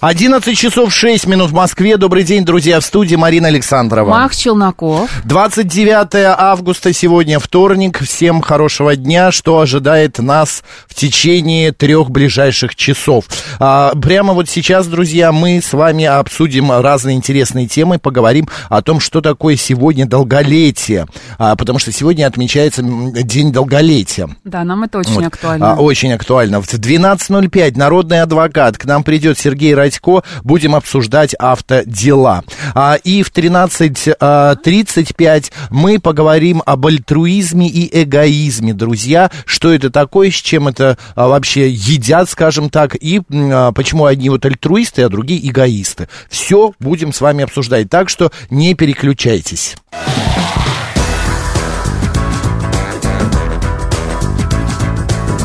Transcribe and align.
11 0.00 0.56
часов 0.56 0.94
6 0.94 1.26
минут 1.26 1.50
в 1.50 1.52
Москве. 1.52 1.98
Добрый 1.98 2.22
день, 2.22 2.42
друзья, 2.42 2.80
в 2.80 2.84
студии 2.86 3.16
Марина 3.16 3.48
Александрова. 3.48 4.08
Макс 4.08 4.38
Челноков. 4.38 5.10
29 5.24 6.36
августа 6.38 6.94
сегодня 6.94 7.38
вторник. 7.38 8.00
Всем 8.00 8.40
хорошего 8.40 8.96
дня. 8.96 9.30
Что 9.30 9.60
ожидает 9.60 10.18
нас 10.18 10.62
в 10.88 10.94
течение 10.94 11.72
трех 11.72 12.10
ближайших 12.10 12.76
часов? 12.76 13.26
А, 13.58 13.92
прямо 13.94 14.32
вот 14.32 14.48
сейчас, 14.48 14.86
друзья, 14.86 15.32
мы 15.32 15.60
с 15.60 15.74
вами 15.74 16.06
обсудим 16.06 16.72
разные 16.72 17.16
интересные 17.16 17.66
темы, 17.66 17.98
поговорим 17.98 18.48
о 18.70 18.80
том, 18.80 19.00
что 19.00 19.20
такое 19.20 19.56
сегодня 19.56 20.06
долголетие. 20.06 21.08
А, 21.36 21.56
потому 21.56 21.78
что 21.78 21.92
сегодня 21.92 22.26
отмечается 22.26 22.82
День 22.82 23.52
долголетия. 23.52 24.30
Да, 24.44 24.64
нам 24.64 24.82
это 24.82 24.98
очень 25.00 25.16
Вот. 25.16 25.26
актуально. 25.26 25.72
А, 25.72 25.76
очень 25.76 26.14
актуально. 26.14 26.62
В 26.62 26.66
12.05 26.66 27.76
народный 27.76 28.22
адвокат. 28.22 28.78
К 28.78 28.86
нам 28.86 29.04
придет 29.04 29.38
Сергей 29.38 29.74
Радько. 29.90 30.22
Будем 30.44 30.74
обсуждать 30.74 31.34
автодела. 31.34 32.42
А, 32.74 32.96
и 33.02 33.22
в 33.22 33.32
13.35 33.32 35.52
мы 35.70 35.98
поговорим 35.98 36.62
об 36.64 36.86
альтруизме 36.86 37.68
и 37.68 38.02
эгоизме, 38.02 38.72
друзья. 38.72 39.30
Что 39.44 39.72
это 39.72 39.90
такое, 39.90 40.30
с 40.30 40.34
чем 40.34 40.68
это 40.68 40.96
а, 41.14 41.26
вообще 41.28 41.70
едят, 41.70 42.30
скажем 42.30 42.70
так, 42.70 42.94
и 42.94 43.20
а, 43.30 43.72
почему 43.72 44.04
одни 44.04 44.30
вот 44.30 44.46
альтруисты, 44.46 45.02
а 45.02 45.08
другие 45.08 45.44
эгоисты. 45.48 46.08
Все 46.28 46.72
будем 46.78 47.12
с 47.12 47.20
вами 47.20 47.42
обсуждать. 47.44 47.90
Так 47.90 48.08
что 48.08 48.30
не 48.50 48.74
переключайтесь. 48.74 49.74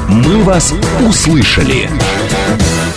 «Мы 0.07 0.43
вас 0.43 0.71
услышали». 1.01 1.89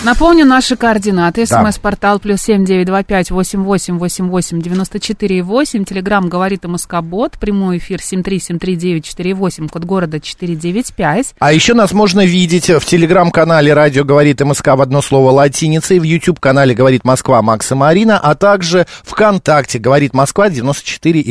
Напомню 0.05 0.45
наши 0.45 0.77
координаты. 0.77 1.45
СМС-портал 1.45 2.19
плюс 2.19 2.41
семь 2.41 2.63
девять 2.63 2.87
два 2.87 3.03
пять 3.03 3.31
восемь 3.31 3.63
восемь 3.63 3.97
восемь 3.97 4.29
восемь 4.29 4.61
девяносто 4.61 4.97
четыре 4.97 5.43
восемь. 5.43 5.83
Телеграмм 5.83 6.29
говорит 6.29 6.63
МСК-бот. 6.63 7.33
Прямой 7.37 7.79
эфир 7.79 8.01
семь 8.01 8.23
три 8.23 8.39
семь 8.39 8.59
три 8.59 8.77
девять 8.77 9.03
четыре 9.03 9.33
восемь. 9.33 9.67
Код 9.67 9.83
города 9.83 10.21
четыре 10.21 10.55
девять 10.55 10.93
пять. 10.93 11.35
А 11.39 11.51
еще 11.51 11.73
нас 11.73 11.91
можно 11.91 12.25
видеть 12.25 12.69
в 12.69 12.79
телеграм-канале 12.85 13.73
«Радио 13.73 14.05
говорит 14.05 14.39
МСК» 14.39 14.67
в 14.67 14.81
одно 14.81 15.01
слово 15.01 15.31
латиницей, 15.31 15.99
в 15.99 16.03
YouTube-канале 16.03 16.73
«Говорит 16.73 17.03
Москва» 17.03 17.41
Макс 17.41 17.69
и 17.69 17.75
Марина, 17.75 18.17
а 18.19 18.35
также 18.35 18.87
ВКонтакте 19.03 19.79
«Говорит 19.79 20.13
Москва» 20.13 20.47
94,8 20.47 21.25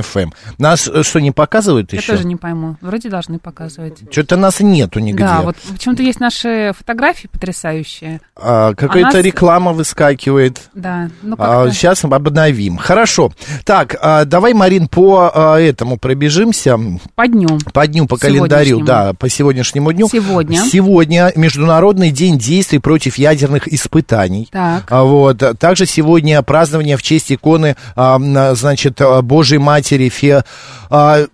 FM. 0.00 0.30
Нас 0.58 0.86
э, 0.86 1.02
что, 1.02 1.20
не 1.20 1.32
показывают 1.32 1.92
Я 1.92 1.98
еще? 1.98 2.12
тоже 2.12 2.24
не 2.26 2.36
пойму. 2.36 2.76
Вроде 2.82 3.08
должны 3.08 3.40
показывать. 3.40 3.98
Что-то 4.12 4.36
нас 4.36 4.60
нету 4.60 5.00
нигде. 5.00 5.24
Да, 5.24 5.42
вот 5.42 5.56
почему-то 5.72 6.04
есть 6.04 6.20
наши 6.20 6.72
фотографии 6.78 7.26
потрясающие. 7.26 8.11
А, 8.36 8.74
какая-то 8.74 9.16
нас- 9.16 9.24
реклама 9.24 9.72
выскакивает. 9.72 10.70
Да, 10.74 11.10
ну 11.22 11.36
А, 11.38 11.70
сейчас 11.70 12.04
обновим. 12.04 12.76
Хорошо. 12.76 13.32
Так, 13.64 13.96
а, 14.00 14.24
давай, 14.24 14.54
Марин, 14.54 14.88
по 14.88 15.30
а, 15.34 15.58
этому 15.58 15.98
пробежимся. 15.98 16.78
По 17.14 17.26
дню. 17.26 17.58
По 17.72 17.86
дню, 17.86 18.06
по 18.06 18.16
календарю, 18.16 18.80
да, 18.80 19.12
по 19.14 19.28
сегодняшнему 19.28 19.92
дню. 19.92 20.08
Сегодня. 20.10 20.58
Сегодня 20.70 21.32
Международный 21.36 22.10
день 22.10 22.38
действий 22.38 22.78
против 22.78 23.18
ядерных 23.18 23.68
испытаний. 23.72 24.48
Так. 24.50 24.84
А, 24.90 25.02
Вот. 25.04 25.42
Также 25.58 25.86
сегодня 25.86 26.40
празднование 26.42 26.96
в 26.96 27.02
честь 27.02 27.32
иконы, 27.32 27.76
а, 27.96 28.18
значит, 28.54 29.00
а, 29.00 29.22
Божьей 29.22 29.58
Матери 29.58 30.08
Фе... 30.08 30.44
а, 30.90 31.26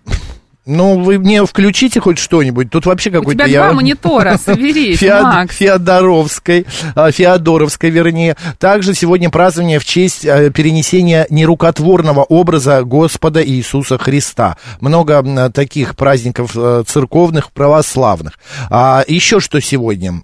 ну, 0.69 0.99
вы 1.01 1.19
мне 1.19 1.45
включите 1.45 1.99
хоть 1.99 2.17
что-нибудь. 2.19 2.69
Тут 2.69 2.85
вообще 2.85 3.09
У 3.09 3.13
какой-то... 3.13 3.45
тебя 3.45 3.59
два 3.59 3.67
я- 3.67 3.73
монитора, 3.73 4.37
соберись, 4.37 4.99
Феод- 5.01 5.23
Макс. 5.23 5.55
Феодоровской, 5.57 6.65
а, 6.95 7.11
Феодоровской, 7.11 7.89
вернее. 7.89 8.35
Также 8.59 8.93
сегодня 8.93 9.29
празднование 9.29 9.79
в 9.79 9.85
честь 9.85 10.25
а, 10.25 10.49
перенесения 10.51 11.25
нерукотворного 11.29 12.23
образа 12.23 12.83
Господа 12.83 13.43
Иисуса 13.45 13.97
Христа. 13.97 14.57
Много 14.79 15.49
таких 15.51 15.95
праздников 15.95 16.51
э, 16.55 16.83
церковных, 16.87 17.51
православных. 17.51 18.33
А 18.69 19.03
еще 19.07 19.39
что 19.39 19.59
сегодня? 19.59 20.21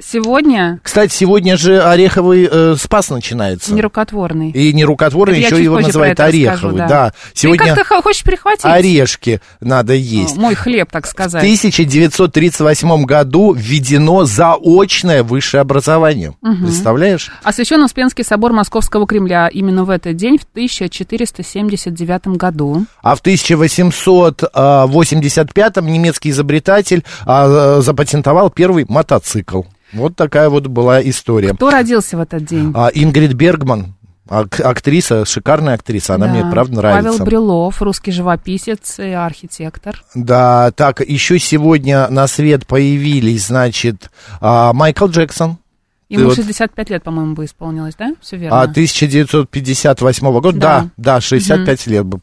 Сегодня 0.00 0.78
Кстати, 0.84 1.12
сегодня 1.12 1.56
же 1.56 1.82
Ореховый 1.82 2.48
э, 2.48 2.76
Спас 2.78 3.10
начинается. 3.10 3.74
нерукотворный. 3.74 4.52
И 4.52 4.72
нерукотворный 4.72 5.40
Это 5.40 5.56
еще 5.56 5.64
его 5.64 5.80
называют 5.80 6.20
Ореховый. 6.20 6.52
расскажу, 6.52 6.76
да. 6.76 6.86
да. 6.86 7.12
Сегодня 7.34 7.74
Ты 7.74 7.80
как-то 7.80 8.00
хочешь 8.02 8.22
перехватить? 8.22 8.64
орешки 8.64 9.40
надо 9.60 9.94
есть. 9.94 10.36
О, 10.36 10.40
Мой 10.40 10.54
хлеб, 10.54 10.88
так 10.92 11.04
В 11.04 11.08
сказать. 11.08 11.42
1938 11.42 13.04
году 13.06 13.52
введено 13.52 14.24
заочное 14.24 15.24
высшее 15.24 15.62
образование. 15.62 16.36
Представляешь? 16.42 17.32
Освящен 17.42 17.82
Успенский 17.82 18.22
собор 18.22 18.52
Московского 18.52 19.04
Кремля 19.04 19.48
именно 19.48 19.82
в 19.82 19.90
этот 19.90 20.14
день, 20.14 20.38
в 20.38 20.44
1479 20.52 22.36
году. 22.38 22.86
А 23.02 23.16
в 23.16 23.20
1885 23.20 25.76
немецкий 25.82 26.30
изобретатель 26.30 27.02
а, 27.26 27.80
запатентовал 27.80 28.50
первый 28.50 28.86
мотоцикл. 28.88 29.62
Вот 29.92 30.16
такая 30.16 30.48
вот 30.48 30.66
была 30.66 31.00
история. 31.02 31.54
Кто 31.54 31.70
родился 31.70 32.16
в 32.16 32.20
этот 32.20 32.44
день? 32.44 32.72
А, 32.74 32.88
Ингрид 32.92 33.32
Бергман, 33.32 33.94
ак- 34.28 34.60
актриса, 34.60 35.24
шикарная 35.24 35.74
актриса, 35.74 36.14
она 36.16 36.26
Да. 36.26 36.32
мне 36.32 36.50
правда 36.50 36.76
нравится. 36.76 37.10
Павел 37.12 37.24
Брюлов, 37.24 37.80
русский 37.82 38.10
живописец 38.12 38.98
и 38.98 39.10
архитектор. 39.10 40.02
Да, 40.14 40.70
так, 40.72 41.00
еще 41.00 41.38
сегодня 41.38 42.08
на 42.08 42.26
свет 42.26 42.66
появились, 42.66 43.46
значит, 43.46 44.10
а, 44.40 44.72
Майкл 44.72 45.06
Джексон. 45.06 45.58
Ему 46.08 46.26
вот- 46.26 46.36
65 46.36 46.88
лет, 46.90 47.02
по-моему, 47.02 47.34
бы 47.34 47.44
исполнилось, 47.44 47.94
да? 47.98 48.14
Все 48.20 48.36
верно. 48.38 48.62
А 48.62 48.66
1958 48.66 50.40
года, 50.40 50.58
да, 50.58 50.80
Да. 50.96 51.14
да, 51.14 51.20
65 51.20 51.86
лет 51.86 52.04
бы 52.06 52.18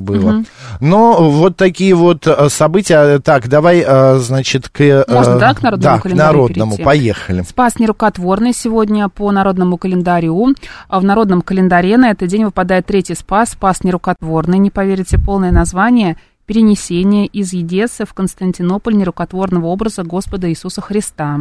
было. 0.00 0.44
Но 0.80 1.30
вот 1.30 1.56
такие 1.56 1.94
вот 1.94 2.26
э, 2.26 2.48
события. 2.48 3.18
Так, 3.18 3.48
давай, 3.48 3.84
э, 3.86 4.18
значит, 4.18 4.68
к... 4.68 4.80
э, 4.80 5.04
Можно, 5.08 5.38
да, 5.38 5.52
к 5.54 5.62
народному 5.62 5.94
да, 5.96 5.98
к 5.98 6.02
календарю 6.02 6.26
народному, 6.38 6.70
перейти? 6.72 6.84
поехали. 6.84 7.42
Спас 7.42 7.78
нерукотворный 7.78 8.52
сегодня 8.52 9.08
по 9.08 9.30
народному 9.32 9.78
календарю. 9.78 10.54
А 10.88 11.00
в 11.00 11.04
народном 11.04 11.42
календаре 11.42 11.96
на 11.96 12.10
этот 12.10 12.28
день 12.28 12.44
выпадает 12.44 12.86
третий 12.86 13.14
спас, 13.14 13.50
спас 13.50 13.82
нерукотворный. 13.82 14.58
Не 14.58 14.70
поверите, 14.70 15.18
полное 15.18 15.50
название– 15.50 16.16
перенесение 16.46 17.26
из 17.26 17.52
Едессы 17.54 18.04
в 18.04 18.12
Константинополь 18.12 18.94
нерукотворного 18.94 19.66
образа 19.66 20.02
Господа 20.02 20.50
Иисуса 20.50 20.80
Христа. 20.82 21.40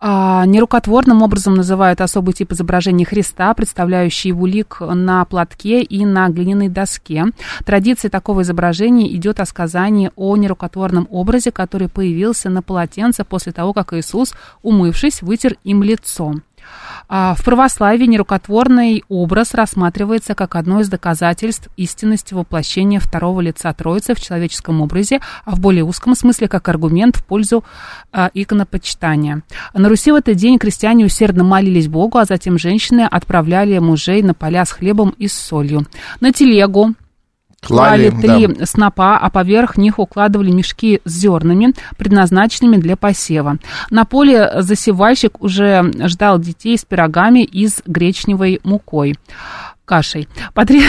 А, 0.00 0.46
нерукотворным 0.46 1.22
образом 1.22 1.54
называют 1.56 2.00
особый 2.00 2.32
тип 2.32 2.52
изображения 2.52 3.04
Христа, 3.04 3.52
представляющий 3.52 4.28
его 4.28 4.46
лик 4.46 4.80
на 4.80 5.24
платке 5.24 5.82
и 5.82 6.04
на 6.06 6.28
глиняной 6.28 6.68
доске. 6.68 7.24
Традиция 7.64 8.08
такого 8.08 8.42
изображения 8.42 9.12
идет 9.12 9.40
о 9.40 9.46
сказании 9.46 10.12
о 10.14 10.36
нерукотворном 10.36 11.08
образе, 11.10 11.50
который 11.50 11.88
появился 11.88 12.48
на 12.48 12.62
полотенце 12.62 13.24
после 13.24 13.50
того, 13.50 13.72
как 13.72 13.92
Иисус, 13.92 14.34
умывшись, 14.62 15.20
вытер 15.20 15.56
им 15.64 15.82
лицо. 15.82 16.34
А, 17.08 17.34
В 17.34 17.42
православии 17.42 18.04
нерукотворный 18.04 19.04
образ 19.08 19.54
рассматривается 19.54 20.34
как 20.34 20.56
одно 20.56 20.80
из 20.80 20.88
доказательств 20.88 21.68
истинности 21.76 22.34
воплощения 22.34 23.00
второго 23.00 23.40
лица 23.40 23.72
Троицы 23.72 24.14
в 24.14 24.20
человеческом 24.20 24.82
образе, 24.82 25.20
а 25.44 25.52
в 25.52 25.60
более 25.60 25.84
узком 25.84 26.14
смысле 26.14 26.48
как 26.48 26.68
аргумент 26.68 27.16
в 27.16 27.24
пользу 27.24 27.64
а, 28.12 28.30
иконопочитания. 28.34 29.42
На 29.72 29.88
Руси 29.88 30.12
в 30.12 30.16
этот 30.16 30.36
день 30.36 30.58
крестьяне 30.58 31.06
усердно 31.06 31.44
молились 31.44 31.88
Богу, 31.88 32.18
а 32.18 32.24
затем 32.24 32.58
женщины 32.58 33.08
отправляли 33.10 33.78
мужей 33.78 34.22
на 34.22 34.34
поля 34.34 34.64
с 34.64 34.72
хлебом 34.72 35.14
и 35.18 35.28
с 35.28 35.32
солью. 35.32 35.86
На 36.20 36.32
телегу 36.32 36.94
клали 37.60 38.10
три 38.10 38.46
да. 38.46 38.66
снопа, 38.66 39.18
а 39.18 39.30
поверх 39.30 39.76
них 39.76 39.98
укладывали 39.98 40.50
мешки 40.50 41.00
с 41.04 41.10
зернами, 41.12 41.74
предназначенными 41.96 42.76
для 42.76 42.96
посева. 42.96 43.58
На 43.90 44.04
поле 44.04 44.50
засевальщик 44.62 45.42
уже 45.42 45.90
ждал 46.06 46.38
детей 46.38 46.78
с 46.78 46.84
пирогами 46.84 47.42
из 47.44 47.82
гречневой 47.86 48.60
мукой. 48.64 49.16
кашей. 49.84 50.28
По 50.52 50.66
три, 50.66 50.82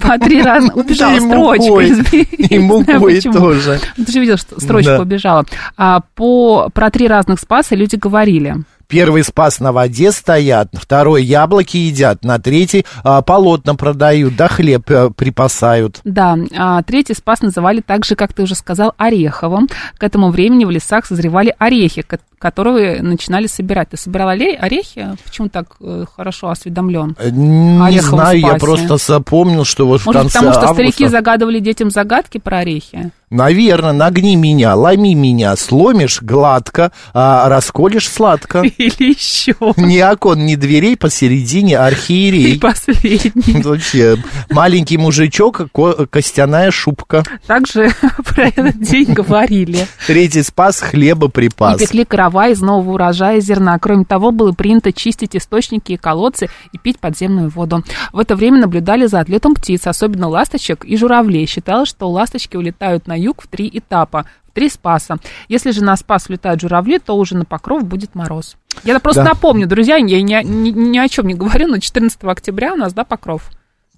по 0.00 0.18
три 0.18 0.42
раза 0.44 0.72
убежала 0.72 1.16
И 1.16 1.20
строчка. 1.20 2.16
И 2.54 2.58
мукой 2.58 3.20
тоже. 3.20 3.80
Ты 3.96 4.12
же 4.12 4.20
видел, 4.20 4.36
что 4.36 4.60
строчка 4.60 5.00
убежала. 5.00 5.44
А, 5.76 6.00
по, 6.14 6.68
про 6.72 6.90
три 6.90 7.08
разных 7.08 7.40
спаса 7.40 7.74
люди 7.74 7.96
говорили. 7.96 8.56
Первый 8.92 9.24
спас 9.24 9.58
на 9.58 9.72
воде 9.72 10.12
стоят, 10.12 10.68
второй 10.74 11.24
яблоки 11.24 11.78
едят, 11.78 12.24
на 12.24 12.38
третий 12.38 12.84
а, 13.02 13.22
полотна 13.22 13.74
продают, 13.74 14.36
да 14.36 14.48
хлеб 14.48 14.90
э, 14.90 15.08
припасают. 15.08 16.00
Да, 16.04 16.36
а, 16.54 16.82
третий 16.82 17.14
спас 17.14 17.40
называли 17.40 17.80
так 17.80 18.04
же, 18.04 18.16
как 18.16 18.34
ты 18.34 18.42
уже 18.42 18.54
сказал, 18.54 18.92
ореховым. 18.98 19.70
К 19.96 20.02
этому 20.02 20.30
времени 20.30 20.66
в 20.66 20.70
лесах 20.70 21.06
созревали 21.06 21.54
орехи, 21.58 22.02
которые 22.42 23.02
начинали 23.02 23.46
собирать. 23.46 23.90
Ты 23.90 23.96
собирал 23.96 24.28
орехи? 24.30 25.06
Почему 25.24 25.48
так 25.48 25.66
э, 25.80 26.04
хорошо 26.16 26.48
осведомлен? 26.50 27.16
Э, 27.18 27.30
Не 27.30 27.80
Ореховом 27.80 28.18
знаю, 28.24 28.40
я 28.40 28.54
просто 28.54 28.96
запомнил, 28.96 29.64
что 29.64 29.86
вот 29.86 30.00
в 30.00 30.06
Может, 30.06 30.22
конце 30.22 30.38
потому 30.38 30.52
что 30.52 30.62
августа... 30.62 30.74
старики 30.74 31.08
загадывали 31.08 31.60
детям 31.60 31.90
загадки 31.90 32.38
про 32.38 32.58
орехи? 32.58 33.12
Наверное, 33.30 33.92
нагни 33.92 34.36
меня, 34.36 34.74
ломи 34.74 35.14
меня, 35.14 35.56
сломишь 35.56 36.20
гладко, 36.20 36.92
а 37.14 37.48
расколешь 37.48 38.06
сладко. 38.10 38.60
Или 38.78 39.10
еще? 39.14 39.54
Ни 39.78 40.00
окон, 40.02 40.44
ни 40.44 40.54
дверей, 40.56 40.96
посередине 40.98 41.72
И 41.72 41.74
архиерей. 41.76 42.60
последний. 42.60 43.62
Вообще, 43.62 44.16
маленький 44.50 44.98
мужичок, 44.98 45.70
ко- 45.72 46.06
костяная 46.06 46.70
шубка. 46.70 47.22
Также 47.46 47.90
про 48.34 48.48
этот 48.48 48.78
день 48.80 49.14
говорили. 49.14 49.86
Третий 50.06 50.42
спас, 50.42 50.80
хлеба 50.80 51.28
И 51.28 51.30
припас. 51.30 51.78
пекли 51.80 52.04
каравай 52.04 52.31
из 52.48 52.60
нового 52.60 52.94
урожая 52.94 53.40
зерна. 53.40 53.78
Кроме 53.78 54.04
того, 54.04 54.30
было 54.32 54.52
принято 54.52 54.92
чистить 54.92 55.36
источники 55.36 55.92
и 55.92 55.96
колодцы 55.96 56.48
и 56.72 56.78
пить 56.78 56.98
подземную 56.98 57.48
воду. 57.50 57.82
В 58.12 58.18
это 58.18 58.34
время 58.36 58.58
наблюдали 58.60 59.06
за 59.06 59.20
отлетом 59.20 59.54
птиц, 59.54 59.86
особенно 59.86 60.28
ласточек 60.28 60.84
и 60.84 60.96
журавлей. 60.96 61.46
Считалось, 61.46 61.88
что 61.88 62.10
ласточки 62.10 62.56
улетают 62.56 63.06
на 63.06 63.18
юг 63.18 63.42
в 63.42 63.46
три 63.46 63.70
этапа, 63.72 64.26
в 64.48 64.52
три 64.54 64.68
спаса. 64.68 65.18
Если 65.48 65.70
же 65.70 65.82
на 65.84 65.96
спас 65.96 66.28
улетают 66.28 66.60
журавли, 66.60 66.98
то 66.98 67.16
уже 67.16 67.36
на 67.36 67.44
покров 67.44 67.84
будет 67.84 68.14
мороз. 68.14 68.56
Я 68.84 68.98
просто 69.00 69.22
Да. 69.22 69.30
напомню, 69.30 69.66
друзья, 69.66 69.96
я 69.96 70.02
ни, 70.22 70.42
ни- 70.44 70.70
ни 70.70 70.98
о 70.98 71.08
чем 71.08 71.26
не 71.26 71.34
говорю, 71.34 71.68
но 71.68 71.78
14 71.78 72.30
октября 72.32 72.72
у 72.74 72.76
нас, 72.76 72.92
да, 72.94 73.04
покров? 73.04 73.50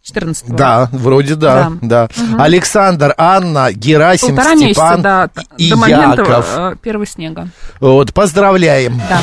14 0.05 0.55
Да, 0.55 0.91
вроде 0.93 1.35
да, 1.35 1.73
да. 1.81 2.09
Александр, 2.39 3.15
Анна, 3.17 3.73
Герасим, 3.73 4.37
Полтора 4.37 4.55
месяца, 4.55 4.73
Степан 4.73 5.03
да, 5.03 5.31
и 5.57 5.71
до 5.71 5.77
момента 5.77 6.21
Яков. 6.23 6.47
э, 6.57 6.77
первого 6.83 7.07
снега. 7.07 7.49
Вот, 7.81 8.13
поздравляем. 8.13 9.01
Да. 9.09 9.21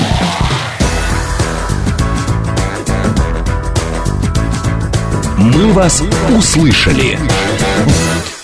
«Мы 5.38 5.72
вас 5.74 6.02
услышали». 6.36 7.20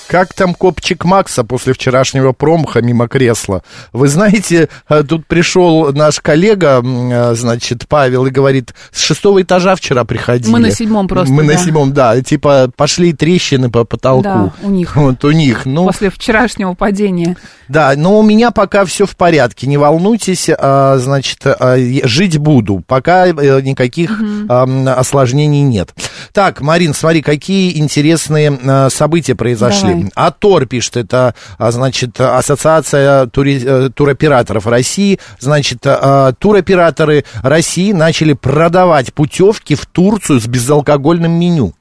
Как 0.07 0.33
там 0.33 0.53
копчик 0.53 1.03
Макса 1.03 1.43
после 1.43 1.73
вчерашнего 1.73 2.31
промаха 2.31 2.81
мимо 2.81 3.07
кресла? 3.09 3.61
Вы 3.91 4.07
знаете, 4.07 4.69
э, 4.87 5.03
тут 5.03 5.27
пришел 5.27 5.91
наш 5.91 6.21
коллега, 6.21 6.81
э, 6.81 7.35
значит, 7.35 7.87
Павел, 7.89 8.25
и 8.25 8.29
говорит, 8.29 8.73
с 8.91 9.01
шестого 9.01 9.41
этажа 9.41 9.75
вчера 9.75 10.05
приходили. 10.05 10.51
Мы 10.51 10.59
на 10.59 10.71
седьмом 10.71 11.07
просто, 11.09 11.33
Мы 11.33 11.43
на 11.43 11.53
да. 11.53 11.59
седьмом, 11.59 11.93
да. 11.93 12.21
Типа 12.21 12.71
пошли 12.75 13.11
трещины 13.11 13.69
по 13.69 13.83
потолку. 13.83 14.23
Да, 14.23 14.53
у 14.63 14.69
них. 14.69 14.95
Вот 14.95 15.23
у 15.25 15.31
них. 15.31 15.65
Ну, 15.65 15.85
После 15.85 16.09
вчерашнего 16.09 16.73
падения. 16.73 17.35
Да, 17.67 17.93
но 17.97 18.17
у 18.17 18.23
меня 18.23 18.51
пока 18.51 18.85
все 18.85 19.05
в 19.05 19.15
порядке, 19.17 19.67
не 19.67 19.77
волнуйтесь, 19.77 20.49
а, 20.49 20.97
значит, 20.99 21.39
а, 21.43 21.75
жить 22.03 22.37
буду, 22.37 22.81
пока 22.87 23.27
э, 23.27 23.61
никаких 23.61 24.21
ам, 24.47 24.87
осложнений 24.87 25.63
нет. 25.63 25.93
Так, 26.31 26.61
Марин, 26.61 26.93
смотри, 26.93 27.21
какие 27.21 27.77
интересные 27.77 28.89
события 28.89 29.35
произошли. 29.35 29.89
Давай. 29.89 29.96
АТОР 30.15 30.65
пишет, 30.65 30.97
это, 30.97 31.35
а, 31.57 31.71
значит, 31.71 32.19
Ассоциация 32.19 33.25
тури- 33.27 33.63
э, 33.63 33.89
туроператоров 33.93 34.67
России, 34.67 35.19
значит, 35.39 35.79
а, 35.85 36.33
туроператоры 36.33 37.25
России 37.41 37.91
начали 37.91 38.33
продавать 38.33 39.13
путевки 39.13 39.75
в 39.75 39.85
Турцию 39.85 40.39
с 40.39 40.47
безалкогольным 40.47 41.31
меню. 41.31 41.73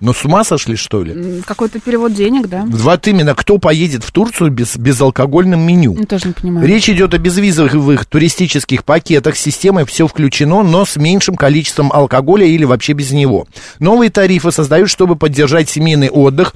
Ну, 0.00 0.12
с 0.12 0.24
ума 0.24 0.44
сошли, 0.44 0.76
что 0.76 1.02
ли? 1.02 1.42
Какой-то 1.46 1.80
перевод 1.80 2.14
денег, 2.14 2.48
да? 2.48 2.64
Вот 2.66 3.06
именно, 3.06 3.34
кто 3.34 3.58
поедет 3.58 4.04
в 4.04 4.12
Турцию 4.12 4.50
без 4.50 4.76
безалкогольным 4.76 5.60
меню? 5.60 5.96
Я 5.98 6.06
тоже 6.06 6.28
не 6.28 6.32
понимаю. 6.32 6.66
Речь 6.66 6.88
идет 6.88 7.14
о 7.14 7.18
безвизовых 7.18 8.06
туристических 8.06 8.84
пакетах 8.84 9.36
с 9.36 9.40
системой 9.40 9.84
«Все 9.84 10.06
включено», 10.06 10.62
но 10.62 10.84
с 10.84 10.96
меньшим 10.96 11.36
количеством 11.36 11.92
алкоголя 11.92 12.46
или 12.46 12.64
вообще 12.64 12.92
без 12.92 13.10
него. 13.10 13.46
Новые 13.78 14.10
тарифы 14.10 14.52
создают, 14.52 14.90
чтобы 14.90 15.16
поддержать 15.16 15.68
семейный 15.68 16.10
отдых 16.10 16.54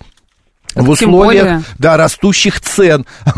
в 0.75 0.97
Тем 0.97 1.11
условиях, 1.15 1.45
более. 1.45 1.63
да, 1.79 1.97
растущих 1.97 2.61
цен. 2.61 3.07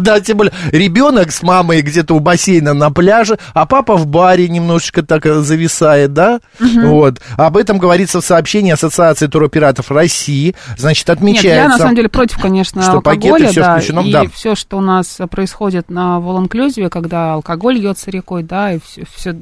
Да, 0.00 0.20
тем 0.20 0.38
более, 0.38 0.54
ребенок 0.72 1.32
с 1.32 1.42
мамой 1.42 1.82
где-то 1.82 2.14
у 2.14 2.20
бассейна 2.20 2.72
на 2.72 2.90
пляже, 2.90 3.38
а 3.52 3.66
папа 3.66 3.96
в 3.96 4.06
баре 4.06 4.48
немножечко 4.48 5.02
так 5.02 5.26
э, 5.26 5.40
зависает, 5.40 6.14
да? 6.14 6.40
Вот. 6.58 7.20
Об 7.36 7.58
этом 7.58 7.78
говорится 7.78 8.22
в 8.22 8.24
сообщении 8.24 8.72
Ассоциации 8.72 9.26
туроператоров 9.26 9.90
России. 9.90 10.54
Значит, 10.78 11.08
Нет, 11.08 11.18
отмечается... 11.18 11.62
я 11.62 11.68
на 11.68 11.78
самом 11.78 11.94
деле 11.94 12.08
против, 12.08 12.38
конечно, 12.40 12.82
что 12.82 13.02
пакеты 13.02 13.28
алкоголя, 13.28 13.50
всё 13.50 13.60
да, 13.60 13.76
включено, 13.76 14.00
и 14.00 14.12
да. 14.12 14.24
все, 14.32 14.54
что 14.54 14.78
у 14.78 14.80
нас 14.80 15.18
происходит 15.30 15.90
на 15.90 16.20
волонклюзиве, 16.20 16.88
когда 16.88 17.34
алкоголь 17.34 17.78
льется 17.78 18.10
рекой, 18.10 18.42
да, 18.42 18.72
и 18.72 18.80
все, 18.84 19.04
все, 19.14 19.36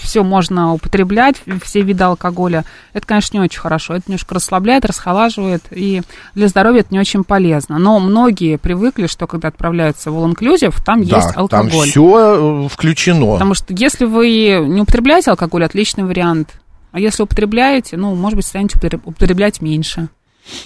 все 0.00 0.22
можно 0.22 0.74
употреблять, 0.74 1.36
все 1.62 1.82
виды 1.82 2.04
алкоголя, 2.04 2.64
это, 2.92 3.06
конечно, 3.06 3.36
не 3.36 3.42
очень 3.42 3.60
хорошо, 3.60 3.94
это 3.94 4.04
немножко 4.08 4.34
расслабляет, 4.34 4.84
расхолаживает, 4.84 5.62
и 5.70 6.02
для 6.34 6.48
здоровья 6.48 6.61
это 6.70 6.88
не 6.90 6.98
очень 7.00 7.24
полезно. 7.24 7.78
Но 7.78 7.98
многие 7.98 8.56
привыкли, 8.58 9.06
что 9.06 9.26
когда 9.26 9.48
отправляются 9.48 10.10
в 10.10 10.14
волонклюзив, 10.14 10.80
там 10.84 11.04
Да, 11.04 11.16
есть 11.16 11.28
там 11.34 11.42
алкоголь. 11.42 11.88
все 11.88 12.68
включено. 12.70 13.32
Потому 13.32 13.54
что 13.54 13.74
если 13.76 14.04
вы 14.04 14.64
не 14.66 14.80
употребляете 14.82 15.30
алкоголь, 15.30 15.64
отличный 15.64 16.04
вариант. 16.04 16.54
А 16.92 17.00
если 17.00 17.22
употребляете, 17.22 17.96
ну, 17.96 18.14
может 18.14 18.36
быть, 18.36 18.46
станете 18.46 18.78
употреб- 18.78 19.02
употреблять 19.04 19.60
меньше. 19.62 20.08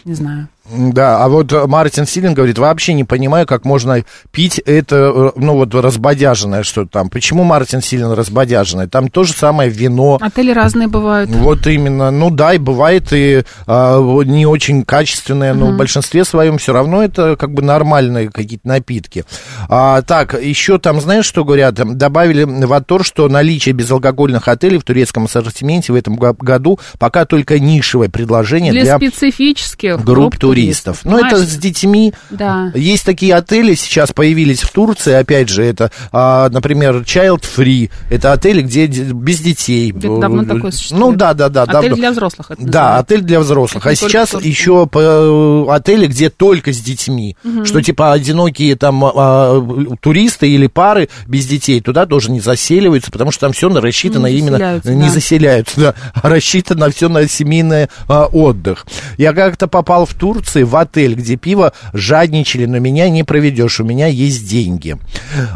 Не 0.04 0.14
знаю. 0.14 0.48
Да, 0.70 1.24
а 1.24 1.28
вот 1.28 1.52
э, 1.52 1.66
Мартин 1.66 2.06
Силин 2.06 2.34
говорит, 2.34 2.58
вообще 2.58 2.92
не 2.92 3.04
понимаю, 3.04 3.46
как 3.46 3.64
можно 3.64 4.04
пить 4.32 4.58
это, 4.58 4.96
э, 4.96 5.30
ну 5.36 5.54
вот 5.54 5.74
разбодяженное 5.74 6.62
что-то 6.62 6.90
там. 6.90 7.08
Почему 7.08 7.44
Мартин 7.44 7.80
Силин 7.80 8.12
разбодяженное? 8.12 8.88
Там 8.88 9.08
то 9.08 9.24
же 9.24 9.32
самое 9.32 9.70
вино. 9.70 10.18
Отели 10.20 10.50
разные 10.50 10.88
бывают. 10.88 11.30
Вот 11.30 11.66
именно, 11.66 12.10
ну 12.10 12.30
да, 12.30 12.54
и 12.54 12.58
бывает 12.58 13.12
и 13.12 13.44
а, 13.66 14.00
не 14.24 14.46
очень 14.46 14.84
качественные, 14.84 15.52
но 15.52 15.66
в 15.66 15.76
большинстве 15.76 16.24
своем 16.24 16.58
все 16.58 16.72
равно 16.72 17.02
это 17.02 17.36
как 17.36 17.52
бы 17.52 17.62
нормальные 17.62 18.30
какие-то 18.30 18.66
напитки. 18.66 19.24
А, 19.68 20.02
так, 20.02 20.40
еще 20.42 20.78
там, 20.78 21.00
знаешь, 21.00 21.26
что 21.26 21.44
говорят? 21.44 21.74
Добавили 21.74 22.44
в 22.44 22.72
АТОР, 22.72 23.04
что 23.04 23.28
наличие 23.28 23.72
безалкогольных 23.72 24.48
отелей 24.48 24.78
в 24.78 24.84
турецком 24.84 25.24
ассортименте 25.24 25.92
в 25.92 25.96
этом 25.96 26.16
го- 26.16 26.34
году 26.34 26.78
пока 26.98 27.24
только 27.24 27.58
нишевое 27.58 28.08
предложение 28.08 28.72
Для, 28.72 28.82
для, 28.82 28.96
специфических 28.96 30.04
групп 30.04 30.36
туристов. 30.36 30.55
Ну, 31.04 31.18
это 31.18 31.36
с 31.38 31.56
детьми. 31.56 32.14
Да. 32.30 32.72
Есть 32.74 33.04
такие 33.04 33.34
отели, 33.34 33.74
сейчас 33.74 34.12
появились 34.12 34.62
в 34.62 34.70
Турции, 34.70 35.12
опять 35.12 35.48
же, 35.48 35.62
это, 35.64 35.90
а, 36.12 36.48
например, 36.50 36.96
Child 36.96 37.44
Free, 37.56 37.90
это 38.10 38.32
отели, 38.32 38.62
где 38.62 38.86
де- 38.86 39.02
без 39.04 39.40
детей. 39.40 39.90
Где-то 39.90 40.18
давно 40.18 40.44
такое 40.44 40.70
существует. 40.70 41.00
Ну, 41.00 41.12
да, 41.16 41.34
да, 41.34 41.48
да. 41.48 41.62
Отель 41.62 41.82
давно. 41.90 41.96
для 41.96 42.10
взрослых 42.12 42.50
это 42.50 42.62
Да, 42.64 42.98
отель 42.98 43.20
для 43.22 43.40
взрослых. 43.40 43.84
Это 43.86 43.90
А 43.90 43.94
сейчас 43.94 44.32
еще 44.34 44.86
по, 44.86 45.66
отели, 45.74 46.06
где 46.06 46.30
только 46.30 46.72
с 46.72 46.78
детьми. 46.80 47.36
Что 47.64 47.82
типа 47.82 48.12
одинокие 48.12 48.76
там 48.76 49.02
а, 49.04 49.96
туристы 50.00 50.48
или 50.48 50.66
пары 50.66 51.08
без 51.26 51.46
детей 51.46 51.80
туда 51.80 52.06
тоже 52.06 52.30
не 52.30 52.40
заселиваются, 52.40 53.10
потому 53.10 53.30
что 53.30 53.42
там 53.42 53.52
все 53.52 53.68
рассчитано 53.68 54.26
Не 54.26 54.38
именно... 54.38 54.52
заселяются, 54.58 54.94
не 54.94 55.02
да. 55.02 55.10
заселяются, 55.10 55.80
да, 55.80 55.94
а 56.14 56.28
рассчитано 56.28 56.90
все 56.90 57.08
на 57.08 57.28
семейный 57.28 57.88
а, 58.08 58.26
отдых. 58.26 58.86
Я 59.18 59.32
как-то 59.32 59.66
попал 59.68 60.06
в 60.06 60.14
Турции 60.46 60.62
в 60.62 60.76
отель, 60.76 61.14
где 61.14 61.36
пиво 61.36 61.72
жадничали, 61.92 62.66
но 62.66 62.78
меня 62.78 63.10
не 63.10 63.24
проведешь, 63.24 63.80
у 63.80 63.84
меня 63.84 64.06
есть 64.06 64.48
деньги. 64.48 64.96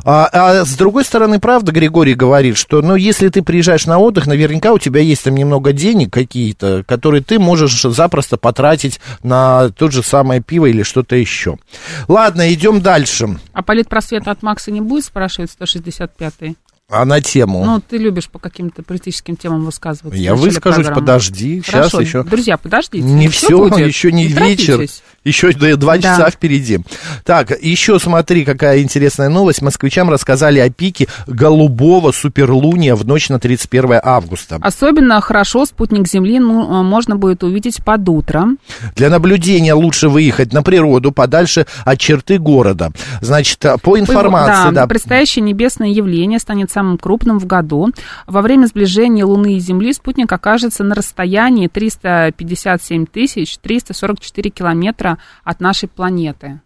А, 0.05 0.29
а 0.33 0.65
с 0.65 0.75
другой 0.75 1.05
стороны, 1.05 1.39
правда, 1.39 1.71
Григорий 1.73 2.15
говорит, 2.15 2.57
что, 2.57 2.83
ну, 2.83 2.97
если 2.97 3.29
ты 3.29 3.43
приезжаешь 3.43 3.87
на 3.87 3.99
отдых, 3.99 4.27
наверняка 4.27 4.73
у 4.73 4.79
тебя 4.79 5.01
есть 5.01 5.25
там 5.25 5.35
немного 5.35 5.73
денег 5.73 6.13
какие-то, 6.13 6.85
которые 6.87 7.23
ты 7.23 7.39
можешь 7.39 7.81
запросто 7.83 8.37
потратить 8.37 9.01
на 9.23 9.71
то 9.71 9.91
же 9.91 10.03
самое 10.03 10.41
пиво 10.41 10.67
или 10.67 10.83
что-то 10.83 11.15
еще. 11.15 11.57
Ладно, 12.09 12.53
идем 12.53 12.81
дальше. 12.81 13.39
А 13.53 13.63
политпросвета 13.63 14.33
от 14.33 14.43
Макса 14.43 14.71
не 14.71 14.81
будет, 14.81 15.05
спрашивает 15.05 15.51
165-й? 15.59 16.57
А 16.91 17.05
на 17.05 17.21
тему? 17.21 17.65
Ну, 17.65 17.81
ты 17.81 17.99
любишь 17.99 18.29
по 18.29 18.39
каким-то 18.39 18.83
политическим 18.83 19.37
темам 19.37 19.65
высказываться. 19.65 20.21
Я 20.21 20.35
выскажусь, 20.35 20.87
программы. 20.87 21.01
подожди, 21.01 21.63
сейчас 21.65 21.73
Хорошо, 21.73 22.01
еще... 22.01 22.23
Друзья, 22.25 22.57
подождите. 22.57 23.05
Не 23.07 23.29
все, 23.29 23.59
будет. 23.59 23.87
еще 23.87 24.11
не, 24.11 24.25
Не 24.25 24.33
вечер, 24.33 24.75
торопитесь. 24.75 25.03
еще 25.25 25.53
два 25.53 25.97
Да. 25.97 26.03
часа 26.03 26.31
впереди. 26.31 26.81
Так, 27.25 27.53
еще 27.63 27.99
смотри, 28.01 28.45
какая 28.45 28.83
интересная 28.83 29.29
новость. 29.29 29.63
Москвичам 29.63 30.11
рассказали 30.11 30.59
о 30.59 30.69
пике 30.71 31.07
голубого 31.27 32.11
суперлуния 32.13 32.95
в 32.97 33.07
ночь 33.07 33.29
на 33.29 33.39
31 33.39 34.01
августа. 34.03 34.59
Особенно 34.61 35.21
хорошо 35.21 35.67
спутник 35.67 36.09
Земли 36.09 36.41
ну, 36.41 36.81
э, 36.81 36.83
можно 36.83 37.17
будет 37.17 37.45
увидеть 37.45 37.85
под 37.85 38.09
утро. 38.09 38.49
Для 38.97 39.11
наблюдения 39.11 39.75
лучше 39.75 40.09
выехать 40.09 40.53
на 40.53 40.63
природу, 40.63 41.13
подальше 41.13 41.67
от 41.85 42.01
черты 42.01 42.39
города. 42.39 42.91
Значит, 43.21 43.65
а, 43.65 43.79
по 43.79 43.99
информации, 43.99 44.75
да, 44.75 44.87
Предстоящее 44.87 45.45
небесное 45.45 45.89
явление 45.89 46.39
станет 46.41 46.71
самым 46.81 46.99
крупным 46.99 47.39
в 47.39 47.47
году. 47.47 47.91
Во 48.27 48.41
время 48.41 48.67
сближения 48.67 49.25
Луны 49.25 49.57
и 49.57 49.61
Земли 49.61 49.93
спутник 49.93 50.33
окажется 50.33 50.83
на 50.83 50.95
расстоянии 50.95 51.69
357 51.69 53.07
тысяч 53.07 53.59
344 53.59 54.51
километра 54.51 55.19
от 55.45 55.61
нашей 55.61 55.89
планеты. 55.89 56.61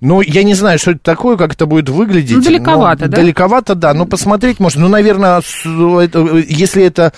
Ну, 0.00 0.20
я 0.20 0.42
не 0.42 0.54
знаю, 0.54 0.78
что 0.78 0.92
это 0.92 1.00
такое, 1.00 1.36
как 1.36 1.54
это 1.54 1.66
будет 1.66 1.88
выглядеть. 1.88 2.36
Ну, 2.36 2.42
далековато, 2.42 3.04
но- 3.04 3.10
да? 3.10 3.16
Далековато, 3.16 3.74
да. 3.76 3.94
Но 3.94 4.04
посмотреть 4.06 4.58
можно. 4.58 4.82
Ну, 4.82 4.88
наверное, 4.88 5.40
с- 5.40 5.64
это- 5.64 6.38
если 6.48 6.82
это 6.84 7.12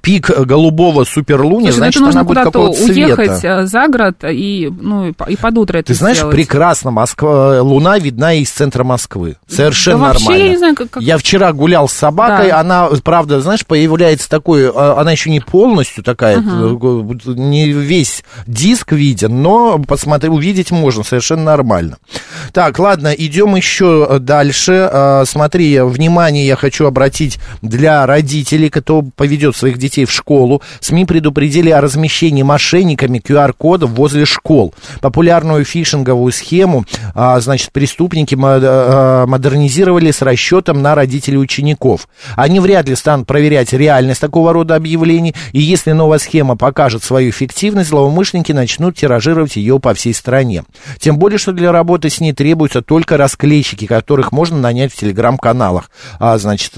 пик 0.00 0.30
голубого 0.30 1.04
суперлуния, 1.04 1.72
Слушай, 1.72 1.78
ну 1.78 1.84
значит, 1.84 2.00
нужно 2.02 2.20
она 2.20 2.28
будет 2.28 2.44
какого-то 2.44 2.74
цвета. 2.76 2.92
уехать 2.92 3.44
э, 3.44 3.66
за 3.66 3.88
город 3.88 4.16
и, 4.24 4.72
ну, 4.80 5.08
и 5.08 5.12
по- 5.12 5.24
и 5.24 5.36
под 5.36 5.58
утро 5.58 5.78
это 5.78 5.88
Ты 5.88 5.94
знаешь, 5.94 6.18
сделать. 6.18 6.34
прекрасно, 6.36 6.90
Москва, 6.90 7.60
Луна 7.62 7.98
видна 7.98 8.34
из 8.34 8.50
центра 8.50 8.84
Москвы. 8.84 9.36
Совершенно 9.48 9.98
Да 9.98 10.04
вообще, 10.06 10.24
нормально. 10.24 10.44
я 10.44 10.50
не 10.50 10.56
знаю, 10.58 10.74
как- 10.76 10.90
как- 10.90 11.02
Я 11.02 11.18
вчера 11.18 11.52
гулял 11.52 11.88
с 11.88 11.92
собакой, 11.92 12.48
Да. 12.50 12.60
она, 12.60 12.88
правда, 13.02 13.40
знаешь, 13.40 13.66
появляется 13.66 14.28
такой, 14.30 14.70
а, 14.70 14.96
она 15.00 15.10
еще 15.12 15.30
не 15.30 15.40
полностью 15.40 16.04
такая, 16.04 16.38
э, 16.38 16.40
не 17.34 17.70
весь 17.72 18.22
диск 18.46 18.92
виден, 18.92 19.42
но 19.42 19.78
посмотри, 19.78 20.28
увидеть 20.30 20.70
можно, 20.70 21.02
совершенно 21.02 21.42
нормально. 21.44 21.98
Так, 22.52 22.78
ладно, 22.78 23.08
идем 23.08 23.56
еще 23.56 24.18
дальше. 24.20 24.88
А, 24.92 25.24
Смотри, 25.26 25.80
внимание 25.80 26.46
я 26.46 26.56
хочу 26.56 26.86
обратить 26.86 27.38
для 27.62 28.06
родителей, 28.06 28.68
кто 28.70 29.02
поведет 29.02 29.56
своих 29.56 29.78
детей 29.80 30.04
в 30.04 30.12
школу. 30.12 30.62
СМИ 30.80 31.04
предупредили 31.04 31.70
о 31.70 31.80
размещении 31.80 32.42
мошенниками 32.42 33.18
QR-кодов 33.18 33.90
возле 33.90 34.24
школ. 34.24 34.74
Популярную 35.00 35.64
фишинговую 35.64 36.32
схему, 36.32 36.84
а, 37.14 37.40
значит, 37.40 37.72
преступники 37.72 38.34
мо- 38.34 38.60
а, 38.62 39.26
модернизировали 39.26 40.10
с 40.10 40.22
расчетом 40.22 40.82
на 40.82 40.94
родителей 40.94 41.38
учеников. 41.38 42.08
Они 42.36 42.60
вряд 42.60 42.88
ли 42.88 42.94
станут 42.94 43.26
проверять 43.26 43.72
реальность 43.72 44.20
такого 44.20 44.52
рода 44.52 44.76
объявлений, 44.76 45.34
и 45.52 45.60
если 45.60 45.92
новая 45.92 46.18
схема 46.18 46.56
покажет 46.56 47.02
свою 47.02 47.30
эффективность, 47.30 47.90
злоумышленники 47.90 48.52
начнут 48.52 48.96
тиражировать 48.96 49.56
ее 49.56 49.80
по 49.80 49.94
всей 49.94 50.14
стране. 50.14 50.64
Тем 50.98 51.18
более, 51.18 51.38
что 51.38 51.52
для 51.52 51.72
работы 51.72 52.10
с 52.10 52.20
ней 52.20 52.32
требуются 52.32 52.82
только 52.82 53.16
расклейщики, 53.16 53.86
которых 53.86 54.32
можно 54.32 54.58
нанять 54.58 54.92
в 54.92 54.96
телеграм-каналах. 54.96 55.90
А, 56.18 56.36
значит, 56.38 56.72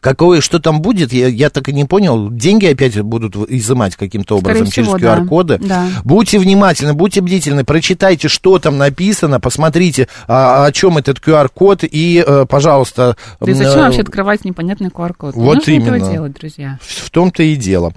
Какое, 0.00 0.40
что 0.40 0.58
там 0.58 0.80
будет, 0.80 1.12
я, 1.12 1.28
я 1.28 1.50
так 1.50 1.68
и 1.68 1.72
не 1.72 1.84
понял. 1.84 2.30
Деньги 2.30 2.66
опять 2.66 3.00
будут 3.00 3.36
изымать 3.50 3.96
каким-то 3.96 4.38
Скорее 4.38 4.56
образом 4.60 4.72
всего, 4.72 4.98
через. 4.98 5.10
QR-коды. 5.10 5.58
Да. 5.58 5.88
Будьте 6.04 6.38
внимательны, 6.38 6.94
будьте 6.94 7.20
бдительны, 7.20 7.64
прочитайте, 7.64 8.28
что 8.28 8.58
там 8.58 8.78
написано, 8.78 9.40
посмотрите, 9.40 10.08
а, 10.26 10.66
о 10.66 10.72
чем 10.72 10.98
этот 10.98 11.18
QR-код, 11.18 11.84
и, 11.84 12.24
э, 12.26 12.46
пожалуйста... 12.48 13.16
Да 13.40 13.50
и 13.50 13.54
зачем 13.54 13.80
э, 13.80 13.82
вообще 13.84 14.02
открывать 14.02 14.44
непонятный 14.44 14.88
QR-код? 14.88 15.34
Вот 15.34 15.54
нужно 15.56 15.70
этого 15.72 15.96
именно. 15.96 16.10
делать, 16.12 16.32
друзья. 16.34 16.78
В 16.82 17.10
том-то 17.10 17.42
и 17.42 17.56
дело. 17.56 17.92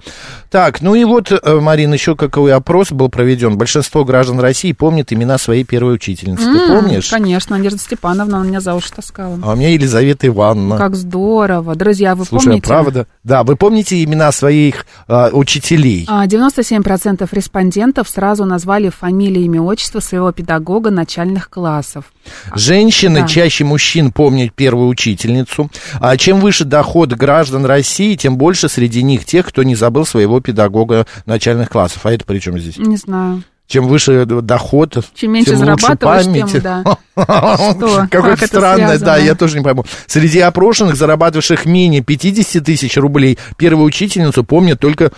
Так, 0.50 0.80
ну 0.80 0.94
и 0.94 1.04
вот, 1.04 1.32
э, 1.32 1.60
Марин, 1.60 1.92
еще 1.92 2.16
какой 2.16 2.52
опрос 2.52 2.92
был 2.92 3.08
проведен. 3.08 3.56
Большинство 3.56 4.04
граждан 4.04 4.40
России 4.40 4.72
помнит 4.72 5.12
имена 5.12 5.38
своей 5.38 5.64
первой 5.64 5.94
учительницы. 5.94 6.44
Ты 6.44 6.58
М, 6.58 6.68
помнишь? 6.68 7.08
Конечно, 7.10 7.56
Надежда 7.56 7.78
Степановна, 7.78 8.38
она 8.38 8.46
меня 8.46 8.60
за 8.60 8.74
уши 8.74 8.92
таскала. 8.92 9.38
А 9.42 9.52
у 9.52 9.56
меня 9.56 9.70
Елизавета 9.70 10.26
Ивановна. 10.26 10.76
Как 10.78 10.94
здорово. 10.96 11.74
Друзья, 11.86 12.16
вы 12.16 12.24
Слушай, 12.24 12.46
помните? 12.46 12.64
а 12.66 12.68
правда? 12.68 13.06
Да, 13.22 13.44
вы 13.44 13.54
помните 13.54 14.02
имена 14.02 14.32
своих 14.32 14.86
э, 15.06 15.30
учителей? 15.30 16.04
А, 16.08 16.26
97% 16.26 17.28
респондентов 17.30 18.08
сразу 18.08 18.44
назвали 18.44 18.88
фамилию, 18.88 19.44
имя, 19.44 19.62
отчество 19.62 20.00
своего 20.00 20.32
педагога 20.32 20.90
начальных 20.90 21.48
классов. 21.48 22.06
Женщины 22.56 23.20
Да. 23.20 23.28
чаще 23.28 23.62
мужчин 23.62 24.10
помнят 24.10 24.52
первую 24.52 24.88
учительницу. 24.88 25.70
А 26.00 26.16
чем 26.16 26.40
выше 26.40 26.64
доход 26.64 27.12
граждан 27.12 27.64
России, 27.64 28.16
тем 28.16 28.36
больше 28.36 28.68
среди 28.68 29.04
них 29.04 29.24
тех, 29.24 29.46
кто 29.46 29.62
не 29.62 29.76
забыл 29.76 30.04
своего 30.04 30.40
педагога 30.40 31.06
начальных 31.24 31.70
классов. 31.70 32.04
А 32.04 32.10
это 32.10 32.24
при 32.24 32.40
чем 32.40 32.58
здесь? 32.58 32.78
Не 32.78 32.96
знаю. 32.96 33.44
Чем 33.66 33.88
выше 33.88 34.24
доход, 34.26 35.04
Чем 35.14 35.32
меньше 35.32 35.50
тем 35.50 35.58
лучше 35.60 35.82
зарабатываешь, 35.82 36.24
тем, 36.24 36.32
память. 36.32 36.62
да. 36.62 36.82
Что? 37.72 38.06
Какое-то 38.10 38.40
Как 38.40 38.46
странное, 38.46 38.98
да, 38.98 39.16
я 39.16 39.34
тоже 39.34 39.58
не 39.58 39.64
пойму. 39.64 39.84
Среди 40.06 40.38
опрошенных, 40.38 40.94
зарабатывавших 40.96 41.66
менее 41.66 42.00
50 42.02 42.64
тысяч 42.64 42.96
рублей, 42.96 43.38
первую 43.56 43.86
учительницу 43.86 44.44
помнят 44.44 44.78
только 44.78 45.10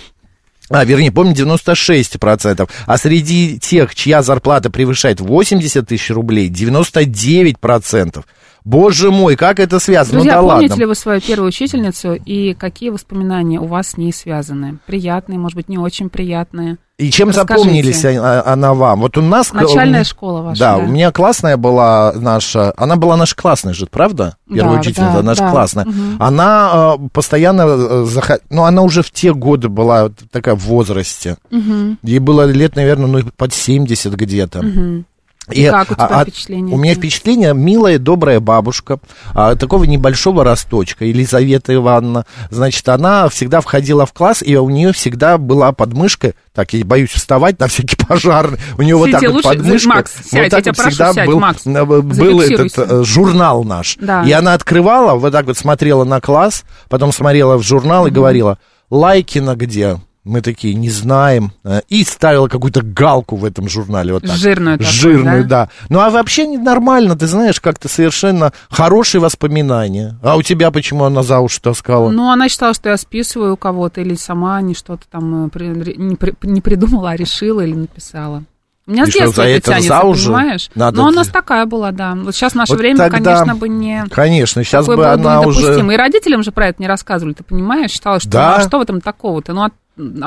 а, 0.71 0.85
вернее, 0.85 1.11
помню, 1.11 1.33
96%. 1.33 2.69
А 2.87 2.99
среди 2.99 3.59
тех, 3.59 3.95
чья 3.95 4.23
зарплата 4.23 4.71
превышает 4.71 5.21
80 5.21 5.87
тысяч 5.87 6.11
рублей, 6.11 6.51
99%. 6.51 8.25
Боже 8.65 9.11
мой, 9.11 9.37
как 9.37 9.61
это 9.61 9.79
связано? 9.79 10.21
Друзья, 10.21 10.41
ну 10.41 10.49
да 10.49 10.55
помните 10.55 10.73
ладно. 10.73 10.81
ли 10.83 10.87
вы 10.87 10.95
свою 10.95 11.21
первую 11.21 11.49
учительницу 11.49 12.15
и 12.15 12.55
какие 12.55 12.91
воспоминания 12.91 13.59
у 13.61 13.67
вас 13.67 13.89
с 13.91 13.97
ней 13.97 14.13
связаны? 14.13 14.79
Приятные, 14.87 15.39
может 15.39 15.57
быть, 15.57 15.69
не 15.69 15.79
очень 15.79 16.11
приятные? 16.11 16.77
И 16.99 17.11
чем 17.13 17.29
Расскажите. 17.29 17.59
запомнились 17.61 18.05
а- 18.05 18.43
она 18.45 18.75
вам? 18.75 19.01
Вот 19.03 19.17
у 19.17 19.23
нас... 19.23 19.53
Начальная 19.53 20.03
у- 20.03 20.05
школа 20.05 20.43
ваша, 20.43 20.59
Да, 20.61 20.77
да. 20.79 20.83
у 20.85 20.87
меня 20.89 21.13
классная 21.13 21.57
была 21.57 22.13
наша... 22.17 22.75
Она 22.77 22.97
была 22.97 23.17
наша 23.17 23.37
классная 23.37 23.73
же, 23.73 23.87
правда? 23.87 24.37
Первая 24.53 24.75
Да, 24.75 24.81
учительница, 24.81 25.13
да, 25.19 25.23
наша 25.23 25.41
да. 25.43 25.51
классная. 25.53 25.85
Мгм. 25.85 26.17
Она 26.19 26.97
э, 26.99 27.09
постоянно... 27.13 27.63
э, 27.63 28.05
захо- 28.07 28.41
Ну, 28.51 28.65
она 28.65 28.83
уже 28.83 29.03
в 29.05 29.13
те 29.13 29.33
годы 29.33 29.69
была 29.69 30.11
такая 30.33 30.57
в 30.57 30.65
возрасте. 30.65 31.37
Мгм. 31.53 31.99
Ей 32.03 32.19
было 32.19 32.51
лет, 32.51 32.75
наверное, 32.75 33.07
ну, 33.07 33.31
под 33.37 33.55
70 33.55 34.15
где-то. 34.15 34.63
Мгм. 34.63 35.07
И 35.51 35.67
как 35.69 35.91
у 35.91 35.95
тебя 35.95 36.23
впечатление? 36.23 36.75
У 36.75 36.79
меня 36.79 36.95
впечатление, 36.95 37.55
милая, 37.55 37.99
добрая 37.99 38.41
бабушка, 38.41 38.99
а, 39.35 39.55
такого 39.57 39.85
небольшого 39.85 40.45
росточка, 40.45 41.05
Елизавета 41.05 41.75
Ивановна. 41.75 42.27
Значит, 42.51 42.89
она 42.89 43.29
всегда 43.29 43.61
входила 43.61 44.07
в 44.07 44.13
класс, 44.13 44.43
и 44.43 44.57
у 44.57 44.69
нее 44.71 44.93
всегда 44.93 45.39
была 45.39 45.73
подмышка, 45.73 46.35
так, 46.55 46.73
я 46.73 46.85
боюсь 46.85 47.11
вставать 47.11 47.59
на 47.61 47.69
всякий 47.69 47.97
пожарный, 48.09 48.59
у 48.77 48.83
нее 48.83 48.97
вот 48.97 49.11
так 49.11 49.23
вот 49.23 49.33
лучше, 49.33 49.49
подмышка. 49.49 49.89
Макс, 49.89 50.13
сядь, 50.13 50.33
вот 50.33 50.39
я 50.43 50.51
так 50.51 50.63
тебя 50.63 50.73
вот 50.73 50.77
прошу, 50.77 50.91
всегда 50.91 51.13
сядь, 51.13 51.27
был, 51.27 51.41
Макс, 51.41 51.67
э, 51.67 51.85
был 51.85 52.41
этот 52.41 52.79
э, 52.79 53.05
журнал 53.05 53.65
наш. 53.65 53.97
Да. 54.01 54.25
И 54.25 54.33
она 54.33 54.55
открывала, 54.55 55.15
вот 55.15 55.33
так 55.33 55.47
вот 55.47 55.57
смотрела 55.57 56.05
на 56.05 56.21
класс, 56.21 56.65
потом 56.89 57.13
смотрела 57.13 57.57
в 57.57 57.63
журнал 57.63 58.07
и 58.07 58.11
говорила, 58.11 58.59
Лайкина 58.91 59.55
где? 59.55 59.99
Мы 60.29 60.43
такие, 60.43 60.75
не 60.75 60.91
знаем. 60.91 61.53
Э, 61.65 61.81
И 61.89 62.05
ставила 62.05 62.49
какую-то 62.49 62.83
галку 62.83 63.37
в 63.37 63.45
этом 63.45 63.69
журнале. 63.69 64.13
Вот 64.13 64.23
так. 64.23 64.37
Жирную 64.37 64.79
такую, 64.79 64.93
Жирную, 64.93 65.43
да? 65.45 65.67
да. 65.67 65.71
Ну, 65.89 66.01
а 66.01 66.11
вообще 66.11 66.47
нормально, 66.47 67.17
ты 67.17 67.27
знаешь, 67.27 67.61
как-то 67.61 67.89
совершенно 67.89 68.53
хорошие 68.69 69.21
воспоминания. 69.21 70.19
А 70.23 70.37
у 70.37 70.43
тебя 70.43 70.71
почему 70.71 71.05
она 71.05 71.23
за 71.23 71.41
уши 71.41 71.61
таскала? 71.61 72.11
Ну, 72.11 72.31
она 72.31 72.49
считала, 72.49 72.75
что 72.75 72.91
я 72.91 72.97
списываю 72.99 73.55
у 73.55 73.57
кого-то 73.57 74.03
или 74.03 74.15
сама 74.15 74.61
не 74.61 74.75
что-то 74.75 75.05
там 75.11 75.51
э, 75.55 75.95
не 76.43 76.61
придумала, 76.61 77.11
а 77.11 77.17
решила 77.17 77.63
или 77.63 77.75
написала. 77.75 78.45
У 78.89 78.93
меня 78.93 79.05
с 79.05 79.11
детства 79.13 79.43
это 79.43 79.71
тянется, 79.73 79.89
за 79.89 80.01
уши 80.01 80.25
понимаешь? 80.25 80.71
надо 80.75 80.97
Но 80.97 81.09
у 81.09 81.11
нас 81.11 81.29
такая 81.29 81.67
была, 81.67 81.93
да. 81.93 82.15
Вот 82.15 82.35
сейчас 82.35 82.53
в 82.53 82.57
наше 82.57 82.73
Вот 82.73 82.79
время, 82.81 82.97
тогда- 82.97 83.19
конечно, 83.35 83.55
бы 83.55 83.69
не... 83.69 84.05
Конечно, 84.11 84.65
сейчас 84.65 84.87
Такое 84.87 84.97
бы 84.97 85.07
она 85.07 85.43
уже... 85.43 85.79
И 85.79 85.97
родителям 85.97 86.43
же 86.43 86.53
про 86.53 86.69
это 86.69 86.81
не 86.81 86.89
рассказывали, 86.89 87.35
ты 87.35 87.45
понимаешь? 87.45 87.91
Считала, 87.91 88.19
что 88.19 88.31
Да. 88.31 88.51
ну, 88.57 88.65
а 88.65 88.67
что 88.67 88.79
в 88.79 88.81
этом 88.81 89.03
такого-то? 89.03 89.53
Ну, 89.53 89.63
от, 89.65 89.75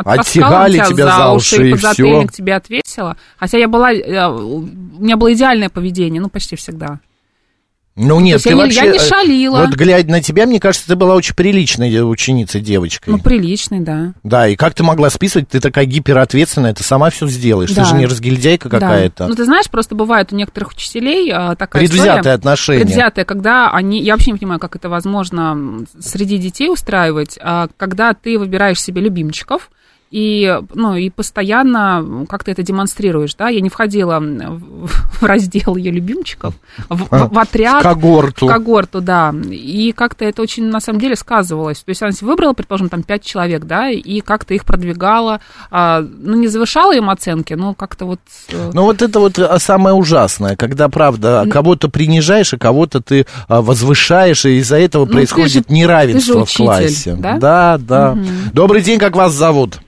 Оттягали 0.05 0.73
тебя, 0.75 0.85
тебя 0.85 1.15
за 1.15 1.29
уши, 1.31 1.69
и 1.71 1.73
всё. 1.73 2.27
тебе 2.27 2.55
отвесила. 2.55 3.17
Хотя 3.39 3.57
я 3.57 3.67
была... 3.67 3.91
э, 3.93 4.27
У 4.29 4.67
меня 4.99 5.17
было 5.17 5.33
идеальное 5.33 5.69
поведение, 5.69 6.21
ну, 6.21 6.29
почти 6.29 6.55
всегда. 6.55 6.99
Ну 7.97 8.19
нет, 8.21 8.41
ты 8.41 8.49
я 8.49 8.55
вообще... 8.55 8.85
я 8.85 8.91
не 8.91 8.97
э, 8.97 9.01
шалила. 9.01 9.65
Вот 9.65 9.75
глядя 9.75 10.09
на 10.09 10.21
тебя, 10.21 10.45
мне 10.45 10.59
кажется, 10.61 10.87
ты 10.87 10.95
была 10.95 11.13
очень 11.15 11.35
приличной 11.35 12.09
ученицей, 12.09 12.61
девочкой. 12.61 13.13
Ну, 13.13 13.19
приличный, 13.19 13.81
да. 13.81 14.13
Да, 14.23 14.47
и 14.47 14.55
как 14.55 14.73
ты 14.73 14.83
могла 14.83 15.09
списывать? 15.09 15.49
Ты 15.49 15.59
такая 15.59 15.85
гиперответственная, 15.85 16.73
ты 16.73 16.83
сама 16.83 17.09
все 17.09 17.27
сделаешь. 17.27 17.69
Ты 17.69 17.75
Да. 17.75 17.85
же 17.85 17.95
не 17.95 18.05
разгильдяйка 18.05 18.69
Да. 18.69 18.79
какая-то. 18.79 19.27
Ну, 19.27 19.35
ты 19.35 19.43
знаешь, 19.43 19.69
просто 19.69 19.95
бывает 19.95 20.31
у 20.31 20.35
некоторых 20.37 20.71
учителей 20.71 21.29
а, 21.33 21.55
такая 21.55 21.81
Предвзятое 21.81 22.19
история. 22.19 22.33
отношение. 22.35 22.85
Предвзятое, 22.85 23.25
когда 23.25 23.71
они... 23.71 24.01
Я 24.01 24.13
вообще 24.13 24.31
не 24.31 24.37
понимаю, 24.37 24.59
как 24.61 24.75
это 24.77 24.87
возможно 24.87 25.85
среди 25.99 26.37
детей 26.37 26.69
устраивать, 26.69 27.37
а, 27.41 27.67
когда 27.75 28.13
ты 28.13 28.39
выбираешь 28.39 28.81
себе 28.81 29.01
любимчиков, 29.01 29.69
и, 30.11 30.59
ну, 30.73 30.95
и 30.95 31.09
постоянно 31.09 32.25
как-то 32.29 32.51
это 32.51 32.63
демонстрируешь, 32.63 33.33
да, 33.35 33.47
я 33.49 33.61
не 33.61 33.69
входила 33.69 34.19
в 34.19 35.23
раздел 35.23 35.75
ее 35.77 35.91
любимчиков, 35.91 36.53
в, 36.89 37.07
А, 37.11 37.27
в 37.27 37.39
отряд. 37.39 37.79
в 37.81 37.83
когорту. 37.83 38.45
В 38.45 38.49
когорту, 38.49 39.01
да, 39.01 39.33
и 39.49 39.93
как-то 39.95 40.25
это 40.25 40.41
очень, 40.41 40.65
на 40.65 40.79
самом 40.81 40.99
деле, 40.99 41.15
сказывалось, 41.15 41.79
то 41.79 41.89
есть 41.89 42.01
она 42.03 42.11
выбрала, 42.21 42.53
предположим, 42.53 42.89
там 42.89 43.03
пять 43.03 43.23
человек, 43.23 43.63
да, 43.63 43.89
и 43.89 44.19
как-то 44.21 44.53
их 44.53 44.65
продвигала, 44.65 45.39
а, 45.71 46.01
ну, 46.01 46.35
не 46.35 46.47
завышала 46.49 46.93
им 46.95 47.09
оценки, 47.09 47.53
но 47.53 47.73
как-то 47.73 48.05
вот... 48.05 48.19
э, 48.49 48.71
Ну 48.73 48.83
вот 48.83 49.01
это 49.01 49.19
вот 49.19 49.39
а, 49.39 49.59
самое 49.59 49.95
ужасное, 49.95 50.55
когда, 50.57 50.89
правда, 50.89 51.45
кого-то 51.49 51.87
принижаешь, 51.89 52.53
а 52.53 52.57
кого-то 52.57 53.01
ты 53.01 53.25
а, 53.47 53.61
возвышаешь, 53.61 54.45
и 54.45 54.57
из-за 54.57 54.77
этого 54.77 55.05
Ну, 55.05 55.11
происходит 55.13 55.67
же- 55.69 55.73
неравенство 55.73 56.45
в 56.45 56.53
классе. 56.53 57.15
да? 57.17 57.37
Да, 57.37 57.77
да. 57.79 58.17
Добрый 58.53 58.81
день, 58.81 58.99
как 58.99 59.15
вас 59.15 59.31
зовут? 59.33 59.79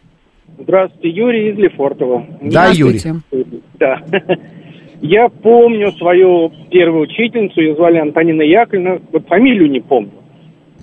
Здравствуйте, 0.64 1.10
Юрий 1.10 1.50
из 1.50 1.58
Лефортово. 1.58 2.26
Да, 2.42 2.70
Юрий. 2.70 3.00
Да. 3.80 4.02
Я 5.02 5.28
помню 5.28 5.92
свою 5.94 6.52
первую 6.72 7.04
учительницу, 7.04 7.60
ее 7.60 7.76
звали 7.76 7.98
Антонина 7.98 8.42
Яковлевна, 8.42 9.00
вот 9.12 9.28
фамилию 9.28 9.70
не 9.70 9.82
помню. 9.82 10.12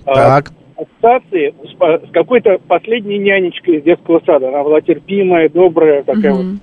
А, 0.04 0.42
Так. 0.42 0.52
Ассоциации 0.76 1.54
с, 1.64 2.10
какой-то 2.10 2.58
последней 2.68 3.18
нянечкой 3.18 3.76
из 3.76 3.82
детского 3.82 4.20
сада. 4.24 4.48
Она 4.48 4.62
была 4.62 4.80
терпимая, 4.82 5.48
добрая, 5.48 6.02
такая 6.02 6.32
вот. 6.32 6.44
Мгм. 6.44 6.60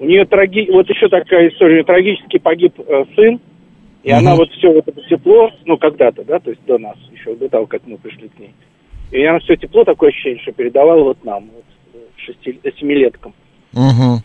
У 0.00 0.04
нее 0.04 0.24
траги... 0.26 0.68
вот 0.72 0.88
еще 0.88 1.08
такая 1.08 1.48
история, 1.48 1.84
трагически 1.84 2.38
погиб 2.38 2.74
э, 2.78 3.04
сын, 3.14 3.40
и 4.02 4.10
она 4.10 4.36
вот 4.36 4.50
все 4.52 4.72
вот 4.72 4.86
это 4.86 5.00
тепло, 5.08 5.50
ну 5.64 5.76
когда-то, 5.76 6.24
да, 6.24 6.38
то 6.38 6.50
есть 6.50 6.64
до 6.66 6.78
нас, 6.78 6.96
еще 7.12 7.34
до 7.34 7.48
того, 7.48 7.66
как 7.66 7.82
мы 7.86 7.98
пришли 7.98 8.28
к 8.28 8.38
ней. 8.38 8.54
И 9.10 9.24
она 9.24 9.40
все 9.40 9.56
тепло, 9.56 9.84
такое 9.84 10.10
ощущение, 10.10 10.40
что 10.42 10.52
передавала 10.52 11.02
вот 11.02 11.24
нам, 11.24 11.50
вот, 11.54 11.64
э, 12.28 12.32
шести, 12.32 12.60
э, 12.62 12.70
семилеткам. 12.78 13.34
Мгм. 13.72 14.22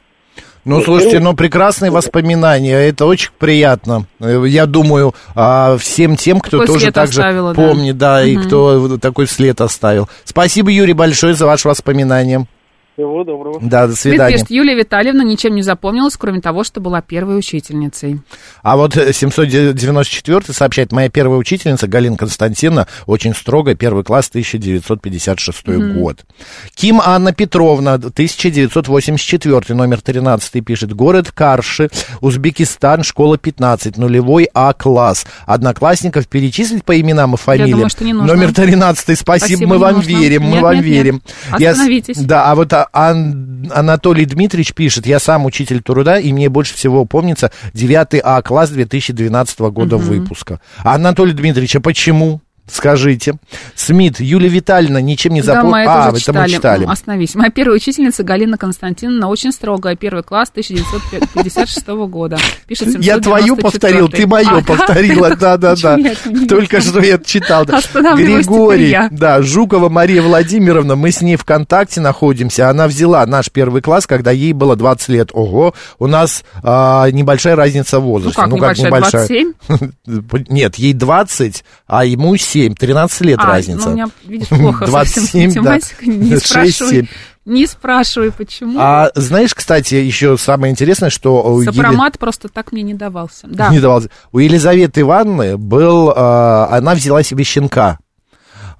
Ну, 0.65 0.81
слушайте, 0.81 1.19
ну, 1.19 1.31
ну, 1.31 1.35
прекрасные 1.35 1.91
воспоминания, 1.91 2.75
это 2.75 3.05
очень 3.05 3.31
приятно. 3.37 4.05
Э, 4.21 4.45
Я 4.47 4.65
думаю, 4.65 5.13
а, 5.35 5.77
всем 5.77 6.15
тем, 6.15 6.39
кто 6.39 6.59
Такой 6.59 6.67
тоже 6.67 6.91
так 6.91 7.11
же 7.11 7.19
оставила, 7.19 7.53
да. 7.53 7.61
помнит, 7.61 7.97
да, 7.97 8.23
и 8.23 8.37
кто 8.37 8.97
такой 8.97 9.27
след 9.27 9.59
оставил. 9.59 10.07
Спасибо, 10.23 10.71
Юрий, 10.71 10.93
большое 10.93 11.33
за 11.33 11.45
ваши 11.45 11.67
воспоминания. 11.67 12.47
Всего 12.93 13.23
доброго. 13.23 13.59
Да, 13.59 13.87
до 13.87 13.95
свидания. 13.95 14.33
пишет, 14.35 14.51
Юлия 14.51 14.75
Витальевна 14.75 15.23
ничем 15.23 15.55
не 15.55 15.63
запомнилась, 15.63 16.15
кроме 16.15 16.41
того, 16.41 16.63
что 16.63 16.79
была 16.79 17.01
первой 17.01 17.39
учительницей. 17.39 18.19
А 18.61 18.77
вот 18.77 18.95
э, 18.95 19.11
794 19.11 20.53
сообщает, 20.53 20.91
моя 20.91 21.09
первая 21.09 21.39
учительница 21.39 21.87
Галина 21.87 22.17
Константиновна, 22.17 22.87
очень 23.07 23.33
строгая, 23.33 23.73
первый 23.73 24.03
класс, 24.03 24.29
1956 24.29 25.67
год. 25.95 26.23
Ким 26.75 27.01
Анна 27.03 27.33
Петровна, 27.33 27.93
1984, 27.93 29.75
номер 29.75 30.01
13 30.01 30.63
пишет, 30.63 30.93
город 30.93 31.31
Карши, 31.31 31.89
Узбекистан, 32.21 33.03
школа 33.03 33.39
15, 33.39 33.97
нулевой 33.97 34.47
А-класс. 34.53 35.25
Одноклассников 35.47 36.27
перечислить 36.27 36.83
по 36.85 36.99
именам 36.99 37.33
и 37.33 37.37
фамилиям? 37.37 37.71
думаю, 37.71 37.89
что 37.89 38.03
не 38.03 38.13
нужно. 38.13 38.35
Номер 38.35 38.53
13, 38.53 39.17
спасибо, 39.19 39.23
Спасибо, 39.47 39.67
мы 39.67 39.77
вам 39.79 39.95
нужно. 39.95 40.09
верим, 40.09 40.43
мы 40.43 40.51
Нет, 40.53 40.61
вам 40.61 40.75
нет, 40.75 40.85
нет. 40.85 40.93
верим. 40.93 41.21
Я 41.57 41.71
Остановитесь. 41.71 42.17
да, 42.17 42.51
а 42.51 42.55
вот 42.55 42.71
а, 42.91 43.09
Ан- 43.11 43.71
Анатолий 43.73 44.25
Дмитриевич 44.25 44.73
пишет, 44.73 45.05
я 45.07 45.19
сам 45.19 45.45
учитель 45.45 45.81
труда, 45.81 46.19
и 46.19 46.31
мне 46.33 46.49
больше 46.49 46.75
всего 46.75 47.05
помнится 47.05 47.51
9 47.73 48.19
А 48.23 48.41
класс 48.41 48.69
2012 48.69 49.59
года 49.71 49.97
выпуска. 49.97 50.59
А 50.83 50.95
Анатолий 50.95 51.33
Дмитриевич, 51.33 51.75
а 51.75 51.81
почему? 51.81 52.41
Скажите. 52.65 53.35
Смит, 53.75 54.19
Юлия 54.21 54.47
Витальевна 54.47 55.01
ничем 55.01 55.33
не 55.33 55.41
Да, 55.41 55.55
мы 55.55 55.69
запомнила. 55.69 55.77
это 55.81 55.91
А, 56.05 56.11
уже 56.11 56.21
это 56.23 56.33
мы 56.33 56.39
читали. 56.47 56.51
читали. 56.51 56.83
М, 56.85 56.89
Остановись. 56.89 57.35
Моя 57.35 57.51
первая 57.51 57.75
учительница 57.77 58.23
Галина 58.23 58.57
Константиновна, 58.57 59.27
очень 59.27 59.51
строгая, 59.51 59.95
первый 59.97 60.23
класс 60.23 60.49
1956 60.49 61.87
года. 62.07 62.37
Пишет 62.67 62.87
Я 63.03 63.19
твою 63.19 63.55
794. 63.55 63.61
повторил, 63.61 64.07
ты 64.09 64.27
мою 64.27 64.57
А, 64.59 64.61
повторила, 64.65 65.35
да, 65.35 65.57
да, 65.57 65.75
да. 65.75 65.97
Только 66.47 66.79
что 66.81 67.01
я 67.01 67.17
читал. 67.19 67.65
Григорий, 67.65 68.97
да, 69.11 69.41
Жукова 69.41 69.89
Мария 69.89 70.21
Владимировна, 70.21 70.95
мы 70.95 71.11
с 71.11 71.21
ней 71.21 71.35
ВКонтакте 71.35 71.99
находимся. 72.01 72.69
Она 72.69 72.87
взяла 72.87 73.25
наш 73.25 73.49
первый 73.51 73.81
класс, 73.81 74.07
когда 74.07 74.31
ей 74.31 74.53
было 74.53 74.75
20 74.75 75.09
лет. 75.09 75.29
Ого, 75.33 75.73
у 75.99 76.07
нас 76.07 76.43
а, 76.63 77.09
небольшая 77.11 77.55
разница 77.55 77.99
в 77.99 78.03
Ну 78.03 78.09
возрасте. 78.09 78.41
как, 78.41 78.51
небольшая, 78.51 78.89
27? 78.89 79.53
Нет, 80.49 80.75
ей 80.75 80.93
20, 80.93 81.63
а 81.87 82.05
ему 82.05 82.37
7, 82.37 82.52
13 82.53 83.21
лет 83.21 83.39
А, 83.41 83.47
разница. 83.47 83.85
ну, 83.85 83.91
у 83.91 83.93
меня, 83.95 84.07
видишь, 84.25 84.47
плохо 84.47 84.85
27, 84.85 85.51
совсем 85.51 85.63
с 85.63 85.65
да. 85.65 85.79
Не 86.05 86.29
6, 86.31 86.45
спрашивай, 86.47 86.89
7. 86.91 87.07
не 87.45 87.67
спрашивай, 87.67 88.31
почему. 88.31 88.79
А 88.79 89.11
знаешь, 89.15 89.53
кстати, 89.53 89.95
еще 89.95 90.37
самое 90.37 90.71
интересное, 90.71 91.09
что 91.09 91.43
у 91.43 91.61
Еле- 91.61 91.71
Сопромат 91.71 92.17
просто 92.19 92.47
так 92.49 92.71
мне 92.71 92.81
не 92.83 92.93
давался. 92.93 93.47
Да. 93.47 93.69
не 93.69 93.79
давался. 93.79 94.09
У 94.31 94.39
Елизаветы 94.39 95.01
Ивановны 95.01 95.57
был, 95.57 96.13
а, 96.15 96.67
она 96.71 96.95
взяла 96.95 97.23
себе 97.23 97.43
щенка. 97.43 97.99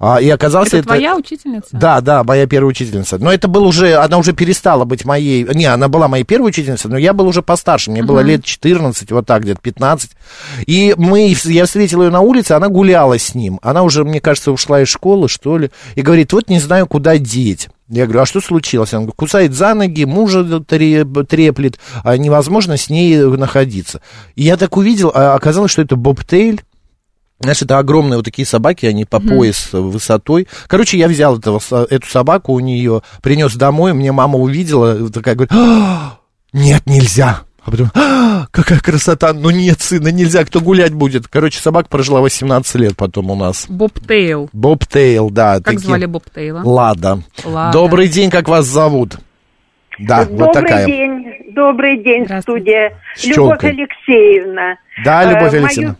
А, 0.06 0.20
и 0.20 0.28
оказался 0.28 0.76
Это 0.76 0.88
твоя 0.88 1.16
учительница? 1.16 1.68
Да, 1.72 2.02
да, 2.02 2.24
моя 2.24 2.46
первая 2.46 2.68
учительница. 2.68 3.16
Но 3.16 3.32
это 3.32 3.48
был 3.48 3.64
уже, 3.64 3.94
она 3.94 4.18
уже 4.18 4.34
перестала 4.34 4.84
быть 4.84 5.06
моей, 5.06 5.44
не, 5.54 5.64
она 5.64 5.88
была 5.88 6.08
моей 6.08 6.24
первой 6.24 6.50
учительницей, 6.50 6.90
но 6.90 6.98
я 6.98 7.14
был 7.14 7.26
уже 7.26 7.40
постарше, 7.40 7.90
мне 7.90 8.02
было 8.02 8.20
лет 8.20 8.44
14, 8.44 9.10
вот 9.12 9.24
так, 9.26 9.42
где-то 9.44 9.60
15. 9.62 10.10
И 10.66 10.94
мы, 10.98 11.34
я 11.44 11.64
встретил 11.64 12.02
ее 12.02 12.10
на 12.10 12.20
улице, 12.20 12.52
она 12.52 12.68
гуляла 12.68 13.18
с 13.18 13.34
ним. 13.34 13.58
Она 13.62 13.82
уже, 13.82 14.04
мне 14.04 14.20
кажется, 14.20 14.52
ушла 14.52 14.82
из 14.82 14.88
школы, 14.88 15.30
что 15.30 15.56
ли, 15.56 15.70
и 15.94 16.02
говорит, 16.02 16.34
вот 16.34 16.50
не 16.50 16.60
знаю, 16.60 16.86
куда 16.86 17.16
деть. 17.16 17.70
Я 17.88 18.04
говорю, 18.04 18.20
а 18.20 18.26
что 18.26 18.42
случилось? 18.42 18.92
Она 18.92 19.04
говорит, 19.04 19.16
кусает 19.16 19.54
за 19.54 19.72
ноги, 19.72 20.04
мужа 20.04 20.60
тре- 20.60 21.04
треплет, 21.04 21.78
а 22.02 22.18
невозможно 22.18 22.76
с 22.76 22.90
ней 22.90 23.16
находиться. 23.16 24.02
И 24.36 24.42
я 24.42 24.58
так 24.58 24.76
увидел, 24.76 25.10
а 25.14 25.34
оказалось, 25.34 25.70
что 25.70 25.80
это 25.80 25.96
бобтейль, 25.96 26.60
знаешь, 27.40 27.62
это 27.62 27.78
огромные 27.78 28.16
вот 28.16 28.24
такие 28.24 28.46
собаки, 28.46 28.86
они 28.86 29.04
по 29.04 29.20
пояс 29.20 29.68
высотой. 29.72 30.46
Короче, 30.66 30.96
я 30.98 31.08
взял 31.08 31.38
этого, 31.38 31.60
эту 31.90 32.06
собаку 32.08 32.52
у 32.52 32.60
нее, 32.60 33.02
принес 33.22 33.54
домой, 33.56 33.92
мне 33.92 34.12
мама 34.12 34.38
увидела, 34.38 35.10
такая 35.10 35.34
говорит, 35.34 35.52
«А, 35.54 36.18
нет, 36.52 36.82
нельзя. 36.86 37.40
А 37.66 37.70
потом, 37.70 37.90
«А, 37.94 38.46
какая 38.50 38.78
красота, 38.78 39.32
ну 39.32 39.50
нет, 39.50 39.80
сына, 39.80 40.08
нельзя, 40.08 40.44
кто 40.44 40.60
гулять 40.60 40.92
будет. 40.92 41.28
Короче, 41.28 41.58
собака 41.60 41.88
прожила 41.88 42.20
18 42.20 42.74
лет 42.76 42.96
потом 42.96 43.30
у 43.30 43.34
нас. 43.34 43.66
Боб 43.68 43.92
Тейл. 44.06 44.48
Боб 44.52 44.86
Тейл, 44.86 45.30
да. 45.30 45.54
Как 45.56 45.64
такие- 45.64 45.80
звали 45.80 46.06
Боб 46.06 46.24
Тейла? 46.34 46.60
Лада. 46.62 47.20
Лада. 47.44 47.72
Добрый 47.72 48.08
день, 48.08 48.30
как 48.30 48.48
вас 48.48 48.66
зовут? 48.66 49.16
Да, 49.98 50.20
вот 50.24 50.36
Добрый 50.36 50.52
такая. 50.54 50.86
день, 50.86 51.24
добрый 51.54 52.02
день, 52.02 52.26
студия. 52.42 52.98
Любовь. 53.24 53.62
Алексеевна. 53.64 54.76
Да, 55.04 55.24
Любовь 55.24 55.54
Э, 55.54 55.58
Алексеевна. 55.58 55.92
Мою, 55.92 55.96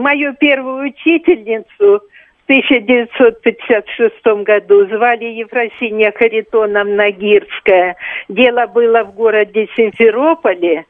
мою 0.00 0.34
первую 0.34 0.90
учительницу 0.90 1.66
в 1.78 2.02
1956 2.44 4.44
году 4.44 4.86
звали 4.86 5.26
Ефросинья 5.26 6.12
Харитоновна 6.12 7.10
Гирская. 7.12 7.96
Дело 8.28 8.66
было 8.66 9.04
в 9.04 9.14
городе 9.14 9.68
Симферополе 9.76 10.84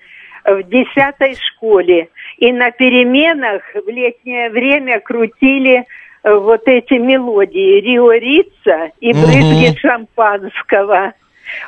в 0.46 0.62
10 0.62 1.38
школе. 1.38 2.08
И 2.38 2.52
на 2.52 2.70
переменах 2.70 3.62
в 3.74 3.88
летнее 3.88 4.48
время 4.48 5.00
крутили 5.00 5.84
э, 6.22 6.34
вот 6.34 6.62
эти 6.66 6.94
мелодии 6.94 7.80
Рио 7.80 8.12
Рица 8.12 8.92
и 9.00 9.12
брызги 9.12 9.76
шампанского. 9.78 11.12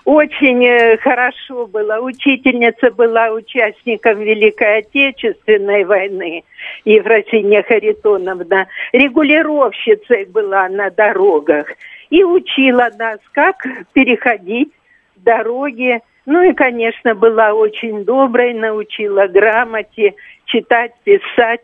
Очень 0.05 0.65
э, 0.65 0.97
хорошо 0.99 1.67
было. 1.67 2.01
Учительница 2.01 2.91
была 2.91 3.31
участником 3.31 4.21
Великой 4.21 4.79
Отечественной 4.79 5.85
войны, 5.85 6.45
Ефросинья 6.85 7.63
Харитоновна. 7.63 8.69
Регулировщицей 8.93 10.27
была 10.27 10.69
на 10.69 10.91
дорогах. 10.91 11.67
И 12.11 12.25
учила 12.25 12.91
нас, 12.99 13.19
как 13.33 13.67
переходить 13.93 14.73
дороги. 15.17 16.01
Ну 16.27 16.43
и, 16.43 16.53
конечно, 16.53 17.15
была 17.15 17.53
очень 17.53 18.05
доброй, 18.05 18.55
научила 18.55 19.27
грамоте, 19.27 20.15
читать, 20.47 20.93
писать 21.05 21.63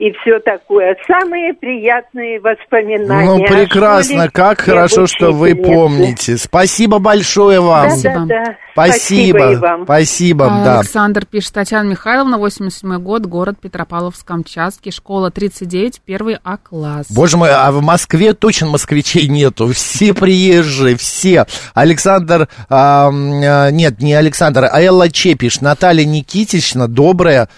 и 0.00 0.12
все 0.12 0.40
такое. 0.40 0.96
Самые 1.06 1.52
приятные 1.52 2.40
воспоминания. 2.40 3.26
Ну, 3.26 3.44
прекрасно, 3.44 4.14
школе 4.14 4.30
как 4.32 4.60
хорошо, 4.62 5.06
что 5.06 5.30
вы 5.32 5.54
помните. 5.54 6.38
Спасибо 6.38 6.98
большое 6.98 7.60
вам. 7.60 7.90
Спасибо. 7.90 8.14
Да, 8.14 8.24
да, 8.24 8.44
да. 8.46 8.56
Спасибо. 8.72 9.52
и 9.52 9.56
вам. 9.56 9.84
Спасибо, 9.84 10.46
А, 10.46 10.64
да. 10.64 10.78
Александр 10.78 11.26
пишет, 11.26 11.52
Татьяна 11.52 11.90
Михайловна, 11.90 12.38
87 12.38 12.98
год, 12.98 13.26
город 13.26 13.56
Петропавловск-Камчатский, 13.62 14.90
школа 14.90 15.30
39, 15.30 16.00
первый 16.02 16.38
А-класс. 16.42 17.06
Боже 17.10 17.36
мой, 17.36 17.50
а 17.52 17.70
в 17.70 17.82
Москве 17.82 18.32
точно 18.32 18.68
москвичей 18.68 19.28
нету. 19.28 19.70
Все 19.74 20.14
приезжие, 20.14 20.96
все. 20.96 21.44
Александр, 21.74 22.48
а, 22.70 23.10
нет, 23.12 24.00
не 24.00 24.14
Александр, 24.14 24.64
а 24.70 24.80
Элла 24.80 25.10
Чепиш, 25.10 25.60
Наталья 25.60 26.06
Никитична, 26.06 26.88
добрая, 26.88 27.50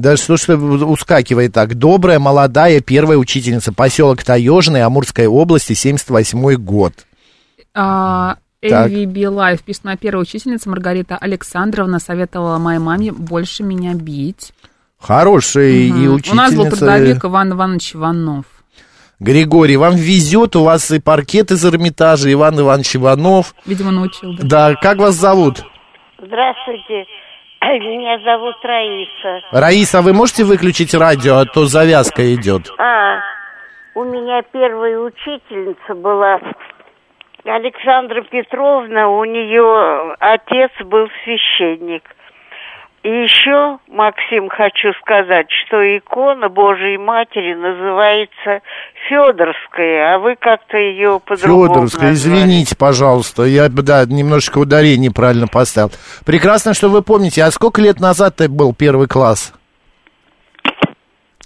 да 0.00 0.16
что 0.16 0.36
ж 0.36 0.48
ускакивает 0.50 1.52
так, 1.52 1.74
добрая, 1.74 2.18
молодая, 2.18 2.80
первая 2.80 3.18
учительница, 3.18 3.72
поселок 3.72 4.22
Таежный, 4.22 4.82
Амурской 4.82 5.26
области, 5.26 5.72
78 5.72 6.54
год. 6.54 6.92
А, 7.74 8.36
Life 8.62 9.60
пишет, 9.64 9.84
моя 9.84 9.96
первая 9.96 10.22
учительница 10.22 10.68
Маргарита 10.68 11.16
Александровна 11.16 11.98
советовала 11.98 12.58
моей 12.58 12.80
маме 12.80 13.12
больше 13.12 13.62
меня 13.62 13.94
бить. 13.94 14.52
Хорошая 14.98 15.68
и 15.70 15.92
Мгм. 15.92 16.14
учительница. 16.14 16.32
У 16.32 16.34
нас 16.34 16.54
был 16.54 16.68
трудовик 16.70 17.24
Иван 17.24 17.52
Иванович 17.52 17.94
Иванов. 17.94 18.46
Григорий, 19.20 19.76
вам 19.76 19.96
везет, 19.96 20.54
у 20.54 20.62
вас 20.62 20.90
и 20.92 21.00
паркет 21.00 21.50
из 21.50 21.64
Эрмитажа, 21.64 22.32
Иван 22.32 22.60
Иванович 22.60 22.96
Иванов. 22.96 23.54
Видимо, 23.66 23.90
научил, 23.90 24.34
да? 24.38 24.44
Да, 24.44 24.74
как 24.76 24.98
вас 24.98 25.14
зовут? 25.16 25.64
Здравствуйте, 26.18 27.04
меня 27.66 28.18
зовут 28.20 28.56
Раиса. 28.62 29.42
Раиса, 29.52 30.02
вы 30.02 30.12
можете 30.12 30.44
выключить 30.44 30.94
радио, 30.94 31.36
а 31.36 31.44
то 31.44 31.64
завязка 31.64 32.34
идет. 32.34 32.70
А, 32.78 33.20
у 33.94 34.04
меня 34.04 34.42
первая 34.42 34.98
учительница 34.98 35.94
была 35.94 36.40
Александра 37.44 38.22
Петровна, 38.22 39.08
у 39.08 39.24
нее 39.24 40.14
отец 40.20 40.70
был 40.84 41.08
священник. 41.24 42.02
И 43.04 43.08
еще, 43.08 43.78
Максим, 43.86 44.48
хочу 44.48 44.92
сказать, 45.00 45.46
что 45.50 45.76
икона 45.76 46.48
Божией 46.48 46.98
Матери 46.98 47.54
называется 47.54 48.64
Федорская, 49.08 50.14
а 50.14 50.18
вы 50.18 50.34
как-то 50.34 50.76
ее 50.76 51.20
по-другому 51.24 51.68
Федоровская, 51.68 52.10
назвали. 52.10 52.40
извините, 52.40 52.76
пожалуйста, 52.76 53.44
я, 53.44 53.68
да, 53.68 54.04
немножечко 54.04 54.58
ударение 54.58 55.08
неправильно 55.08 55.46
поставил. 55.46 55.92
Прекрасно, 56.26 56.74
что 56.74 56.88
вы 56.88 57.02
помните. 57.02 57.44
А 57.44 57.50
сколько 57.52 57.80
лет 57.80 58.00
назад 58.00 58.36
ты 58.36 58.48
был 58.48 58.74
первый 58.74 59.06
класс? 59.06 59.52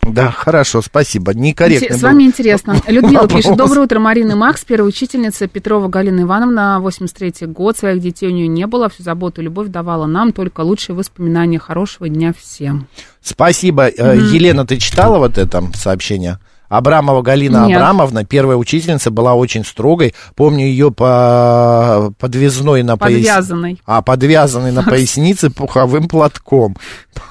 Да, 0.07 0.33
хорошо, 0.33 0.83
спасибо. 0.83 1.33
Некорректно. 1.33 1.97
С 1.97 2.03
вами 2.03 2.25
интересно. 2.25 2.77
Людмила 2.89 3.23
Вопрос. 3.23 3.45
пишет. 3.45 3.57
Доброе 3.57 3.83
утро, 3.83 4.01
Марина 4.01 4.35
Макс. 4.35 4.65
Первая 4.65 4.89
учительница 4.89 5.47
Петрова 5.47 5.89
Галина 5.89 6.23
Ивановна, 6.23 6.81
83-й 6.83 7.47
год. 7.47 7.79
Своих 7.79 8.01
детей 8.03 8.29
у 8.29 8.33
нее 8.33 8.49
не 8.49 8.67
было. 8.67 8.89
Всю 8.89 9.05
заботу 9.05 9.41
и 9.41 9.45
любовь 9.45 9.69
давала 9.69 10.07
нам. 10.07 10.33
Только 10.33 10.63
лучшие 10.63 10.97
воспоминания. 10.97 11.61
Хорошего 11.61 12.09
дня 12.09 12.35
всем. 12.37 12.89
Спасибо. 13.21 13.87
Э, 13.87 14.17
Елена, 14.17 14.67
ты 14.67 14.79
читала 14.79 15.19
вот 15.19 15.39
это 15.39 15.63
сообщение? 15.75 16.39
Абрамова 16.77 17.21
Галина 17.21 17.67
Нет. 17.67 17.77
Абрамовна, 17.77 18.25
первая 18.25 18.57
учительница, 18.57 19.11
была 19.11 19.35
очень 19.35 19.63
строгой. 19.63 20.15
Помню 20.35 20.65
ее 20.65 20.91
по 20.91 22.13
подвязной 22.19 22.83
на 22.83 22.97
пояс- 22.97 23.19
Подвязанной. 23.19 23.79
А, 23.85 24.01
подвязанной 24.01 24.73
на 24.73 24.83
пояснице 24.83 25.51
пуховым 25.51 26.09
платком. 26.09 26.77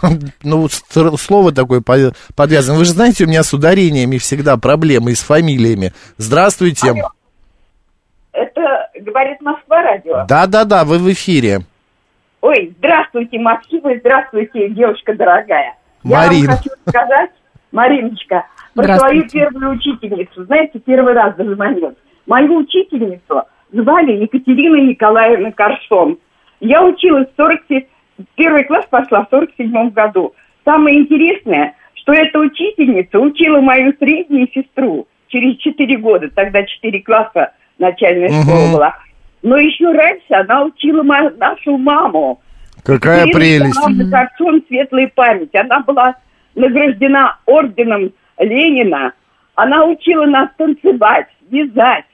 Ну, 0.43 0.67
слово 0.69 1.51
такое 1.51 1.81
по- 1.81 2.13
подвязанный. 2.35 2.77
Вы 2.77 2.85
же 2.85 2.91
знаете, 2.91 3.23
у 3.25 3.27
меня 3.27 3.41
с 3.43 3.51
ударениями 3.53 4.17
всегда 4.19 4.57
проблемы 4.57 5.11
и 5.11 5.15
с 5.15 5.21
фамилиями. 5.21 5.93
Здравствуйте. 6.17 6.93
Это 8.33 8.61
говорит 8.99 9.41
Москва 9.41 9.81
радио. 9.81 10.25
Да-да-да, 10.27 10.83
вы 10.85 10.99
в 10.99 11.11
эфире. 11.11 11.61
Ой, 12.41 12.73
здравствуйте, 12.77 13.39
Максим, 13.39 13.87
и 13.89 13.99
здравствуйте, 13.99 14.69
девушка 14.69 15.13
дорогая. 15.15 15.75
Марина. 16.03 16.43
Я 16.43 16.47
вам 16.49 16.57
хочу 16.57 16.69
сказать, 16.87 17.29
Мариночка, 17.71 18.45
про 18.75 18.97
свою 18.97 19.27
первую 19.29 19.71
учительницу. 19.75 20.45
Знаете, 20.45 20.79
первый 20.79 21.13
раз 21.13 21.35
даже 21.35 21.55
момент. 21.55 21.97
Мою 22.25 22.57
учительницу 22.57 23.43
звали 23.71 24.13
Екатерина 24.13 24.75
Николаевна 24.77 25.51
Коршон. 25.51 26.17
Я 26.59 26.83
училась 26.83 27.27
в 27.29 27.35
40... 27.35 27.59
Первый 28.35 28.63
класс 28.65 28.85
пошла 28.89 29.25
в 29.25 29.29
47 29.31 29.89
году. 29.91 30.33
Самое 30.63 30.99
интересное, 30.99 31.73
что 31.95 32.13
эта 32.13 32.37
учительница 32.39 33.19
учила 33.19 33.61
мою 33.61 33.93
среднюю 33.99 34.47
сестру 34.53 35.07
через 35.27 35.57
4 35.57 35.97
года. 35.97 36.29
Тогда 36.29 36.63
4 36.63 37.01
класса 37.01 37.51
начальная 37.79 38.29
Мгм. 38.29 38.41
школа 38.43 38.71
была. 38.73 38.95
Но 39.41 39.57
еще 39.57 39.91
раньше 39.91 40.25
она 40.29 40.65
учила 40.65 41.01
ма- 41.01 41.31
нашу 41.37 41.77
маму. 41.77 42.39
Какая 42.83 43.25
Екатерина 43.25 43.71
прелесть. 43.71 44.11
Коршун, 44.11 44.63
светлая 44.67 45.11
память. 45.15 45.55
Она 45.55 45.79
была 45.79 46.15
награждена 46.53 47.37
орденом 47.47 48.11
Ленина. 48.41 49.13
Она 49.55 49.85
учила 49.85 50.25
нас 50.25 50.49
танцевать, 50.57 51.27
вязать, 51.49 52.05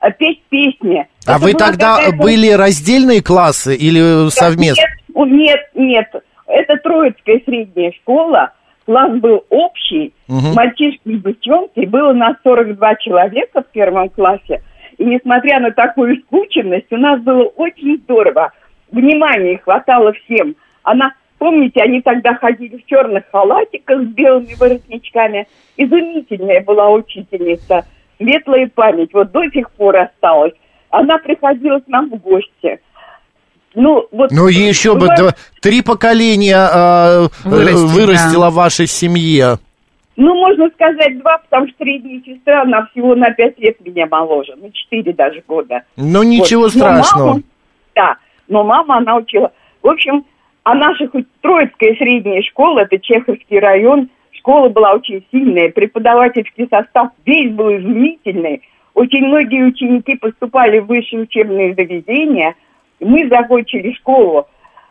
э, 0.00 0.10
петь 0.12 0.42
песни. 0.48 1.06
А 1.26 1.36
Это 1.36 1.44
вы 1.44 1.54
тогда 1.54 1.98
были 2.12 2.50
раздельные 2.50 3.22
классы 3.22 3.76
или 3.76 4.28
совместно? 4.30 4.82
Нет, 5.14 5.26
нет, 5.26 5.60
нет. 5.74 6.24
Это 6.46 6.76
Троицкая 6.76 7.40
средняя 7.44 7.92
школа. 7.92 8.52
Класс 8.86 9.12
был 9.18 9.44
общий. 9.50 10.14
Мгм. 10.28 10.54
Мальчишки 10.54 11.00
и 11.04 11.18
девчонки. 11.18 11.84
Было 11.84 12.12
нас 12.14 12.36
42 12.42 12.94
человека 12.96 13.62
в 13.62 13.66
первом 13.72 14.08
классе. 14.08 14.62
И 14.96 15.04
несмотря 15.04 15.60
на 15.60 15.70
такую 15.70 16.20
скученность, 16.22 16.90
у 16.90 16.96
нас 16.96 17.20
было 17.20 17.44
очень 17.44 17.98
здорово. 17.98 18.50
Внимания 18.90 19.58
хватало 19.58 20.12
всем. 20.12 20.56
Она, 20.82 21.12
помните, 21.38 21.80
они 21.80 22.00
тогда 22.02 22.34
ходили 22.34 22.76
в 22.76 22.86
черных 22.86 23.24
халатиках 23.30 24.02
с 24.02 24.06
белыми 24.06 24.54
воротничками. 24.58 25.46
Изумительная 25.76 26.62
была 26.62 26.90
учительница. 26.90 27.84
Светлая 28.18 28.70
память. 28.74 29.10
Вот 29.12 29.30
до 29.30 29.48
сих 29.50 29.70
пор 29.72 29.96
осталась. 29.96 30.52
Она 30.90 31.18
приходила 31.18 31.78
к 31.80 31.88
нам 31.88 32.10
в 32.10 32.16
гости. 32.16 32.80
Ну, 33.74 34.06
вот, 34.10 34.30
Ну, 34.32 34.48
еще 34.48 34.94
бы 34.94 35.06
два- 35.16 35.34
три 35.60 35.82
поколения 35.82 36.56
а, 36.56 37.26
э, 37.26 37.48
Вырастет, 37.48 37.90
вырастила 37.90 38.50
в 38.50 38.54
вашей 38.54 38.86
семье. 38.86 39.58
Ну, 40.16 40.34
можно 40.34 40.68
сказать 40.70 41.18
два, 41.20 41.38
потому 41.38 41.68
что 41.68 41.76
средняя 41.84 42.20
сестра, 42.22 42.62
она 42.62 42.86
всего 42.90 43.14
на 43.14 43.30
пять 43.30 43.56
лет 43.60 43.78
меня 43.86 44.06
моложе, 44.10 44.54
ну, 44.56 44.70
четыре 44.72 45.12
даже 45.12 45.44
года. 45.46 45.82
Ну, 45.96 46.22
ничего 46.24 46.62
Вот. 46.62 46.74
Но 46.74 46.80
страшного. 46.80 47.26
маму- 47.28 47.42
да, 47.94 48.16
но 48.48 48.64
мама, 48.64 48.96
она 48.96 49.16
учила. 49.16 49.52
В 49.82 49.88
общем, 49.88 50.24
а 50.68 50.74
наша 50.74 51.08
хоть 51.08 51.24
Троицкая 51.40 51.94
средняя 51.94 52.42
школа, 52.42 52.80
это 52.80 52.98
Чеховский 52.98 53.58
район, 53.58 54.10
школа 54.32 54.68
была 54.68 54.92
очень 54.92 55.24
сильная, 55.30 55.70
преподавательский 55.70 56.68
состав 56.68 57.08
весь 57.24 57.50
был 57.52 57.74
изумительный. 57.74 58.60
Очень 58.92 59.28
многие 59.28 59.64
ученики 59.64 60.16
поступали 60.16 60.80
в 60.80 60.86
высшие 60.86 61.22
учебные 61.22 61.74
заведения. 61.74 62.54
Мы 63.00 63.30
закончили 63.30 63.94
школу 63.94 64.46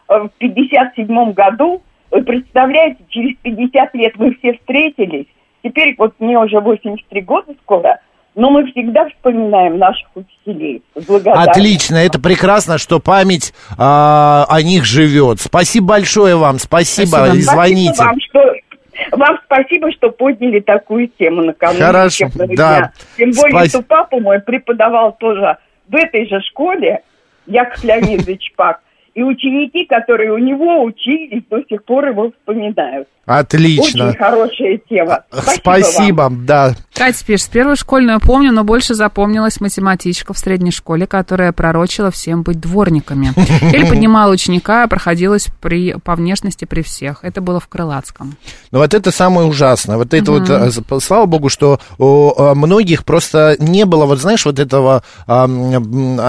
э, 0.09 0.17
в 0.17 0.29
57 0.39 1.33
году. 1.33 1.83
Вы 2.09 2.23
представляете, 2.23 2.97
через 3.09 3.37
50 3.43 3.93
лет 3.93 4.13
мы 4.17 4.33
все 4.33 4.53
встретились. 4.53 5.27
Теперь 5.61 5.93
вот 5.99 6.15
мне 6.17 6.39
уже 6.39 6.59
83 6.59 7.21
года 7.21 7.53
скоро, 7.61 7.99
но 8.37 8.51
мы 8.51 8.71
всегда 8.71 9.09
вспоминаем 9.09 9.79
наших 9.79 10.07
учителей. 10.15 10.83
Отлично, 11.25 11.95
это 11.95 12.21
прекрасно, 12.21 12.77
что 12.77 12.99
память 12.99 13.51
а, 13.77 14.45
о 14.47 14.61
них 14.61 14.85
живет. 14.85 15.41
Спасибо 15.41 15.87
большое 15.87 16.35
вам, 16.35 16.59
спасибо, 16.59 17.07
Спасибо. 17.07 17.35
и 17.35 17.41
звоните. 17.41 17.93
Спасибо 17.95 18.07
вам, 18.07 18.19
что 18.21 19.17
вам 19.17 19.39
спасибо, 19.45 19.91
что 19.91 20.11
подняли 20.11 20.59
такую 20.59 21.07
тему 21.07 21.43
накануне 21.43 21.83
Хорошо, 21.83 22.27
да. 22.35 22.45
дня. 22.45 22.91
Тем 23.17 23.31
более, 23.31 23.51
Спас- 23.51 23.69
что 23.69 23.81
папа 23.81 24.19
мой 24.19 24.39
преподавал 24.39 25.17
тоже 25.19 25.57
в 25.87 25.95
этой 25.95 26.27
же 26.27 26.39
школе, 26.41 27.01
Яков 27.47 27.83
Леонидович 27.83 28.53
Пак. 28.55 28.81
И 29.17 29.23
ученики, 29.23 29.83
которые 29.85 30.31
у 30.31 30.37
него 30.37 30.83
учились, 30.83 31.41
до 31.49 31.63
сих 31.67 31.83
пор 31.85 32.09
его 32.09 32.29
вспоминают. 32.29 33.07
Отлично. 33.25 34.07
Очень 34.07 34.17
хорошая 34.17 34.79
тема. 34.89 35.23
Спасибо, 35.31 36.21
вам. 36.21 36.45
да. 36.45 36.75
Катя 36.93 37.25
пишет, 37.25 37.49
первую 37.49 37.75
школьную 37.75 38.21
помню, 38.21 38.53
но 38.53 38.63
больше 38.63 38.93
запомнилась 38.93 39.59
математичка 39.59 40.33
в 40.33 40.37
средней 40.37 40.71
школе, 40.71 41.07
которая 41.07 41.51
пророчила 41.51 42.09
всем 42.09 42.43
быть 42.43 42.61
дворниками. 42.61 43.33
Или 43.75 43.87
поднимала 43.89 44.31
ученика, 44.31 44.83
а 44.83 44.87
проходилась 44.87 45.47
при, 45.61 45.95
по 45.95 46.15
внешности 46.15 46.63
при 46.63 46.83
всех. 46.83 47.23
Это 47.23 47.41
было 47.41 47.59
в 47.59 47.67
Крылатском. 47.67 48.37
Ну 48.71 48.79
вот 48.79 48.93
это 48.93 49.11
самое 49.11 49.45
ужасное. 49.47 49.97
Вот 49.97 50.13
это 50.13 50.31
вот, 50.31 50.49
э, 50.49 50.99
слава 51.01 51.25
богу, 51.25 51.49
что 51.49 51.79
у 51.97 52.31
э, 52.31 52.53
многих 52.53 53.03
просто 53.03 53.57
не 53.59 53.85
было, 53.85 54.05
вот 54.05 54.19
знаешь, 54.19 54.45
вот 54.45 54.59
этого 54.59 55.03
а, 55.27 55.49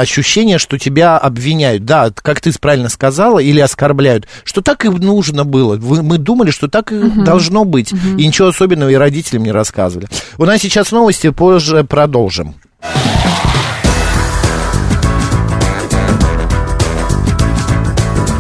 ощущения, 0.01 0.59
что 0.59 0.79
тебя 0.79 1.17
обвиняют. 1.17 1.85
Да, 1.85 2.11
как 2.11 2.41
ты 2.41 2.51
правильно 2.59 2.78
сказала, 2.87 3.41
или 3.41 3.59
оскорбляют, 3.59 4.29
что 4.45 4.61
так 4.61 4.85
и 4.85 4.89
нужно 4.89 5.45
было. 5.45 5.77
Мы 5.77 6.19
думали, 6.19 6.53
что 6.53 6.69
так 6.69 6.93
и 6.93 7.01
должно 7.01 7.65
быть. 7.65 7.93
И 7.93 8.27
ничего 8.27 8.49
особенного 8.49 8.91
и 8.91 8.95
родителям 8.95 9.43
не 9.43 9.53
рассказывали. 9.53 10.09
У 10.37 10.45
нас 10.45 10.61
сейчас 10.61 10.93
новости, 10.93 11.31
позже 11.31 11.83
продолжим. 11.83 12.55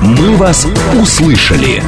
«Мы 0.00 0.36
вас 0.36 0.66
услышали». 1.00 1.82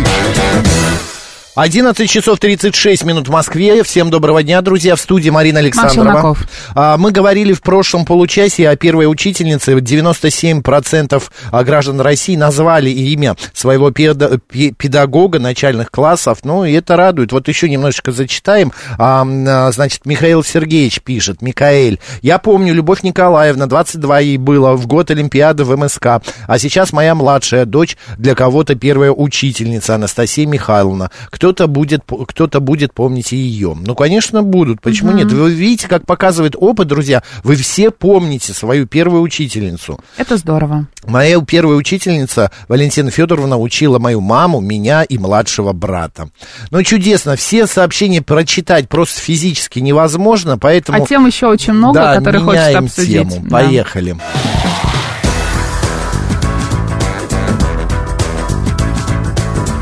11 1.57 2.09
часов 2.09 2.39
36 2.39 3.05
минут 3.05 3.27
в 3.27 3.33
Москве. 3.33 3.83
Всем 3.83 4.09
доброго 4.09 4.45
дня, 4.45 4.61
друзья. 4.61 4.95
В 4.95 5.01
студии 5.01 5.31
Марина 5.31 5.59
Александрова. 5.59 6.37
А, 6.77 6.97
мы 6.97 7.11
говорили 7.11 7.53
в 7.53 7.61
прошлом 7.61 8.05
получасе 8.05 8.69
о 8.69 8.77
первой 8.77 9.11
учительнице. 9.11 9.73
97% 9.73 11.23
граждан 11.65 12.01
России 12.01 12.37
назвали 12.37 12.91
имя 12.91 13.37
своего 13.53 13.91
педагога 13.91 15.41
начальных 15.41 15.91
классов. 15.91 16.39
Ну, 16.45 16.65
и 16.65 16.73
это 16.73 16.95
радует. 16.95 17.33
Вот 17.33 17.49
еще 17.49 17.69
немножечко 17.69 18.13
зачитаем. 18.13 18.73
А, 18.97 19.27
а, 19.27 19.73
значит, 19.73 20.07
Михаил 20.07 20.45
Сергеевич 20.45 21.01
пишет. 21.03 21.43
Микаэль. 21.43 21.99
Я 22.23 22.39
помню, 22.39 22.75
Любовь 22.75 23.03
Николаевна, 23.03 23.67
22 23.67 24.21
ей 24.21 24.37
было, 24.37 24.75
в 24.75 24.87
год 24.87 25.11
Олимпиады 25.11 25.65
в 25.65 25.77
МСК. 25.77 26.23
А 26.47 26.59
сейчас 26.61 26.93
моя 26.93 27.17
младшая 27.17 27.65
дочь, 27.65 27.97
для 28.19 28.37
кого-то 28.37 28.77
первая 28.77 29.11
учительница 29.11 29.97
Анастасия 29.97 30.47
Михайловна 30.47 31.11
кто-то 31.40 31.68
будет, 31.68 32.03
кто-то 32.26 32.61
будет 32.61 32.92
помнить 32.92 33.33
и 33.33 33.37
ее. 33.37 33.74
Ну, 33.74 33.94
конечно, 33.94 34.42
будут. 34.42 34.83
Почему 34.83 35.12
угу. 35.12 35.18
нет? 35.20 35.33
Вы 35.33 35.50
видите, 35.50 35.88
как 35.88 36.05
показывает 36.05 36.55
опыт, 36.55 36.87
друзья, 36.87 37.22
вы 37.44 37.57
все 37.57 37.90
помните 37.90 38.53
свою 38.53 38.87
первую 38.87 39.22
учительницу. 39.22 39.98
Это 40.18 40.37
здорово. 40.37 40.85
Моя 41.07 41.40
первая 41.40 41.79
учительница 41.79 42.50
Валентина 42.68 43.11
Федоровна 43.11 43.57
учила 43.57 43.98
мою 43.98 44.20
маму, 44.20 44.61
меня 44.61 45.03
и 45.03 45.16
младшего 45.16 45.72
брата. 45.72 46.29
Ну, 46.70 46.83
чудесно. 46.83 47.37
Все 47.37 47.66
сообщения 47.66 48.20
прочитать 48.20 48.90
просто 48.90 49.18
физически 49.22 49.79
невозможно, 49.79 50.59
поэтому... 50.59 51.03
А 51.03 51.07
тем 51.07 51.26
еще 51.26 51.46
очень 51.46 51.72
много, 51.72 52.00
да, 52.00 52.16
которые 52.16 52.42
хочется 52.42 52.79
обсудить. 52.79 53.31
Тему. 53.31 53.40
Да. 53.44 53.48
Поехали. 53.48 54.16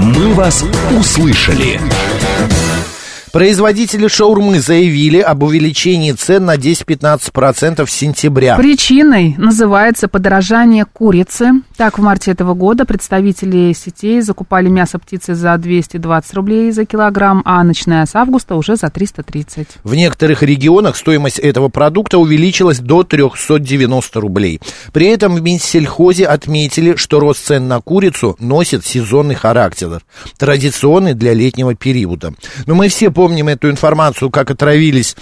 Мы 0.09 0.33
вас 0.33 0.65
услышали. 0.99 1.79
Производители 3.33 4.09
шаурмы 4.09 4.61
заявили 4.61 5.19
об 5.21 5.43
увеличении 5.43 6.13
цен 6.13 6.47
на 6.47 6.57
10-15% 6.57 7.87
с 7.87 7.91
сентября. 7.91 8.57
Причиной 8.57 9.35
называется 9.37 10.09
подорожание 10.09 10.85
курицы. 10.85 11.51
Так, 11.77 11.99
в 11.99 12.03
марте 12.03 12.31
этого 12.31 12.55
года 12.55 12.85
представители 12.85 13.73
сетей 13.73 14.21
закупали 14.23 14.69
мясо 14.69 14.99
птицы 14.99 15.35
за 15.35 15.57
220 15.59 16.35
рублей 16.35 16.71
за 16.73 16.85
килограмм, 16.85 17.43
а 17.45 17.63
начиная 17.65 18.07
с 18.07 18.15
августа 18.15 18.57
уже 18.57 18.77
за 18.77 18.89
330. 18.89 19.69
В 19.85 19.95
некоторых 19.95 20.43
регионах 20.43 20.97
стоимость 20.97 21.39
этого 21.39 21.69
продукта 21.69 22.19
увеличилась 22.19 22.79
до 22.79 23.03
390 23.03 24.21
рублей. 24.21 24.61
При 24.93 25.07
этом 25.07 25.35
в 25.35 25.43
Минсельхозе 25.43 26.25
отметили, 26.25 26.97
что 26.97 27.21
рост 27.21 27.45
цен 27.45 27.69
на 27.69 27.81
курицу 27.81 28.37
носит 28.41 28.85
сезонный 28.87 29.35
характер, 29.35 30.03
традиционный 30.39 31.15
для 31.15 31.35
летнего 31.35 31.75
периода. 31.75 32.33
Но 32.67 32.75
мы 32.75 32.89
все 32.89 33.11
помним 33.19 33.49
эту 33.49 33.69
информацию, 33.69 34.31
как 34.31 34.53
отравились 34.53 35.17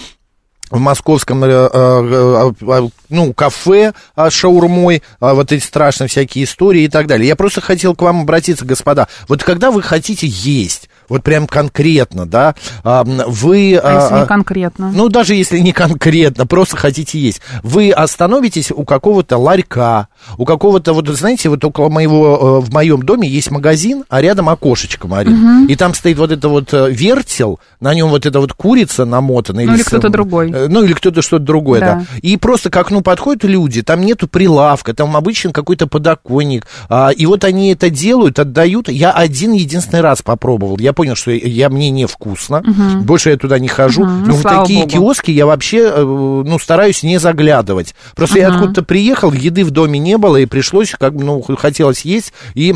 в 0.71 0.79
московском 0.79 1.43
э, 1.45 1.49
э, 1.49 2.53
э, 2.61 2.89
ну, 3.09 3.33
кафе 3.33 3.95
с 4.15 4.33
шаурмой, 4.35 5.03
вот 5.19 5.51
эти 5.51 5.65
страшные 5.65 6.09
всякие 6.09 6.45
истории 6.45 6.83
и 6.83 6.89
так 6.89 7.07
далее. 7.07 7.27
Я 7.27 7.37
просто 7.37 7.63
хотел 7.63 7.95
к 7.97 8.03
вам 8.03 8.21
обратиться, 8.21 8.67
господа. 8.67 9.09
Вот 9.29 9.43
когда 9.43 9.71
вы 9.71 9.81
хотите 9.81 10.27
есть, 10.27 10.91
вот 11.09 11.23
прям 11.23 11.47
конкретно, 11.47 12.27
да, 12.27 12.55
вы... 12.85 13.81
А 13.83 14.03
если 14.03 14.21
не 14.21 14.27
конкретно? 14.27 14.91
Ну, 14.95 15.09
даже 15.09 15.35
если 15.35 15.59
не 15.59 15.73
конкретно, 15.73 16.47
просто 16.47 16.77
хотите 16.77 17.19
есть. 17.19 17.41
Вы 17.63 17.91
остановитесь 17.91 18.71
у 18.71 18.85
какого-то 18.85 19.39
ларька, 19.39 20.09
у 20.39 20.45
какого-то, 20.45 20.93
вот, 20.93 21.09
знаете, 21.09 21.49
вот 21.49 21.65
около 21.65 21.89
моего, 21.89 22.61
в 22.61 22.73
моем 22.73 23.03
доме 23.03 23.29
есть 23.29 23.51
магазин, 23.51 24.05
а 24.09 24.21
рядом 24.21 24.49
окошечко, 24.49 25.07
Марин. 25.09 25.63
Угу. 25.63 25.73
И 25.73 25.77
там 25.77 25.95
стоит 25.95 26.19
вот 26.19 26.33
это 26.33 26.49
вот 26.49 26.73
вертел, 26.73 27.61
на 27.81 27.95
нем 27.95 28.09
вот 28.09 28.27
эта 28.27 28.41
вот 28.41 28.53
курица 28.53 29.05
намотана. 29.05 29.63
Ну, 29.63 29.69
или, 29.69 29.75
или 29.77 29.83
кто-то 29.83 30.09
другой. 30.09 30.51
Ну, 30.51 30.83
или 30.83 30.93
кто-то 30.93 31.23
что-то 31.23 31.45
другое, 31.45 31.81
да. 31.81 31.95
да. 31.95 32.05
И 32.23 32.37
просто 32.37 32.71
к 32.71 32.77
окну 32.77 33.01
подходят 33.01 33.45
люди, 33.45 33.83
там 33.83 34.01
нету 34.01 34.29
прилавка, 34.29 34.95
там 34.95 35.17
обычно 35.17 35.53
какой-то 35.53 35.87
подоконник. 35.87 36.67
А, 36.89 37.11
и 37.11 37.27
вот 37.27 37.45
они 37.45 37.73
это 37.73 37.91
делают, 37.91 38.39
отдают. 38.39 38.89
Я 38.89 39.13
один 39.13 39.53
единственный 39.53 40.01
раз 40.01 40.23
попробовал. 40.23 40.79
Я 40.79 40.93
понял, 40.97 41.15
что 41.15 41.31
я, 41.31 41.69
мне 41.69 41.91
невкусно. 41.91 42.59
Угу. 42.59 43.05
Больше 43.05 43.31
я 43.31 43.37
туда 43.37 43.61
не 43.61 43.69
хожу. 43.69 44.03
Угу. 44.03 44.11
Но 44.11 44.27
ну, 44.27 44.35
в 44.35 44.43
такие 44.43 44.81
Богу. 44.81 44.91
киоски 44.91 45.31
я 45.31 45.47
вообще, 45.47 45.91
э, 45.95 46.03
ну, 46.03 46.59
стараюсь 46.59 47.05
не 47.05 47.19
заглядывать. 47.19 47.95
Просто 48.17 48.39
угу. 48.39 48.41
я 48.41 48.49
откуда-то 48.49 48.83
приехал, 48.83 49.33
еды 49.33 49.65
в 49.65 49.71
доме 49.71 50.01
не 50.01 50.19
было, 50.19 50.39
и 50.39 50.47
пришлось, 50.47 50.91
как 50.99 51.13
ну, 51.13 51.41
хотелось 51.57 52.01
есть, 52.01 52.33
и 52.55 52.75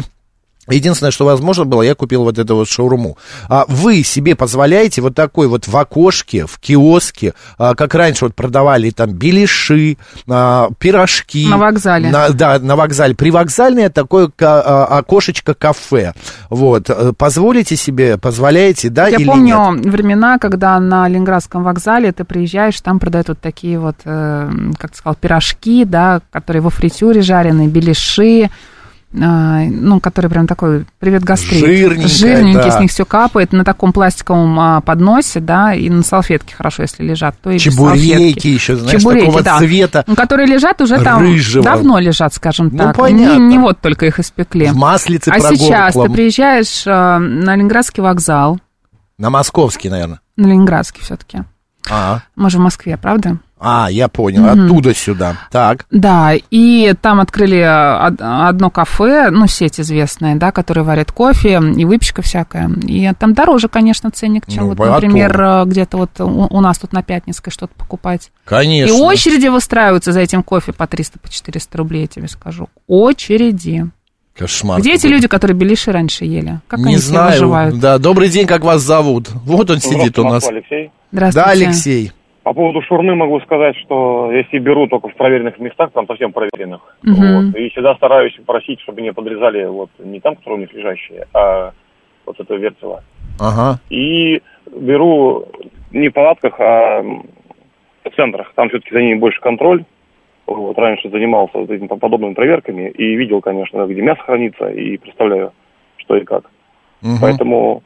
Единственное, 0.70 1.10
что 1.10 1.24
возможно 1.24 1.64
было, 1.64 1.82
я 1.82 1.94
купил 1.94 2.24
вот 2.24 2.38
эту 2.38 2.56
вот 2.56 2.68
шаурму. 2.68 3.16
А 3.48 3.64
вы 3.68 4.02
себе 4.02 4.34
позволяете 4.34 5.02
вот 5.02 5.14
такой 5.14 5.48
вот 5.48 5.68
в 5.68 5.76
окошке, 5.76 6.46
в 6.46 6.58
киоске, 6.58 7.34
а, 7.58 7.74
как 7.74 7.94
раньше 7.94 8.24
вот 8.26 8.34
продавали 8.34 8.90
там 8.90 9.10
беляши, 9.12 9.96
а, 10.28 10.68
пирожки. 10.78 11.46
На 11.48 11.58
вокзале. 11.58 12.10
На, 12.10 12.30
да, 12.30 12.58
на 12.58 12.76
вокзале. 12.76 13.14
Привокзальное 13.14 13.90
такое 13.90 14.30
а, 14.40 14.86
окошечко 14.98 15.54
кафе. 15.54 16.14
Вот. 16.48 16.90
Э, 16.90 17.12
позволите 17.16 17.76
себе, 17.76 18.18
позволяете, 18.18 18.88
да, 18.88 19.08
Я 19.08 19.16
или 19.16 19.26
помню 19.26 19.72
нет? 19.74 19.86
времена, 19.86 20.38
когда 20.38 20.78
на 20.80 21.08
Ленинградском 21.08 21.62
вокзале 21.62 22.12
ты 22.12 22.24
приезжаешь, 22.24 22.80
там 22.80 22.98
продают 22.98 23.28
вот 23.28 23.40
такие 23.40 23.78
вот, 23.78 23.96
э, 24.04 24.50
как 24.78 24.90
ты 24.92 24.98
сказал, 24.98 25.16
пирожки, 25.16 25.84
да, 25.84 26.20
которые 26.30 26.62
во 26.62 26.70
фритюре 26.70 27.22
жареные, 27.22 27.68
беляши, 27.68 28.50
ну, 29.12 29.98
который 29.98 30.30
прям 30.30 30.46
такой, 30.46 30.86
привет, 31.00 31.24
гастрит. 31.24 31.58
Жирненький, 31.58 32.08
Жирненький, 32.08 32.62
да. 32.62 32.70
с 32.70 32.80
них 32.80 32.90
все 32.90 33.04
капает 33.04 33.52
на 33.52 33.64
таком 33.64 33.92
пластиковом 33.92 34.58
а, 34.60 34.80
подносе, 34.80 35.40
да, 35.40 35.74
и 35.74 35.90
на 35.90 36.04
салфетке 36.04 36.54
хорошо, 36.54 36.82
если 36.82 37.02
лежат, 37.02 37.34
то 37.42 37.50
и 37.50 37.58
Чебуреки 37.58 38.46
еще, 38.46 38.76
знаешь, 38.76 39.00
Чебуреки, 39.00 39.26
такого 39.26 39.42
да. 39.42 39.58
цвета 39.58 40.04
ну, 40.06 40.14
Которые 40.14 40.46
лежат 40.46 40.80
уже 40.80 41.02
там, 41.02 41.22
рыжего. 41.22 41.64
давно 41.64 41.98
лежат, 41.98 42.34
скажем 42.34 42.68
ну, 42.70 42.78
так. 42.78 42.96
Понятно. 42.96 43.38
Не, 43.38 43.56
не 43.56 43.58
вот 43.58 43.80
только 43.80 44.06
их 44.06 44.20
испекли. 44.20 44.66
В 44.66 44.76
маслице 44.76 45.28
А 45.30 45.40
сейчас 45.40 45.94
ты 45.94 46.08
приезжаешь 46.08 46.84
а, 46.86 47.18
на 47.18 47.56
Ленинградский 47.56 48.02
вокзал. 48.02 48.60
На 49.18 49.28
московский, 49.28 49.90
наверное. 49.90 50.20
На 50.36 50.46
Ленинградский 50.46 51.02
все-таки. 51.02 51.42
А. 51.90 52.20
Мы 52.36 52.48
же 52.50 52.58
в 52.58 52.60
Москве, 52.60 52.96
правда? 52.96 53.38
А, 53.62 53.88
я 53.90 54.08
понял, 54.08 54.44
угу. 54.44 54.50
оттуда 54.52 54.94
сюда. 54.94 55.36
Так. 55.50 55.84
Да, 55.90 56.32
и 56.50 56.94
там 57.00 57.20
открыли 57.20 57.60
одно 57.60 58.70
кафе, 58.70 59.28
ну, 59.30 59.46
сеть 59.46 59.78
известная, 59.78 60.36
да, 60.36 60.50
которая 60.50 60.82
варит 60.84 61.12
кофе 61.12 61.60
и 61.76 61.84
выпечка 61.84 62.22
всякая. 62.22 62.70
И 62.86 63.12
там 63.18 63.34
дороже, 63.34 63.68
конечно, 63.68 64.10
ценник, 64.10 64.46
чем 64.46 64.64
ну, 64.64 64.74
вот, 64.74 64.78
например, 64.78 65.64
где-то 65.66 65.98
вот 65.98 66.20
у, 66.20 66.60
нас 66.60 66.78
тут 66.78 66.94
на 66.94 67.02
Пятницкой 67.02 67.52
что-то 67.52 67.74
покупать. 67.74 68.30
Конечно. 68.46 68.94
И 68.94 68.98
очереди 68.98 69.48
выстраиваются 69.48 70.12
за 70.12 70.20
этим 70.20 70.42
кофе 70.42 70.72
по 70.72 70.86
300, 70.86 71.18
по 71.18 71.28
400 71.28 71.78
рублей, 71.78 72.02
я 72.02 72.06
тебе 72.06 72.28
скажу. 72.28 72.68
Очереди. 72.86 73.90
Кошмар. 74.38 74.80
Где 74.80 74.94
эти 74.94 75.06
люди, 75.06 75.28
которые 75.28 75.54
белиши 75.54 75.92
раньше 75.92 76.24
ели? 76.24 76.60
Как 76.66 76.78
Не 76.78 76.94
они 76.94 76.96
знаю. 76.96 77.32
выживают? 77.32 77.78
Да, 77.78 77.98
добрый 77.98 78.30
день, 78.30 78.46
как 78.46 78.64
вас 78.64 78.80
зовут? 78.80 79.28
Вот 79.44 79.70
он 79.70 79.80
сидит 79.80 80.18
у 80.18 80.24
нас. 80.24 80.48
Алексей. 80.48 80.90
Здравствуйте. 81.12 81.46
Да, 81.46 81.50
Алексей. 81.50 82.12
По 82.42 82.54
поводу 82.54 82.80
шурмы 82.82 83.14
могу 83.14 83.38
сказать, 83.40 83.76
что 83.76 84.32
если 84.32 84.58
беру 84.58 84.86
только 84.86 85.08
в 85.08 85.14
проверенных 85.14 85.58
местах, 85.58 85.90
там 85.92 86.06
совсем 86.06 86.32
проверенных, 86.32 86.80
угу. 87.04 87.14
вот, 87.14 87.54
и 87.54 87.68
всегда 87.68 87.94
стараюсь 87.96 88.34
просить, 88.46 88.80
чтобы 88.80 89.02
не 89.02 89.12
подрезали 89.12 89.66
вот 89.66 89.90
не 89.98 90.20
там, 90.20 90.36
которые 90.36 90.58
у 90.58 90.60
них 90.60 90.72
лежащие, 90.72 91.26
а 91.34 91.72
вот 92.24 92.40
это 92.40 92.54
вертело. 92.54 93.02
Ага. 93.38 93.78
И 93.90 94.40
беру 94.74 95.46
не 95.90 96.08
в 96.08 96.12
палатках, 96.12 96.58
а 96.60 97.02
в 97.02 98.16
центрах. 98.16 98.52
Там 98.54 98.68
все-таки 98.68 98.94
за 98.94 99.02
ними 99.02 99.18
больше 99.18 99.40
контроль. 99.40 99.84
Вот, 100.46 100.76
раньше 100.78 101.10
занимался 101.10 101.58
вот 101.58 101.70
этими 101.70 101.86
подобными 101.86 102.34
проверками 102.34 102.90
и 102.90 103.14
видел, 103.14 103.40
конечно, 103.40 103.86
где 103.86 104.00
мясо 104.02 104.20
хранится, 104.22 104.68
и 104.68 104.96
представляю, 104.96 105.52
что 105.96 106.16
и 106.16 106.24
как. 106.24 106.50
Угу. 107.02 107.18
Поэтому 107.20 107.82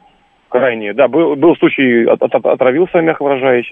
крайне, 0.48 0.94
да, 0.94 1.08
был, 1.08 1.36
был 1.36 1.56
случай, 1.56 2.04
от, 2.04 2.22
от, 2.22 2.34
отравился, 2.34 3.00
мягко 3.00 3.22
выражаясь, 3.22 3.70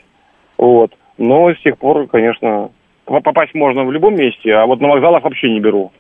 вот. 0.63 0.93
Но 1.19 1.53
с 1.53 1.61
тех 1.61 1.77
пор, 1.77 2.07
конечно, 2.07 2.71
попасть 3.05 3.53
можно 3.53 3.85
в 3.85 3.91
любом 3.91 4.15
месте, 4.15 4.53
а 4.55 4.65
вот 4.65 4.81
на 4.81 4.89
вокзалах 4.89 5.25
вообще 5.25 5.51
не 5.51 5.59
беру. 5.59 5.91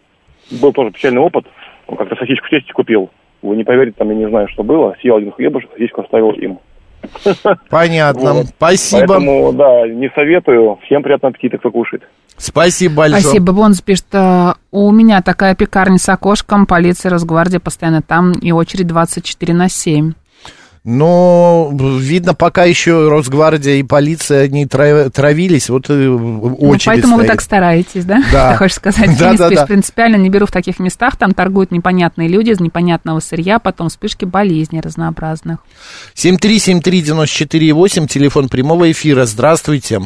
Был 0.60 0.72
тоже 0.72 0.92
печальный 0.92 1.20
опыт. 1.20 1.46
Как-то 1.88 2.14
сосиску 2.14 2.48
тесте 2.48 2.72
купил. 2.72 3.10
Вы 3.42 3.56
не 3.56 3.64
поверите, 3.64 3.96
там 3.98 4.08
я 4.10 4.14
не 4.14 4.28
знаю, 4.28 4.46
что 4.48 4.62
было. 4.62 4.94
Съел 5.00 5.16
один 5.16 5.32
хлебушек, 5.32 5.68
сосиску 5.72 6.02
оставил 6.02 6.30
им. 6.30 6.60
Понятно. 7.70 8.34
Вот. 8.34 8.46
Спасибо. 8.46 9.06
Поэтому, 9.08 9.52
да, 9.52 9.88
не 9.88 10.08
советую. 10.14 10.78
Всем 10.84 11.02
приятного 11.02 11.34
аппетита, 11.34 11.58
кто 11.58 11.72
кушает. 11.72 12.04
Спасибо 12.36 12.98
большое. 12.98 13.20
Спасибо. 13.20 13.50
Вон 13.50 13.72
пишет, 13.84 14.06
«Э, 14.12 14.52
у 14.70 14.92
меня 14.92 15.22
такая 15.22 15.56
пекарня 15.56 15.98
с 15.98 16.08
окошком, 16.08 16.66
полиция, 16.66 17.10
Росгвардия 17.10 17.58
постоянно 17.58 18.00
там, 18.00 18.30
и 18.30 18.52
очередь 18.52 18.86
24 18.86 19.54
на 19.54 19.68
7. 19.68 20.12
Но 20.84 21.70
видно, 21.72 22.34
пока 22.34 22.64
еще 22.64 23.08
Росгвардия 23.08 23.74
и 23.76 23.84
полиция 23.84 24.48
не 24.48 24.66
тра- 24.66 25.10
травились, 25.10 25.70
вот 25.70 25.88
э, 25.88 25.92
Ну, 25.94 26.76
поэтому 26.84 27.14
вы 27.16 27.22
стоит. 27.22 27.30
так 27.30 27.40
стараетесь, 27.40 28.04
да? 28.04 28.20
Да. 28.32 28.50
Ты 28.52 28.56
хочешь 28.58 28.76
сказать? 28.76 29.10
Да, 29.18 29.34
да, 29.36 29.48
да. 29.50 29.66
принципиально 29.66 30.16
не 30.16 30.28
беру 30.28 30.46
в 30.46 30.50
таких 30.50 30.80
местах, 30.80 31.16
там 31.16 31.34
торгуют 31.34 31.70
непонятные 31.70 32.26
люди 32.28 32.50
из 32.50 32.58
непонятного 32.58 33.20
сырья, 33.20 33.60
потом 33.60 33.90
вспышки 33.90 34.24
болезней 34.24 34.80
разнообразных. 34.80 35.58
7373948, 36.14 38.06
телефон 38.08 38.48
прямого 38.48 38.90
эфира. 38.90 39.24
Здравствуйте. 39.24 40.00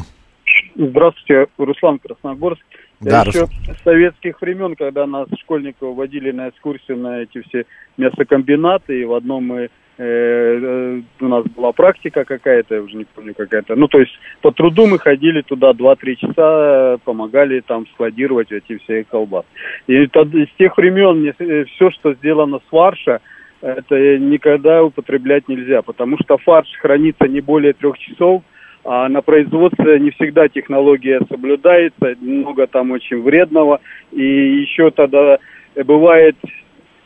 Здравствуйте, 0.76 1.46
Руслан 1.56 1.98
Красногорск. 1.98 2.60
Да, 3.00 3.22
еще 3.22 3.46
с 3.46 3.82
советских 3.82 4.40
времен, 4.40 4.74
когда 4.74 5.06
нас, 5.06 5.26
школьников, 5.42 5.94
водили 5.96 6.32
на 6.32 6.48
экскурсию 6.48 6.96
на 6.98 7.20
эти 7.22 7.42
все 7.48 7.64
мясокомбинаты, 7.98 9.00
и 9.00 9.04
в 9.04 9.12
одном 9.14 9.44
мы, 9.46 9.68
у 9.98 11.28
нас 11.28 11.44
была 11.56 11.72
практика 11.72 12.24
какая-то, 12.24 12.74
я 12.74 12.82
уже 12.82 12.96
не 12.96 13.04
помню 13.04 13.34
какая-то, 13.34 13.76
ну, 13.76 13.88
то 13.88 13.98
есть 13.98 14.12
по 14.42 14.52
труду 14.52 14.86
мы 14.86 14.98
ходили 14.98 15.40
туда 15.40 15.70
2-3 15.70 16.16
часа, 16.16 16.34
э, 16.36 16.98
помогали 17.02 17.60
там 17.60 17.86
складировать 17.94 18.52
эти 18.52 18.76
все 18.78 19.04
колбасы. 19.04 19.46
И 19.86 20.06
с 20.06 20.56
тех 20.58 20.76
времен 20.76 21.32
все, 21.66 21.90
что 21.92 22.12
сделано 22.14 22.58
с 22.58 22.68
фарша, 22.70 23.20
это 23.62 24.18
никогда 24.18 24.84
употреблять 24.84 25.48
нельзя, 25.48 25.80
потому 25.80 26.18
что 26.22 26.36
фарш 26.36 26.68
хранится 26.80 27.26
не 27.26 27.40
более 27.40 27.72
трех 27.72 27.98
часов, 27.98 28.42
а 28.84 29.08
на 29.08 29.22
производстве 29.22 29.98
не 29.98 30.10
всегда 30.10 30.48
технология 30.48 31.20
соблюдается, 31.28 32.14
много 32.20 32.66
там 32.66 32.92
очень 32.92 33.22
вредного. 33.22 33.80
И 34.12 34.22
еще 34.22 34.90
тогда 34.90 35.38
э, 35.74 35.82
бывает, 35.82 36.36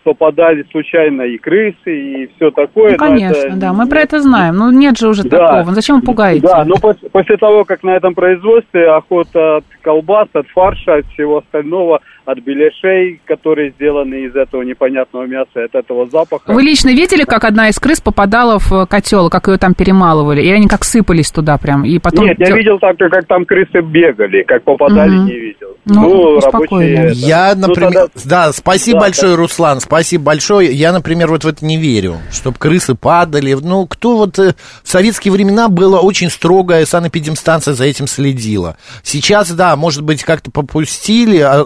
попадали 0.05 0.65
случайно 0.71 1.23
и 1.23 1.39
крысы, 1.39 1.75
и 1.87 2.31
все 2.37 2.51
такое. 2.51 2.93
Ну, 2.93 2.97
но 2.99 2.99
конечно, 2.99 3.37
это- 3.49 3.57
да, 3.57 3.73
мы 3.73 3.87
про 3.89 4.01
это 4.01 4.21
знаем. 4.21 4.57
Ну, 4.57 4.71
нет 4.71 4.99
же 4.99 5.09
уже 5.09 5.23
Да. 5.25 5.39
такого. 5.39 5.69
Ну, 5.71 5.75
Зачем 5.75 5.97
вы 5.97 6.03
пугаете? 6.03 6.47
Да, 6.47 6.65
но 6.65 6.77
пос- 6.77 7.09
после 7.11 7.37
того, 7.37 7.65
как 7.65 7.83
на 7.83 7.91
этом 7.97 8.15
производстве 8.15 8.89
охота 8.91 9.57
от 9.59 9.65
колбас, 9.83 10.29
от 10.33 10.47
фарша, 10.49 10.97
от 10.97 11.07
всего 11.15 11.39
остального, 11.39 12.01
от 12.31 12.39
беляшей, 12.41 13.21
которые 13.27 13.71
сделаны 13.73 14.27
из 14.27 14.37
этого 14.37 14.63
непонятного 14.63 15.27
мяса, 15.27 15.65
от 15.65 15.75
этого 15.75 16.09
запаха. 16.09 16.53
Вы 16.53 16.63
лично 16.63 16.91
видели, 16.91 17.25
как 17.25 17.45
одна 17.45 17.69
из 17.69 17.79
крыс 17.79 18.01
попадала 18.01 18.59
в 18.59 18.87
котел, 18.87 19.31
как 19.31 19.49
ее 19.49 19.59
там 19.59 19.75
перемалывали? 19.75 20.43
И 20.43 20.51
они 20.51 20.69
как 20.69 20.85
сыпались 20.85 21.31
туда 21.31 21.59
прям, 21.59 21.85
и 21.85 21.99
потом... 21.99 22.27
Нет, 22.27 22.37
я 22.39 22.55
видел 22.57 22.79
только, 22.79 23.09
как 23.09 23.27
там 23.27 23.45
крысы 23.45 23.81
бегали, 23.81 24.43
как 24.43 24.63
попадали, 24.65 25.11
Мгм. 25.11 25.27
не 25.27 25.39
видел. 25.39 25.69
Ну, 25.87 26.41
рабочие... 26.41 26.41
спокойно. 26.51 26.99
это- 27.01 27.13
Я, 27.15 27.53
ну, 27.57 27.69
например, 27.69 27.93
тогда- 27.93 28.09
да, 28.47 28.53
спасибо 28.53 28.99
Да, 29.01 29.07
большое, 29.07 29.35
Руслан, 29.35 29.81
спасибо 29.81 30.25
большое. 30.25 30.73
Я, 30.73 30.93
например, 30.93 31.29
вот 31.29 31.45
в 31.45 31.49
это 31.49 31.65
не 31.65 31.79
верю, 31.79 32.19
чтобы 32.31 32.59
крысы 32.59 32.95
падали. 32.95 33.55
Ну, 33.55 33.87
кто 33.87 34.17
вот 34.17 34.39
э, 34.39 34.55
в 34.85 34.89
советские 34.89 35.33
времена 35.33 35.69
была 35.69 36.01
очень 36.01 36.29
строгая 36.31 36.85
санэпидемстанция 36.85 37.75
за 37.75 37.85
этим 37.85 38.07
следила. 38.07 38.77
Сейчас, 39.03 39.51
да, 39.53 39.75
может 39.77 40.03
быть, 40.05 40.23
как-то 40.23 40.51
попустили, 40.51 41.39
а- 41.39 41.63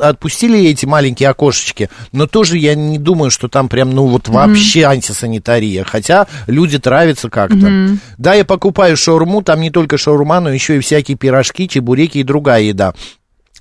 отпустили 0.54 0.70
эти 0.70 0.86
маленькие 0.86 1.28
окошечки, 1.28 1.90
но 2.12 2.26
тоже 2.26 2.58
я 2.58 2.74
не 2.74 2.98
думаю, 2.98 3.30
что 3.30 3.48
там 3.48 3.68
прям, 3.68 3.90
ну, 3.90 4.06
вот 4.06 4.28
вообще 4.28 4.84
антисанитария. 4.84 5.84
Хотя 5.84 6.26
люди 6.46 6.78
травятся 6.78 7.28
как-то. 7.30 7.56
Мгм. 7.56 8.00
Да, 8.18 8.34
я 8.34 8.44
покупаю 8.44 8.96
шаурму, 8.96 9.42
там 9.42 9.60
не 9.60 9.70
только 9.70 9.98
шаурма, 9.98 10.40
но 10.40 10.50
еще 10.50 10.76
и 10.76 10.80
всякие 10.80 11.16
пирожки, 11.16 11.68
чебуреки 11.68 12.18
и 12.18 12.22
другая 12.22 12.62
еда. 12.62 12.94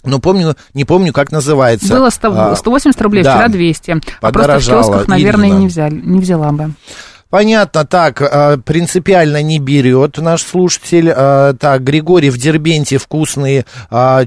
Но 0.06 0.20
помню, 0.20 0.56
не 0.74 0.84
помню, 0.84 1.14
как 1.14 1.32
называется. 1.32 1.88
Было 1.94 2.10
100 2.10 2.34
А, 2.36 2.56
180 2.56 3.02
рублей, 3.02 3.24
да. 3.24 3.36
вчера 3.36 3.48
200. 3.48 4.02
А 4.22 4.32
просто 4.32 4.60
в 4.60 4.66
киосках, 4.66 5.08
наверное, 5.08 5.48
Ирина. 5.48 5.60
не, 5.60 5.68
взяли, 5.68 5.96
не 5.96 6.20
взяла 6.20 6.52
бы. 6.52 6.72
Понятно, 7.30 7.86
так, 7.86 8.22
э, 8.22 8.58
принципиально 8.58 9.42
не 9.42 9.60
берет 9.60 10.18
наш 10.18 10.44
слушатель. 10.44 11.10
Э, 11.16 11.54
Так, 11.58 11.84
Григорий 11.84 12.30
в 12.30 12.38
Дербенте 12.38 12.98
вкусные 12.98 13.66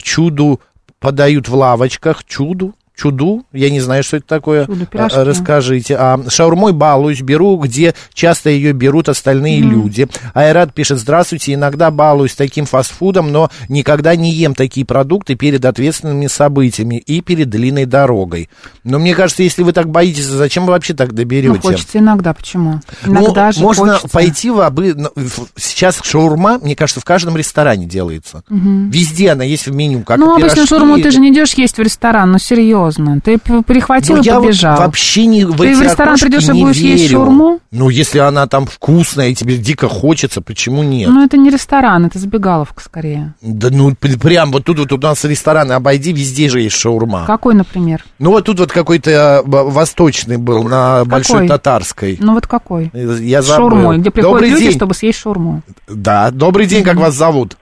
чуду 0.02 0.60
подают 0.98 1.48
в 1.48 1.54
лавочках. 1.54 2.24
Чуду? 2.24 2.74
Чуду? 2.96 3.44
Я 3.52 3.68
не 3.68 3.80
знаю, 3.80 4.02
что 4.02 4.16
это 4.16 4.26
такое. 4.26 4.64
Чудо, 4.64 4.86
пирожки. 4.86 5.18
Э, 5.18 5.22
Расскажите. 5.22 5.96
А, 5.98 6.18
шаурмой 6.30 6.72
балуюсь, 6.72 7.20
беру, 7.20 7.58
где 7.58 7.94
часто 8.14 8.48
ее 8.48 8.72
берут 8.72 9.10
остальные 9.10 9.60
люди. 9.60 10.08
Айрат 10.32 10.72
пишет, 10.72 10.98
здравствуйте, 10.98 11.52
иногда 11.52 11.90
балуюсь 11.90 12.34
таким 12.34 12.64
фастфудом, 12.64 13.30
но 13.30 13.50
никогда 13.68 14.16
не 14.16 14.32
ем 14.32 14.54
такие 14.54 14.86
продукты 14.86 15.34
перед 15.34 15.62
ответственными 15.66 16.26
событиями 16.26 16.96
и 16.96 17.20
перед 17.20 17.50
длинной 17.50 17.84
дорогой. 17.84 18.48
Но 18.82 18.98
мне 18.98 19.14
кажется, 19.14 19.42
если 19.42 19.62
вы 19.62 19.74
так 19.74 19.90
боитесь, 19.90 20.24
зачем 20.24 20.64
вы 20.64 20.72
вообще 20.72 20.94
так 20.94 21.12
доберете? 21.12 21.52
Ну, 21.54 21.60
хочется 21.60 21.98
иногда, 21.98 22.32
почему? 22.32 22.80
Иногда 23.04 23.48
Ну, 23.48 23.52
же 23.52 23.60
можно 23.60 23.92
хочется. 23.96 24.08
пойти 24.08 24.50
в 24.50 24.60
обы... 24.60 24.94
ну, 24.94 25.10
Сейчас 25.56 26.00
шаурма, 26.02 26.58
мне 26.62 26.74
кажется, 26.74 27.00
в 27.00 27.04
каждом 27.04 27.36
ресторане 27.36 27.84
делается. 27.84 28.42
Мгм. 28.48 28.88
Везде 28.88 29.32
она 29.32 29.44
есть 29.44 29.66
в 29.66 29.74
меню, 29.74 30.02
как 30.02 30.16
ну, 30.18 30.34
обычно 30.34 30.64
шаурму 30.66 30.96
ты 30.98 31.10
же 31.10 31.20
не 31.20 31.30
идешь 31.30 31.52
есть 31.54 31.76
в 31.76 31.82
ресторан, 31.82 32.32
ну, 32.32 32.38
серьезно. 32.38 32.85
Ты 33.24 33.38
п- 33.38 33.62
перехватил 33.62 34.16
Ну, 34.16 34.22
и 34.22 34.26
я 34.26 34.34
вот 34.36 34.44
побежал. 34.46 34.78
вообще 34.78 35.26
не 35.26 35.44
в 35.44 35.56
Ты 35.56 35.70
эти 35.70 35.76
в 35.78 35.82
ресторан 35.82 36.16
придешь 36.18 36.48
и 36.48 36.52
будешь 36.52 36.76
есть 36.76 37.02
верю. 37.04 37.18
шаурму? 37.18 37.60
Ну, 37.70 37.88
если 37.88 38.18
она 38.18 38.46
там 38.46 38.66
вкусная 38.66 39.28
и 39.28 39.34
тебе 39.34 39.56
дико 39.56 39.88
хочется, 39.88 40.40
почему 40.40 40.82
нет? 40.82 41.08
Ну, 41.10 41.24
это 41.24 41.36
не 41.36 41.50
ресторан, 41.50 42.06
это 42.06 42.18
забегаловка 42.18 42.82
скорее. 42.82 43.34
Да 43.42 43.68
ну, 43.70 43.94
прям 43.94 44.52
вот 44.52 44.64
тут 44.64 44.78
вот 44.78 44.92
у 44.92 44.98
нас 44.98 45.24
рестораны, 45.24 45.72
обойди, 45.72 46.12
везде 46.12 46.48
же 46.48 46.60
есть 46.60 46.76
шаурма. 46.76 47.24
Какой, 47.26 47.54
например? 47.54 48.04
Ну, 48.18 48.30
вот 48.30 48.44
тут 48.44 48.58
вот 48.60 48.72
какой-то 48.72 49.42
б- 49.44 49.64
восточный 49.64 50.36
был 50.36 50.62
на 50.64 51.04
Большой 51.04 51.48
Татарской. 51.48 52.16
Ну, 52.20 52.34
вот 52.34 52.46
какой? 52.46 52.90
Я 52.94 53.42
забыл. 53.42 53.70
шаурмой, 53.70 53.98
где 53.98 54.10
приходят 54.10 54.34
Добрый 54.36 54.50
люди, 54.50 54.64
день. 54.64 54.72
чтобы 54.76 54.94
съесть 54.94 55.18
шаурму. 55.20 55.62
Да, 55.88 56.30
добрый 56.30 56.66
день, 56.66 56.84
как 56.84 56.96
вас 56.96 57.14
зовут? 57.14 57.56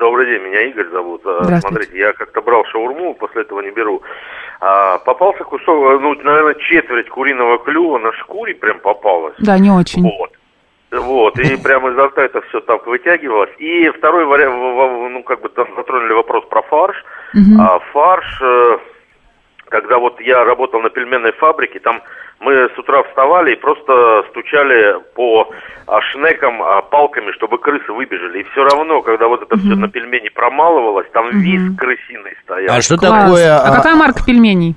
Добрый 0.00 0.26
день, 0.26 0.48
меня 0.48 0.68
Игорь 0.70 0.90
зовут. 0.92 1.22
А. 1.24 1.60
Смотрите, 1.60 1.98
я 1.98 2.12
как-то 2.12 2.40
брал 2.42 2.62
шаурму, 2.72 3.14
после 3.14 3.42
этого 3.42 3.60
не 3.60 3.70
беру. 3.70 4.02
А, 4.60 4.98
попался 4.98 5.44
кусок, 5.44 6.00
ну, 6.00 6.14
наверное, 6.14 6.54
четверть 6.54 7.08
куриного 7.08 7.58
клюва 7.58 7.98
на 7.98 8.12
шкуре 8.14 8.54
прям 8.54 8.80
попалась. 8.80 9.34
Да, 9.38 9.58
не 9.58 9.70
очень. 9.70 10.02
Вот. 10.02 10.32
Вот, 10.90 11.38
и 11.38 11.56
прямо 11.62 11.90
изо 11.90 12.06
рта 12.06 12.24
это 12.24 12.40
все 12.42 12.60
так 12.60 12.86
вытягивалось. 12.86 13.50
И 13.58 13.88
второй 13.90 14.24
вариант, 14.24 14.56
ну, 15.12 15.22
как 15.22 15.42
бы 15.42 15.48
там 15.48 15.68
затронули 15.76 16.12
вопрос 16.12 16.44
про 16.48 16.62
фарш. 16.62 17.04
Мгм. 17.34 17.60
А 17.60 17.78
фарш, 17.92 18.42
э, 18.42 18.78
когда 19.68 19.98
вот 19.98 20.20
я 20.20 20.44
работал 20.44 20.80
на 20.80 20.90
пельменной 20.90 21.32
фабрике, 21.32 21.78
там 21.78 22.02
мы 22.40 22.52
с 22.74 22.78
утра 22.78 23.02
вставали 23.04 23.52
и 23.52 23.56
просто 23.56 24.24
стучали 24.30 24.96
по 25.14 25.50
а, 25.86 26.00
шнекам 26.12 26.62
а, 26.62 26.82
палками, 26.82 27.32
чтобы 27.32 27.58
крысы 27.58 27.92
выбежали. 27.92 28.40
И 28.40 28.46
все 28.52 28.64
равно, 28.64 29.02
когда 29.02 29.26
вот 29.26 29.42
это 29.42 29.56
все 29.56 29.74
на 29.74 29.88
пельмени 29.88 30.28
промалывалось, 30.28 31.06
там 31.12 31.30
виск 31.40 31.78
крысиный 31.78 32.36
стоял. 32.44 32.76
А 32.76 32.80
что 32.80 32.96
Класс. 32.96 33.24
такое? 33.24 33.58
А 33.58 33.74
какая 33.76 33.96
марка 33.96 34.24
пельменей? 34.24 34.76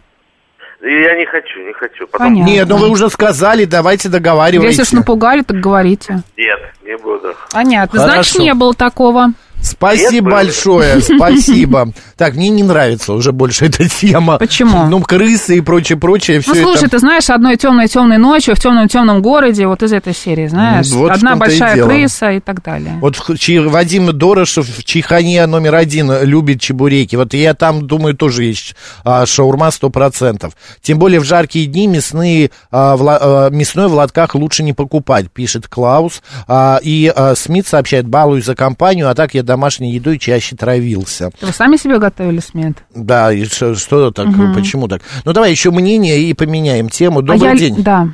Я 0.82 1.16
не 1.16 1.26
хочу, 1.26 1.60
не 1.60 1.74
хочу. 1.74 2.08
Понятно. 2.08 2.50
Нет, 2.50 2.68
ну 2.68 2.78
вы 2.78 2.90
уже 2.90 3.10
сказали, 3.10 3.66
давайте 3.66 4.10
договаривайтесь. 4.10 4.80
Если 4.80 4.96
уж 4.96 5.00
напугали, 5.02 5.44
так 5.44 5.58
говорите. 5.58 6.24
Нет, 6.36 6.60
не 6.84 6.98
буду. 6.98 7.36
Понятно. 7.54 8.00
Значит, 8.00 8.34
Хорошо. 8.34 8.44
не 8.44 8.54
было 8.56 8.74
такого. 8.74 9.28
Спасибо 9.62 10.12
Нет, 10.12 10.24
большое, 10.24 11.02
спасибо. 11.02 11.94
Так, 12.18 12.36
мне 12.36 12.50
не 12.50 12.64
нравится 12.64 13.14
уже 13.14 13.32
больше 13.32 13.66
эта 13.68 13.88
тема. 13.88 14.38
Почему? 14.38 14.86
Ну, 14.86 15.02
крысы 15.02 15.58
и 15.58 15.62
прочее, 15.62 15.98
прочее, 15.98 16.42
Ну, 16.46 16.56
слушай, 16.56 16.86
это... 16.86 16.92
ты 16.92 17.00
знаешь, 17.00 17.30
одной 17.30 17.58
темной 17.58 17.88
темной 17.88 18.18
ночью 18.18 18.56
в 18.56 18.60
темном 18.60 18.88
темном 18.88 19.22
городе, 19.22 19.68
вот 19.68 19.84
из 19.84 19.94
этой 19.94 20.14
серии, 20.14 20.48
знаешь, 20.48 20.90
Ну, 20.90 21.00
вот 21.00 21.12
одна 21.12 21.34
и 21.34 21.36
большая 21.36 21.76
дело. 21.76 21.88
крыса 21.88 22.32
и 22.32 22.40
так 22.40 22.64
далее. 22.64 22.98
Вот 23.02 23.18
Вадим 23.28 24.18
Дорошев 24.18 24.68
в 24.68 24.84
Чайхане 24.84 25.46
номер 25.46 25.76
один 25.76 26.12
любит 26.24 26.60
чебуреки. 26.62 27.16
Вот 27.16 27.34
я 27.34 27.54
там, 27.54 27.88
думаю, 27.88 28.16
тоже 28.16 28.44
есть 28.44 28.76
а, 29.04 29.26
шаурма 29.26 29.68
100%. 29.68 30.52
Тем 30.82 31.00
более 31.00 31.20
в 31.20 31.24
жаркие 31.24 31.68
дни 31.68 31.88
мясные, 31.88 32.52
а, 32.72 32.96
в 32.96 33.08
а, 33.08 33.50
мясной 33.50 33.88
в 33.88 33.94
лотках 33.94 34.36
лучше 34.36 34.64
не 34.64 34.74
покупать, 34.74 35.32
пишет 35.32 35.68
Клаус. 35.68 36.22
А, 36.48 36.80
и 36.82 37.12
а, 37.14 37.36
Смит 37.36 37.68
сообщает, 37.68 38.08
балуюсь 38.08 38.46
за 38.46 38.56
компанию, 38.56 39.10
а 39.10 39.16
так 39.16 39.34
я 39.34 39.44
домашней 39.52 39.92
едой 39.92 40.18
чаще 40.18 40.56
травился. 40.56 41.30
Вы 41.42 41.52
сами 41.52 41.76
себе 41.76 42.00
готовили 42.00 42.40
смет? 42.40 42.78
Да, 42.96 43.34
и 43.34 43.44
что, 43.44 43.76
что 43.76 44.12
так, 44.12 44.28
Мгм. 44.28 44.54
почему 44.56 44.88
так? 44.88 45.02
Ну, 45.26 45.34
давай 45.34 45.52
еще 45.52 45.72
мнение 45.72 46.20
и 46.22 46.34
поменяем 46.34 46.88
тему. 46.88 47.22
Добрый 47.22 47.50
а 47.50 47.54
я... 47.54 47.60
день. 47.60 47.84
Да. 47.84 48.08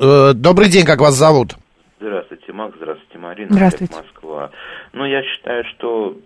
Э, 0.00 0.32
добрый 0.34 0.68
день, 0.68 0.84
как 0.84 1.00
вас 1.00 1.14
зовут? 1.14 1.56
Здравствуйте, 2.00 2.52
Макс, 2.52 2.74
здравствуйте, 2.76 3.18
Марина. 3.18 3.48
Здравствуйте. 3.52 3.94
Москва. 3.94 4.50
Ну, 4.92 5.04
я 5.04 5.22
считаю, 5.22 5.62
что 5.76 6.16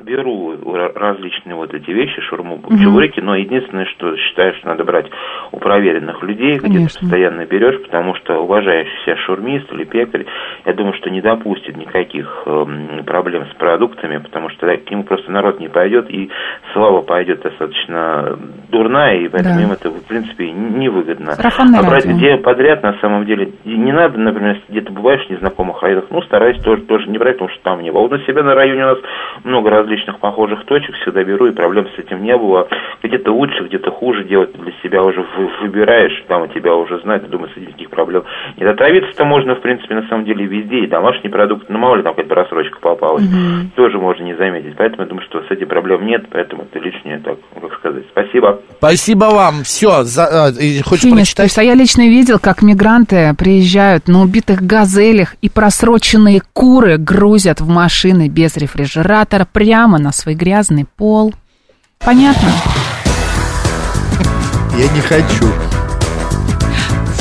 беру 0.00 0.54
ра- 0.54 0.92
различные 0.94 1.54
вот 1.56 1.72
эти 1.74 1.90
вещи, 1.90 2.20
шурму, 2.22 2.56
Мгм. 2.56 2.78
чебуреки, 2.78 3.20
но 3.20 3.36
единственное, 3.36 3.84
что 3.86 4.16
считаю, 4.16 4.54
что 4.54 4.68
надо 4.68 4.84
брать 4.84 5.06
у 5.52 5.58
проверенных 5.58 6.22
людей, 6.22 6.58
где 6.58 6.68
ты 6.68 6.72
Конечно. 6.74 7.00
постоянно 7.00 7.46
берешь, 7.46 7.82
потому 7.82 8.14
что 8.16 8.38
уважающий 8.40 8.90
себя 9.04 9.16
шурмист 9.16 9.72
или 9.72 9.84
пекарь, 9.84 10.24
я 10.64 10.72
думаю, 10.72 10.94
что 10.94 11.10
не 11.10 11.20
допустит 11.20 11.76
никаких 11.76 12.42
эм, 12.46 13.04
проблем 13.04 13.46
с 13.46 13.54
продуктами, 13.56 14.18
потому 14.18 14.48
что 14.50 14.66
да, 14.66 14.76
к 14.76 14.90
нему 14.90 15.04
просто 15.04 15.30
народ 15.30 15.60
не 15.60 15.68
пойдет, 15.68 16.10
и 16.10 16.30
слава 16.72 17.02
пойдет 17.02 17.42
достаточно 17.42 18.38
дурная, 18.70 19.16
и 19.16 19.28
поэтому 19.28 19.56
Да. 19.56 19.62
им 19.62 19.72
это, 19.72 19.90
в 19.90 20.06
принципе, 20.06 20.50
невыгодно. 20.50 21.32
Сарафанное 21.32 21.80
а 21.80 21.82
брать 21.82 22.06
радио. 22.06 22.16
где 22.18 22.36
подряд, 22.38 22.82
на 22.82 22.94
самом 23.00 23.26
деле, 23.26 23.52
не 23.64 23.92
надо, 23.92 24.18
например, 24.18 24.54
если 24.56 24.70
где-то 24.70 24.92
бываешь 24.92 25.26
в 25.26 25.30
незнакомых 25.30 25.82
районах, 25.82 26.06
ну, 26.10 26.22
стараюсь 26.22 26.60
тоже, 26.62 26.82
тоже 26.82 27.08
не 27.08 27.18
брать, 27.18 27.34
потому 27.38 27.50
что 27.50 27.62
там 27.62 27.82
не 27.82 27.90
было. 27.90 28.02
Вот 28.02 28.10
на 28.12 28.18
себя 28.20 28.42
на 28.42 28.54
районе 28.54 28.82
у 28.84 28.86
нас 28.86 28.98
много 29.44 29.70
различных 29.90 30.18
похожих 30.20 30.64
точек, 30.66 30.94
всегда 31.02 31.24
беру, 31.24 31.46
и 31.46 31.52
проблем 31.52 31.86
с 31.94 31.98
этим 31.98 32.22
не 32.22 32.36
было. 32.36 32.68
Где-то 33.02 33.32
лучше, 33.32 33.64
где-то 33.66 33.90
хуже 33.90 34.24
делать, 34.24 34.52
для 34.52 34.72
себя 34.82 35.02
уже 35.02 35.20
вы- 35.36 35.50
выбираешь, 35.62 36.12
там 36.28 36.42
у 36.42 36.46
тебя 36.46 36.74
уже 36.74 37.00
знают, 37.00 37.24
и 37.24 37.28
думаю, 37.28 37.48
с 37.50 37.56
этим 37.56 37.68
никаких 37.68 37.90
проблем 37.90 38.22
нет. 38.56 38.68
Отравиться-то 38.68 39.24
можно, 39.24 39.56
в 39.56 39.60
принципе, 39.60 39.94
на 39.94 40.06
самом 40.08 40.24
деле 40.24 40.44
везде, 40.46 40.80
и 40.80 40.86
домашние 40.86 41.30
продукты, 41.30 41.66
ну, 41.72 41.78
мало 41.78 41.96
ли 41.96 42.02
там 42.02 42.14
какая-то 42.14 42.32
просрочка 42.34 42.78
попалась, 42.80 43.24
Мгм. 43.24 43.72
тоже 43.74 43.98
можно 43.98 44.22
не 44.24 44.34
заметить. 44.36 44.74
Поэтому 44.76 45.02
я 45.02 45.08
думаю, 45.08 45.24
что 45.26 45.42
с 45.42 45.50
этим 45.50 45.66
проблем 45.68 46.06
нет, 46.06 46.26
поэтому 46.30 46.62
это 46.62 46.78
лишнее, 46.78 47.18
так, 47.24 47.36
как 47.60 47.74
сказать. 47.78 48.04
Спасибо. 48.12 48.60
Спасибо 48.78 49.24
вам. 49.24 49.62
Все, 49.64 49.88
хочешь 49.88 51.02
Финиш, 51.02 51.16
прочитать? 51.16 51.36
то 51.36 51.42
есть, 51.44 51.58
а 51.58 51.62
я 51.62 51.74
лично 51.74 52.02
видел, 52.02 52.38
как 52.38 52.62
мигранты 52.62 53.32
приезжают 53.38 54.08
на 54.08 54.22
убитых 54.22 54.62
газелях 54.62 55.34
и 55.42 55.48
просроченные 55.48 56.40
куры 56.52 56.96
грузят 56.98 57.60
в 57.60 57.68
машины 57.68 58.28
без 58.28 58.56
рефрижератора 58.56 59.46
прямо 59.52 59.79
на 59.86 60.12
свой 60.12 60.34
грязный 60.34 60.84
пол. 60.84 61.34
Понятно? 61.98 62.50
Я 64.76 64.88
не 64.88 65.00
хочу. 65.00 65.52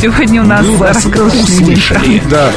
Сегодня 0.02 0.42
у 0.42 0.46
нас 0.46 0.66
раскруточный 0.80 1.74
услышали. 1.74 2.22
Да. 2.30 2.52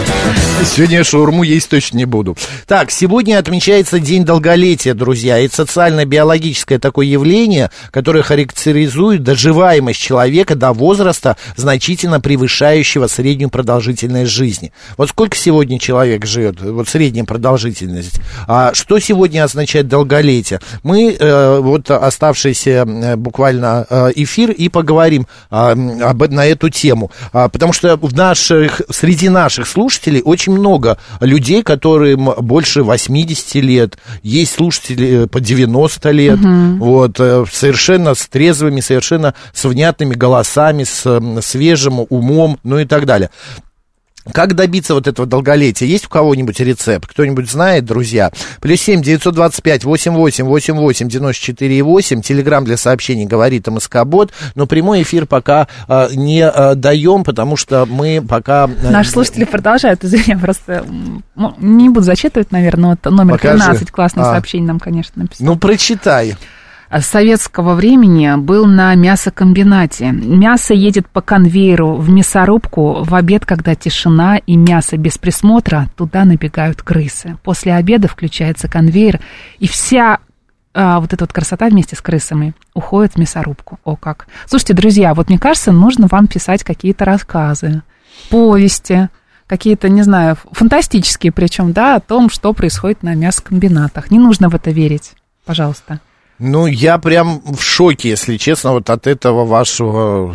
Сегодня 0.76 0.98
я 0.98 1.04
шаурму 1.04 1.42
есть 1.42 1.68
точно 1.68 1.98
не 1.98 2.04
буду. 2.04 2.36
Так, 2.66 2.90
сегодня 2.90 3.38
отмечается 3.38 3.98
День 3.98 4.24
долголетия, 4.24 4.94
друзья. 4.94 5.38
Это 5.38 5.56
социально-биологическое 5.56 6.78
такое 6.78 7.06
явление, 7.06 7.70
которое 7.90 8.22
характеризует 8.22 9.24
доживаемость 9.24 10.00
человека 10.00 10.54
до 10.54 10.72
возраста, 10.72 11.36
значительно 11.56 12.20
превышающего 12.20 13.08
среднюю 13.08 13.50
продолжительность 13.50 14.30
жизни. 14.30 14.72
Вот 14.96 15.08
сколько 15.08 15.36
сегодня 15.36 15.78
человек 15.80 16.26
живет? 16.26 16.60
Вот 16.60 16.88
средняя 16.88 17.24
продолжительность. 17.24 18.20
А 18.46 18.72
что 18.74 18.98
сегодня 19.00 19.44
означает 19.44 19.88
долголетие? 19.88 20.60
Мы 20.84 21.16
э, 21.18 21.58
вот 21.58 21.90
оставшийся 21.90 22.86
э, 22.86 23.16
буквально 23.16 23.86
э, 23.90 24.10
эфир 24.14 24.52
и 24.52 24.68
поговорим 24.68 25.26
м, 25.50 26.02
об, 26.02 26.30
на 26.30 26.46
эту 26.46 26.68
тему. 26.68 27.10
А, 27.32 27.48
потому 27.48 27.72
что 27.72 27.96
в 27.96 28.14
наших, 28.14 28.80
среди 28.90 29.28
наших 29.28 29.66
слушателей 29.66 30.22
очень 30.24 30.51
много 30.52 30.98
людей, 31.20 31.62
которым 31.62 32.30
больше 32.40 32.82
80 32.82 33.54
лет. 33.56 33.98
Есть 34.22 34.54
слушатели 34.54 35.24
э, 35.24 35.26
по 35.26 35.40
90 35.40 36.10
лет. 36.10 36.38
Мгм. 36.38 36.78
Вот, 36.78 37.18
э, 37.18 37.44
совершенно 37.50 38.14
с 38.14 38.26
трезвыми, 38.28 38.80
совершенно 38.80 39.34
с 39.52 39.64
внятными 39.64 40.14
голосами, 40.14 40.84
с 40.84 41.20
свежим 41.42 42.06
умом, 42.08 42.58
ну 42.62 42.78
и 42.78 42.84
так 42.84 43.06
далее. 43.06 43.30
Как 44.30 44.54
добиться 44.54 44.94
вот 44.94 45.08
этого 45.08 45.26
долголетия? 45.26 45.86
Есть 45.86 46.06
у 46.06 46.08
кого-нибудь 46.08 46.60
рецепт? 46.60 47.08
Кто-нибудь 47.08 47.50
знает, 47.50 47.84
друзья? 47.84 48.30
Плюс 48.60 48.80
семь 48.80 49.02
девятьсот 49.02 49.34
двадцать 49.34 49.62
пять 49.62 49.84
восемь 49.84 50.12
восемь 50.12 50.44
восемь 50.44 50.76
восемь 50.76 51.08
девяносто 51.08 51.42
четыре 51.42 51.82
восемь. 51.82 52.22
Телеграмм 52.22 52.64
для 52.64 52.76
сообщений 52.76 53.26
говорит 53.26 53.66
МСК 53.66 54.04
Бот. 54.04 54.32
Но 54.54 54.66
прямой 54.66 55.02
эфир 55.02 55.26
пока 55.26 55.66
а, 55.88 56.08
не 56.12 56.40
а, 56.42 56.74
даем, 56.74 57.24
потому 57.24 57.56
что 57.56 57.84
мы 57.86 58.22
пока... 58.26 58.64
а, 58.64 58.90
Наши 58.90 59.10
слушатели 59.10 59.44
продолжают, 59.44 60.04
извини, 60.04 60.36
просто 60.36 60.84
ну, 61.34 61.54
не 61.58 61.88
буду 61.88 62.02
зачитывать, 62.02 62.52
наверное, 62.52 62.90
вот 62.90 63.12
номер 63.12 63.32
Покажи. 63.34 63.58
13, 63.58 63.90
классное 63.90 64.24
А. 64.24 64.32
сообщение 64.34 64.68
нам, 64.68 64.78
конечно, 64.78 65.22
написал. 65.22 65.46
Ну, 65.46 65.56
прочитай. 65.56 66.36
Советского 67.00 67.74
времени 67.74 68.34
был 68.36 68.66
на 68.66 68.94
мясокомбинате. 68.94 70.10
Мясо 70.10 70.74
едет 70.74 71.08
по 71.08 71.22
конвейеру 71.22 71.94
в 71.94 72.10
мясорубку. 72.10 73.02
В 73.02 73.14
обед, 73.14 73.46
когда 73.46 73.74
тишина 73.74 74.36
и 74.36 74.56
мясо 74.56 74.96
без 74.96 75.16
присмотра, 75.16 75.88
туда 75.96 76.24
набегают 76.24 76.82
крысы. 76.82 77.38
После 77.42 77.74
обеда 77.74 78.08
включается 78.08 78.68
конвейер, 78.68 79.20
и 79.58 79.66
вся 79.66 80.18
а, 80.74 81.00
вот 81.00 81.12
эта 81.12 81.24
вот 81.24 81.32
красота 81.32 81.68
вместе 81.68 81.96
с 81.96 82.00
крысами 82.00 82.54
уходит 82.74 83.14
в 83.14 83.18
мясорубку. 83.18 83.78
О 83.84 83.96
как. 83.96 84.26
Слушайте, 84.46 84.74
друзья, 84.74 85.14
вот 85.14 85.28
мне 85.28 85.38
кажется, 85.38 85.72
нужно 85.72 86.06
вам 86.10 86.26
писать 86.26 86.64
какие-то 86.64 87.04
рассказы, 87.04 87.82
повести, 88.30 89.08
какие-то, 89.46 89.88
не 89.88 90.02
знаю, 90.02 90.36
фантастические 90.50 91.32
причем, 91.32 91.72
да, 91.72 91.96
о 91.96 92.00
том, 92.00 92.30
что 92.30 92.52
происходит 92.52 93.02
на 93.02 93.14
мясокомбинатах. 93.14 94.10
Не 94.10 94.18
нужно 94.18 94.48
в 94.48 94.54
это 94.54 94.70
верить. 94.70 95.12
Пожалуйста. 95.44 96.00
Ну, 96.44 96.66
я 96.66 96.98
прям 96.98 97.40
в 97.44 97.62
шоке, 97.62 98.08
если 98.08 98.36
честно, 98.36 98.72
вот 98.72 98.90
от 98.90 99.06
этого 99.06 99.44
вашего... 99.44 100.34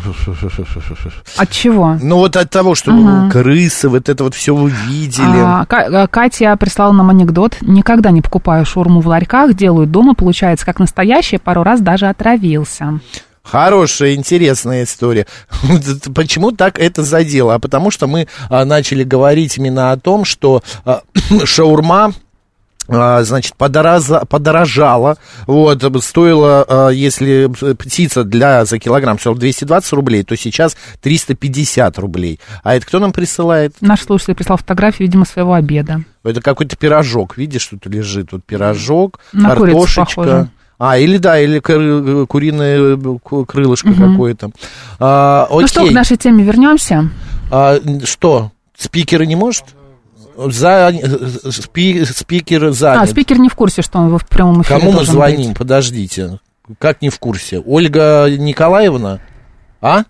От 1.35 1.51
чего? 1.51 1.97
Ну, 2.01 2.19
вот 2.19 2.37
от 2.37 2.49
того, 2.49 2.75
что 2.75 2.93
Ага. 2.93 3.29
крысы, 3.29 3.89
вот 3.89 4.07
это 4.07 4.23
вот 4.23 4.33
все 4.33 4.55
вы 4.55 4.69
видели. 4.69 5.37
А, 5.37 5.65
а, 5.69 6.07
Катя 6.07 6.55
прислала 6.55 6.93
нам 6.93 7.09
анекдот. 7.09 7.57
Никогда 7.59 8.11
не 8.11 8.21
покупаю 8.21 8.65
шаурму 8.65 9.01
в 9.01 9.07
ларьках, 9.07 9.53
делаю 9.53 9.85
дома, 9.85 10.15
получается 10.15 10.65
как 10.65 10.79
настоящая, 10.79 11.39
пару 11.39 11.63
раз 11.63 11.81
даже 11.81 12.05
отравился. 12.05 13.01
Хорошая, 13.43 14.15
интересная 14.15 14.83
история. 14.83 15.27
Почему 16.15 16.51
так 16.53 16.79
это 16.79 17.03
задело? 17.03 17.55
А 17.55 17.59
потому 17.59 17.91
что 17.91 18.07
мы 18.07 18.29
а, 18.49 18.63
начали 18.63 19.03
говорить 19.03 19.57
именно 19.57 19.91
о 19.91 19.97
том, 19.97 20.23
что 20.23 20.63
а, 20.85 21.01
шаурма 21.43 22.13
значит, 22.88 23.55
подороза, 23.55 24.23
подорожала, 24.29 25.17
вот, 25.45 25.83
стоила, 26.03 26.65
а, 26.67 26.89
если 26.89 27.49
птица 27.73 28.23
для, 28.23 28.65
за 28.65 28.79
килограмм 28.79 29.19
стоила 29.19 29.38
220 29.38 29.93
рублей, 29.93 30.23
то 30.23 30.35
сейчас 30.38 30.77
350 31.01 31.97
рублей. 31.99 32.39
А 32.63 32.75
это 32.75 32.85
кто 32.85 32.99
нам 32.99 33.11
присылает? 33.11 33.75
Наш 33.81 34.01
слушатель 34.03 34.35
прислал 34.35 34.57
фотографию, 34.57 35.07
видимо, 35.07 35.25
своего 35.25 35.53
обеда. 35.53 36.03
Это 36.23 36.41
какой-то 36.41 36.75
пирожок, 36.75 37.38
видишь, 37.38 37.67
тут 37.67 37.85
лежит, 37.88 38.29
тут 38.31 38.45
пирожок, 38.45 39.19
На 39.33 39.49
картошечка. 39.55 40.49
А, 40.79 40.97
или 40.99 41.17
да, 41.17 41.39
или 41.39 41.57
куриное 42.25 42.97
ку- 43.17 43.45
крылышко 43.45 43.88
Мгм. 43.89 44.11
какое-то. 44.11 44.51
А, 44.99 45.47
Ну 45.49 45.67
что, 45.67 45.88
к 45.88 45.91
нашей 45.91 46.17
теме 46.17 46.43
вернемся. 46.43 47.09
А, 47.49 47.79
что, 48.03 48.51
спикеры 48.77 49.25
не 49.25 49.35
может? 49.35 49.63
За, 50.38 50.91
спи- 51.51 52.05
спикер 52.05 52.69
занят. 52.71 53.03
А, 53.03 53.07
спикер 53.07 53.39
не 53.39 53.49
в 53.49 53.55
курсе, 53.55 53.81
что 53.81 53.97
он 53.97 54.15
в 54.17 54.27
прямом 54.29 54.61
эфире 54.61 54.79
Кому 54.79 54.91
мы 54.91 55.03
звоним? 55.03 55.49
быть. 55.49 55.57
Подождите. 55.57 56.39
Как 56.77 57.01
не 57.01 57.09
в 57.09 57.17
курсе? 57.17 57.59
Ольга 57.59 58.27
Николаевна? 58.29 59.19
А? 59.81 60.03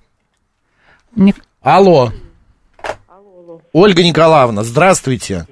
Не- 1.16 1.34
Алло. 1.62 2.12
Ольга 3.72 4.04
Николаевна, 4.04 4.64
здравствуйте. 4.64 5.46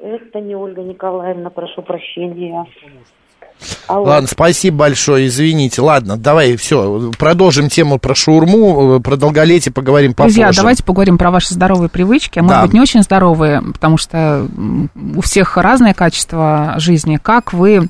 Это 0.00 0.40
не 0.40 0.54
Ольга 0.56 0.82
Николаевна, 0.82 1.50
прошу 1.50 1.82
прощения. 1.82 2.66
Алло. 3.86 4.04
Ладно, 4.04 4.28
спасибо 4.30 4.78
большое, 4.78 5.26
извините. 5.26 5.80
Ладно, 5.80 6.16
давай, 6.16 6.56
все, 6.56 7.10
продолжим 7.18 7.68
тему 7.68 7.98
про 7.98 8.14
шаурму, 8.14 8.96
э, 8.96 9.00
про 9.00 9.16
долголетие 9.16 9.72
поговорим 9.72 10.12
попозже. 10.12 10.36
Друзья, 10.40 10.52
давайте 10.54 10.84
поговорим 10.84 11.16
про 11.18 11.30
ваши 11.30 11.54
здоровые 11.54 11.88
привычки, 11.88 12.38
а 12.38 12.42
может 12.42 12.56
Да. 12.58 12.62
быть 12.62 12.72
не 12.74 12.80
очень 12.80 13.02
здоровые, 13.02 13.62
потому 13.62 13.96
что 13.96 14.46
у 15.16 15.20
всех 15.22 15.56
разное 15.56 15.94
качество 15.94 16.74
жизни. 16.78 17.18
Как 17.22 17.52
вы 17.52 17.88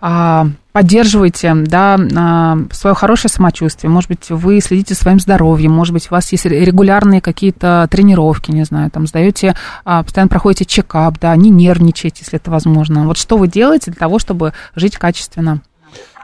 поддерживаете 0.00 1.54
да, 1.54 2.56
свое 2.72 2.94
хорошее 2.94 3.30
самочувствие? 3.30 3.90
Может 3.90 4.08
быть, 4.08 4.30
вы 4.30 4.60
следите 4.60 4.94
за 4.94 5.00
своим 5.00 5.20
здоровьем, 5.20 5.72
может 5.72 5.92
быть, 5.92 6.06
у 6.10 6.14
вас 6.14 6.30
есть 6.32 6.44
регулярные 6.44 7.20
какие-то 7.20 7.88
тренировки, 7.90 8.50
не 8.50 8.64
знаю, 8.64 8.90
там 8.90 9.06
сдаете, 9.06 9.56
а, 9.84 10.02
постоянно 10.02 10.28
проходите 10.28 10.64
чекап, 10.64 11.18
да, 11.20 11.34
не 11.36 11.50
нервничаете, 11.50 12.18
если 12.20 12.38
это 12.38 12.50
возможно. 12.50 13.06
Вот 13.06 13.16
что 13.16 13.36
вы 13.36 13.48
делаете 13.48 13.90
для 13.90 13.98
того, 13.98 14.18
чтобы 14.18 14.52
жить 14.74 14.96
качественно? 14.96 15.62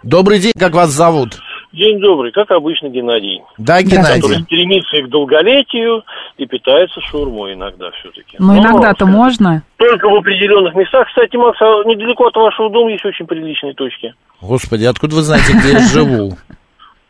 Добрый 0.03 0.39
день, 0.39 0.53
как 0.59 0.75
вас 0.75 0.91
зовут? 0.91 1.41
День 1.75 1.99
добрый, 2.01 2.31
как 2.31 2.53
обычно, 2.53 2.89
Геннадий. 2.89 3.43
Да, 3.59 3.83
Геннадий. 3.83 4.23
Который 4.23 4.43
стремится 4.45 5.03
к 5.03 5.09
долголетию 5.11 6.05
и 6.37 6.47
питается 6.47 7.01
шаурмой 7.01 7.55
иногда 7.55 7.91
все-таки. 7.99 8.37
Ну, 8.39 8.57
иногда-то 8.57 9.07
можно. 9.07 9.65
Только 9.77 10.09
в 10.09 10.15
определенных 10.15 10.75
местах. 10.77 11.09
Кстати, 11.09 11.37
Макс, 11.37 11.61
а 11.61 11.83
недалеко 11.85 12.27
от 12.29 12.37
вашего 12.37 12.71
дома 12.71 12.93
есть 12.93 13.05
очень 13.05 13.27
приличные 13.27 13.75
точки. 13.75 14.15
Господи, 14.41 14.85
откуда 14.85 15.17
вы 15.17 15.23
знаете, 15.23 15.53
где 15.53 15.73
я 15.73 15.81
живу? 15.81 16.37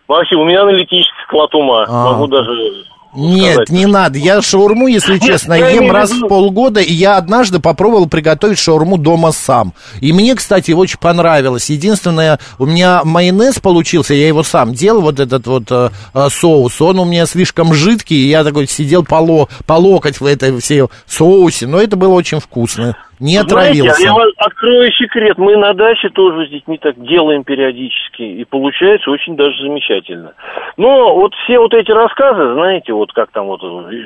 Максим, 0.09 0.41
у 0.41 0.45
меня 0.45 0.63
аналитический 0.63 1.23
склад 1.27 1.55
ума. 1.55 1.85
А. 1.87 2.13
Могу 2.13 2.27
даже 2.29 2.85
Нет, 3.15 3.53
сказать. 3.53 3.71
не 3.71 3.87
надо. 3.87 4.19
Я 4.19 4.43
шаурму, 4.43 4.89
если 4.89 5.15
Нет, 5.15 5.23
честно, 5.23 5.55
я 5.55 5.69
ем 5.71 5.91
раз 5.91 6.11
в 6.11 6.27
полгода, 6.27 6.81
и 6.81 6.93
я 6.93 7.17
однажды 7.17 7.61
попробовал 7.61 8.07
приготовить 8.07 8.59
шаурму 8.59 8.99
дома 8.99 9.33
сам. 9.33 9.73
И 10.01 10.13
мне, 10.13 10.35
кстати, 10.35 10.73
очень 10.73 10.99
понравилось. 10.99 11.71
Единственное, 11.71 12.39
у 12.59 12.67
меня 12.67 13.03
майонез 13.05 13.59
получился, 13.61 14.15
я 14.15 14.29
его 14.29 14.43
сам 14.43 14.75
делал, 14.75 15.03
вот 15.03 15.21
этот 15.21 15.47
вот 15.47 15.65
э, 15.71 15.91
э, 16.15 16.29
соус, 16.31 16.81
он 16.81 16.99
у 16.99 17.05
меня 17.05 17.27
слишком 17.27 17.75
жидкий, 17.75 18.17
и 18.17 18.29
я 18.29 18.45
такой 18.45 18.67
сидел 18.67 19.05
по, 19.05 19.17
ло- 19.17 19.49
по 19.67 19.75
локоть 19.75 20.21
в 20.21 20.27
этой 20.27 20.59
всей 20.61 20.85
соусе, 21.07 21.67
но 21.67 21.81
это 21.81 21.97
было 21.97 22.13
очень 22.15 22.41
вкусно. 22.41 22.97
Не 23.25 23.39
Знаете, 23.41 23.81
отравился. 23.81 24.07
я 24.07 24.13
вам 24.13 24.29
открою 24.37 24.93
секрет. 24.93 25.39
Мы 25.39 25.57
на 25.57 25.73
даче 25.73 26.11
тоже 26.11 26.47
с 26.47 26.51
детьми 26.51 26.77
так 26.77 26.95
делаем 27.01 27.43
периодически. 27.43 28.21
И 28.21 28.45
получается 28.45 29.11
очень 29.11 29.35
даже 29.35 29.57
замечательно. 29.63 30.35
Но 30.77 31.15
вот 31.15 31.33
все 31.45 31.59
вот 31.59 31.73
эти 31.73 31.91
рассказы, 31.91 32.53
знаете, 32.53 32.93
вот 32.93 33.13
как 33.13 33.31
там 33.31 33.47
вот, 33.47 33.61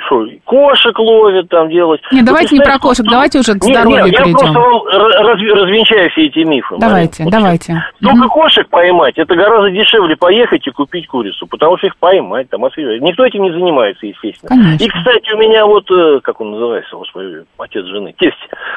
что, 0.07 0.27
кошек 0.45 0.97
ловят 0.99 1.49
там 1.49 1.69
делать. 1.69 2.01
Не, 2.13 2.21
Вот 2.21 2.27
давайте 2.27 2.55
не 2.57 2.61
про 2.63 2.79
кошек, 2.79 3.05
ну, 3.05 3.11
давайте 3.11 3.41
уже 3.41 3.55
к 3.59 3.65
здоровью 3.65 4.05
не, 4.05 4.11
я 4.13 4.19
перейдем. 4.19 4.39
просто 4.39 4.59
вам 4.61 4.83
ра- 4.87 5.35
разв- 5.35 5.53
развенчаю 5.55 6.11
все 6.11 6.27
эти 6.27 6.39
мифы. 6.41 6.77
Давайте, 6.79 7.25
Марина. 7.25 7.39
давайте. 7.41 7.85
Только 8.01 8.29
кошек 8.29 8.69
поймать, 8.69 9.19
это 9.19 9.35
гораздо 9.35 9.71
дешевле 9.71 10.15
поехать 10.17 10.65
и 10.67 10.71
купить 10.71 11.09
курицу, 11.09 11.47
потому 11.49 11.77
что 11.79 11.89
их 11.89 11.97
поймать, 11.97 12.49
там 12.51 12.65
освежать. 12.65 13.01
Никто 13.01 13.25
этим 13.25 13.43
не 13.43 13.51
занимается, 13.51 14.07
естественно. 14.07 14.49
Конечно. 14.51 14.85
И, 14.85 14.89
кстати, 14.89 15.33
у 15.33 15.39
меня 15.39 15.67
вот, 15.67 15.91
э, 15.91 16.21
как 16.23 16.41
он 16.41 16.53
называется, 16.53 16.95
господи, 16.95 17.45
отец 17.59 17.85
жены, 17.87 18.15
тесть, 18.19 18.37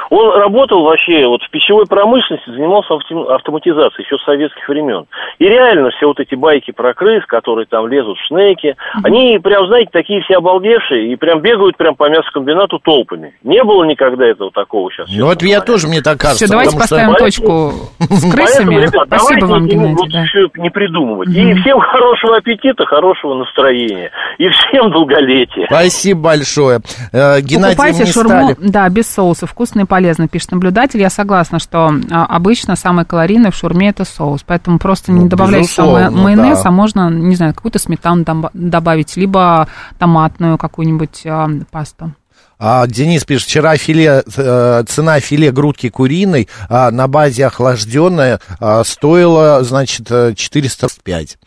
он 0.10 0.31
работал 0.38 0.84
вообще 0.84 1.26
вот 1.28 1.42
в 1.44 1.50
пищевой 1.50 1.86
промышленности, 1.86 2.50
занимался 2.50 2.94
авто- 2.96 3.30
автоматизацией 3.34 4.06
еще 4.06 4.18
с 4.18 4.24
советских 4.24 4.68
времен. 4.68 5.06
И 5.40 5.46
реально 5.46 5.90
все 5.92 6.08
вот 6.08 6.20
эти 6.20 6.36
байки 6.36 6.72
про 6.72 6.94
крыс, 6.94 7.26
которые 7.26 7.66
там 7.66 7.88
лезут 7.88 8.18
в 8.18 8.28
шнеки, 8.28 8.76
они 9.04 9.40
прям, 9.40 9.68
знаете, 9.68 9.90
такие 9.92 10.22
все 10.22 10.38
обалдевшие 10.38 11.12
и 11.12 11.16
прям 11.16 11.42
бегают 11.42 11.78
прям 11.78 11.96
по 11.96 12.10
мясокомбинату 12.10 12.80
толпами. 12.80 13.34
Не 13.44 13.64
было 13.64 13.84
никогда 13.86 14.26
этого 14.26 14.52
такого 14.52 14.92
сейчас. 14.92 15.08
Ну, 15.12 15.26
вот 15.26 15.42
я 15.44 15.62
тоже, 15.62 15.88
мне 15.88 16.02
так 16.02 16.20
кажется. 16.20 16.46
Все, 16.46 16.52
давайте 16.52 16.72
потому 16.78 16.88
что- 16.88 16.96
поставим 16.96 17.16
точку 17.16 17.72
с 18.00 18.32
крысами. 18.32 18.66
Поэтому, 18.66 18.80
ребят, 18.80 19.08
Спасибо 19.08 19.46
вам, 19.46 19.68
Геннадий. 19.68 19.96
вот 19.96 20.10
да. 20.10 20.62
не 20.62 20.70
придумывать. 20.70 21.30
И 21.30 21.54
всем 21.62 21.80
хорошего 21.80 22.38
аппетита, 22.38 22.86
хорошего 22.86 23.36
настроения. 23.36 24.12
И 24.38 24.48
всем 24.50 24.92
долголетия. 24.92 25.66
Спасибо 25.68 26.22
большое. 26.22 26.80
Э, 27.14 27.40
Геннадий, 27.42 27.76
Покупайте 27.78 28.06
стали. 28.06 28.56
да, 28.60 28.90
без 28.90 29.12
соуса, 29.14 29.46
вкусно 29.48 29.82
и 29.82 29.86
полезно, 30.12 30.28
пишет 30.28 30.52
наблюдатель. 30.52 31.00
Я 31.00 31.10
согласна, 31.10 31.60
что 31.60 31.92
а, 32.12 32.26
обычно 32.26 32.76
самое 32.76 33.06
калорийное 33.06 33.52
в 33.52 33.56
шаурме 33.56 33.90
это 33.90 34.04
соус, 34.06 34.44
поэтому 34.46 34.78
просто 34.78 35.12
не 35.12 35.22
Ну, 35.22 35.28
добавляйте 35.28 35.72
сам 35.72 36.14
майонез, 36.14 36.64
да. 36.64 36.70
а 36.70 36.72
можно, 36.72 37.10
не 37.10 37.36
знаю, 37.36 37.54
какую-то 37.54 37.80
сметану 37.80 38.26
добавить, 38.54 39.16
либо 39.16 39.68
томатную 40.00 40.58
какую-нибудь 40.58 41.22
а, 41.26 41.50
пасту. 41.72 42.14
А, 42.60 42.86
Денис 42.88 43.24
пишет, 43.24 43.48
вчера 43.48 43.76
филе, 43.78 44.24
э, 44.36 44.84
цена 44.88 45.20
филе 45.20 45.52
грудки 45.52 45.90
куриной 45.90 46.48
а, 46.70 46.92
на 46.92 47.08
базе 47.08 47.48
охлажденная 47.48 48.40
а, 48.60 48.84
стоила, 48.84 49.64
значит, 49.64 50.12
э, 50.12 50.34
405. 50.36 51.38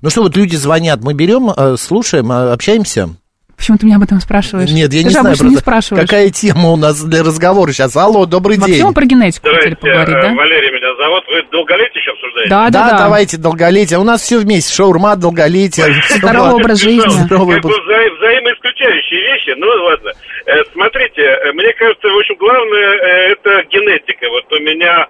Ну 0.00 0.10
что, 0.10 0.22
вот 0.22 0.36
люди 0.36 0.56
звонят, 0.56 1.00
мы 1.04 1.14
берем, 1.14 1.50
э, 1.56 1.76
слушаем, 1.78 2.32
э, 2.32 2.52
общаемся? 2.52 3.10
Почему 3.56 3.78
ты 3.78 3.86
меня 3.86 3.96
об 3.96 4.02
этом 4.02 4.20
спрашиваешь? 4.20 4.70
Нет, 4.70 4.92
я 4.92 5.00
ты 5.00 5.04
не 5.04 5.10
же 5.10 5.20
знаю 5.20 5.26
обычно 5.28 5.44
не 5.44 5.50
просто, 5.56 5.62
спрашиваешь. 5.62 6.08
какая 6.10 6.30
тема 6.30 6.70
у 6.70 6.76
нас 6.76 7.02
для 7.02 7.22
разговора 7.22 7.72
сейчас. 7.72 7.96
Алло, 7.96 8.26
добрый 8.26 8.58
Вообще 8.58 8.74
день. 8.76 8.84
мы 8.84 8.92
про 8.92 9.04
генетику 9.06 9.48
хотели 9.48 9.74
поговорить, 9.74 10.14
да? 10.14 10.30
э, 10.32 10.34
Валерий 10.34 10.70
меня 10.70 10.94
зовут. 10.96 11.24
Вы 11.28 11.42
долголетие 11.50 12.00
еще 12.02 12.10
обсуждаете? 12.12 12.50
Да, 12.50 12.70
да, 12.70 12.90
да. 12.90 12.98
давайте 12.98 13.36
долголетие. 13.38 13.98
У 13.98 14.04
нас 14.04 14.20
все 14.22 14.38
вместе. 14.38 14.74
Шаурма, 14.74 15.16
долголетие. 15.16 15.86
Здоровый 16.10 16.52
образ 16.60 16.78
жизни. 16.80 17.08
Здоровый 17.08 17.58
образ- 17.58 17.72
вза- 17.88 18.16
взаимоисключающие 18.18 19.20
вещи, 19.32 19.54
ну 19.56 19.66
ладно. 19.84 20.10
Э, 20.46 20.52
Смотрите, 20.72 21.22
э, 21.22 21.52
мне 21.52 21.72
кажется, 21.74 22.08
в 22.08 22.18
общем, 22.18 22.34
главное 22.38 23.32
это 23.32 23.50
генетика. 23.70 24.26
Вот 24.30 24.52
у 24.52 24.60
меня 24.62 25.06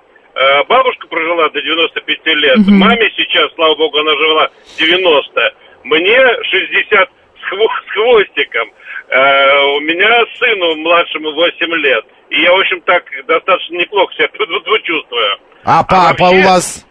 бабушка 0.68 1.06
прожила 1.06 1.48
до 1.50 1.62
95 1.62 2.26
лет, 2.34 2.58
маме 2.66 3.08
сейчас, 3.16 3.52
слава 3.54 3.76
богу, 3.76 3.98
она 3.98 4.10
жила 4.18 4.48
90, 4.78 5.54
мне 5.84 6.18
60 6.50 7.08
с, 7.48 7.52
хво- 7.52 7.68
с 7.88 7.92
хвостиком. 7.92 8.72
Э, 9.08 9.60
у 9.76 9.80
меня 9.80 10.24
сыну 10.38 10.76
младшему 10.76 11.32
8 11.32 11.74
лет. 11.76 12.04
И 12.30 12.40
я, 12.42 12.52
в 12.52 12.60
общем, 12.60 12.80
так 12.82 13.04
достаточно 13.26 13.76
неплохо 13.76 14.12
себя 14.14 14.28
чувствую. 14.82 15.38
А 15.64 15.82
папа 15.84 16.24
у 16.24 16.42
вас? 16.42 16.86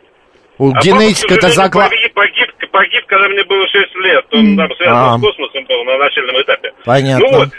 У 0.60 0.70
А 0.74 0.80
генетика 0.82 1.34
это 1.36 1.50
заклад... 1.50 1.90
Погиб, 1.90 2.14
погиб, 2.14 2.50
погиб, 2.72 3.06
когда 3.08 3.28
мне 3.30 3.44
было 3.44 3.68
6 3.68 3.96
лет. 3.96 4.26
Он 4.32 4.56
там 4.58 4.72
связан 4.76 4.96
А. 4.96 5.18
с 5.18 5.22
космосом 5.22 5.66
был 5.66 5.84
на 5.84 5.98
начальном 5.98 6.42
этапе. 6.42 6.72
Понятно. 6.86 7.26
Ну 7.28 7.38
вот. 7.40 7.50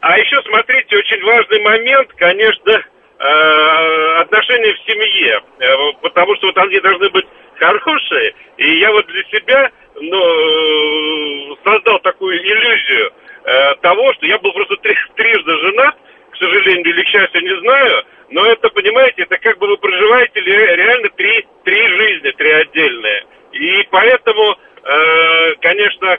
А 0.00 0.18
еще, 0.18 0.40
смотрите, 0.42 0.96
очень 0.96 1.22
важный 1.24 1.60
момент, 1.62 2.08
конечно, 2.16 2.72
э, 2.72 4.16
отношения 4.20 4.74
в 4.74 4.78
семье. 4.90 5.40
Э, 5.60 5.92
Потому 6.02 6.34
что 6.36 6.46
вот 6.48 6.58
они 6.58 6.80
должны 6.80 7.08
быть 7.10 7.26
хорошие. 7.58 8.34
И 8.56 8.78
я 8.80 8.90
вот 8.92 9.06
для 9.06 9.22
себя 9.24 9.70
ну, 10.00 11.52
э, 11.52 11.56
создал 11.64 11.98
такую 12.00 12.36
иллюзию 12.38 13.12
э, 13.44 13.74
того, 13.82 14.12
что 14.14 14.26
я 14.26 14.38
был 14.38 14.52
просто 14.52 14.76
три- 14.76 14.96
трижды 15.16 15.56
женат, 15.58 15.96
к 16.30 16.36
сожалению 16.36 16.84
или 16.84 17.02
к 17.02 17.08
счастью, 17.08 17.42
не 17.42 17.60
знаю, 17.60 18.04
но 18.30 18.46
это, 18.46 18.68
понимаете, 18.70 19.22
это 19.22 19.36
как 19.38 19.58
бы 19.58 19.66
вы 19.66 19.76
проживаете 19.76 20.40
ре- 20.40 20.76
реально 20.76 21.08
три, 21.16 21.44
три 21.64 21.86
жизни, 21.88 22.30
три 22.30 22.50
отдельные. 22.52 23.24
И 23.52 23.82
поэтому, 23.90 24.56
э, 24.84 25.54
конечно, 25.60 26.16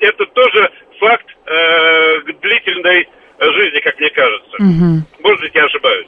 это 0.00 0.26
тоже 0.26 0.70
факт 1.00 1.26
э, 1.46 2.18
длительной 2.40 3.08
жизни, 3.40 3.80
как 3.80 3.98
Мгм. 4.58 5.04
Может 5.22 5.40
быть, 5.40 5.54
я 5.54 5.64
ошибаюсь. 5.64 6.06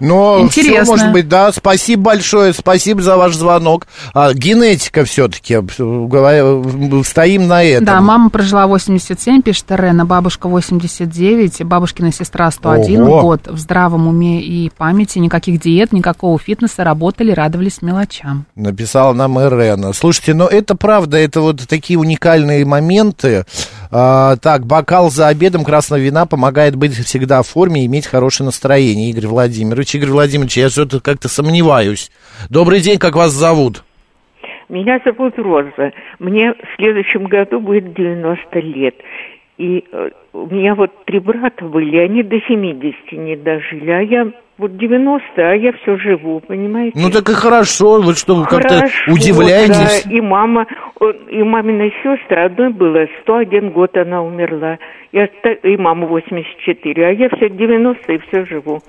Но 0.00 0.48
все 0.48 0.60
Интересно. 0.62 0.92
может 0.92 1.12
быть, 1.12 1.28
да. 1.28 1.52
Спасибо 1.52 2.02
большое, 2.02 2.52
спасибо 2.52 3.02
за 3.02 3.16
ваш 3.16 3.34
звонок. 3.34 3.86
А, 4.14 4.32
генетика 4.32 5.04
все-таки, 5.04 5.58
стоим 7.04 7.48
на 7.48 7.62
этом. 7.62 7.84
Да, 7.84 8.00
мама 8.00 8.30
прожила 8.30 8.66
87, 8.66 9.42
пишет 9.42 9.66
Рена, 9.68 10.04
бабушка 10.04 10.48
89, 10.48 11.64
бабушкина 11.64 12.12
сестра 12.12 12.50
101 12.50 13.02
Ого. 13.02 13.22
год. 13.22 13.46
В 13.46 13.58
здравом 13.58 14.08
уме 14.08 14.42
и 14.42 14.70
памяти, 14.70 15.18
никаких 15.18 15.60
диет, 15.60 15.92
никакого 15.92 16.38
фитнеса, 16.38 16.84
работали, 16.84 17.32
радовались 17.32 17.82
мелочам. 17.82 18.46
Написала 18.56 19.12
нам 19.12 19.38
Ирена. 19.38 19.92
Слушайте, 19.92 20.34
но 20.34 20.46
это 20.46 20.74
правда, 20.74 21.16
это 21.18 21.40
вот 21.40 21.66
такие 21.68 21.98
уникальные 21.98 22.64
моменты. 22.64 23.44
А, 23.94 24.36
так, 24.36 24.64
бокал 24.64 25.10
за 25.10 25.28
обедом 25.28 25.64
красного 25.64 26.00
вина 26.00 26.24
помогает 26.24 26.76
быть 26.76 26.92
всегда 26.94 27.42
в 27.42 27.48
форме 27.48 27.82
и 27.82 27.86
иметь 27.86 28.06
хорошее 28.06 28.46
настроение. 28.46 29.10
Игорь 29.10 29.26
Владимирович. 29.26 29.94
Игорь 29.94 30.08
Владимирович, 30.08 30.56
я 30.56 30.70
что-то 30.70 31.00
как-то 31.00 31.28
сомневаюсь. 31.28 32.10
Добрый 32.48 32.80
день, 32.80 32.98
как 32.98 33.16
вас 33.16 33.32
зовут? 33.32 33.84
Меня 34.70 34.98
зовут 35.04 35.38
Роза. 35.38 35.92
Мне 36.18 36.54
в 36.54 36.76
следующем 36.76 37.24
году 37.24 37.60
будет 37.60 37.92
90 37.92 38.60
лет. 38.60 38.94
И 39.58 39.84
э, 39.92 40.10
у 40.32 40.46
меня 40.46 40.74
вот 40.74 41.04
три 41.04 41.18
брата 41.18 41.62
были, 41.62 41.98
они 41.98 42.22
до 42.22 42.40
70 42.40 43.12
не 43.12 43.36
дожили. 43.36 43.90
А 43.90 44.00
я 44.00 44.32
вот 44.62 44.76
90, 44.76 45.22
а 45.36 45.54
я 45.54 45.72
все 45.82 45.96
живу, 45.98 46.40
понимаете? 46.40 46.98
Ну 46.98 47.10
так 47.10 47.28
и 47.28 47.34
хорошо, 47.34 48.00
вот 48.00 48.16
что 48.16 48.36
вы 48.36 48.46
как-то 48.46 48.88
удивляетесь. 49.08 50.04
да. 50.04 50.10
И 50.10 50.20
мама, 50.20 50.66
о, 51.00 51.10
и 51.10 51.42
мамина 51.42 51.90
сестра, 52.02 52.46
одной 52.46 52.70
было 52.70 53.06
101 53.22 53.70
год, 53.72 53.96
она 53.96 54.22
умерла. 54.22 54.78
И, 55.12 55.18
и 55.18 55.76
мама 55.76 56.06
84, 56.06 57.06
а 57.06 57.10
я 57.10 57.28
все 57.36 57.50
90 57.50 58.12
и 58.12 58.18
все 58.18 58.46
живу. 58.46 58.80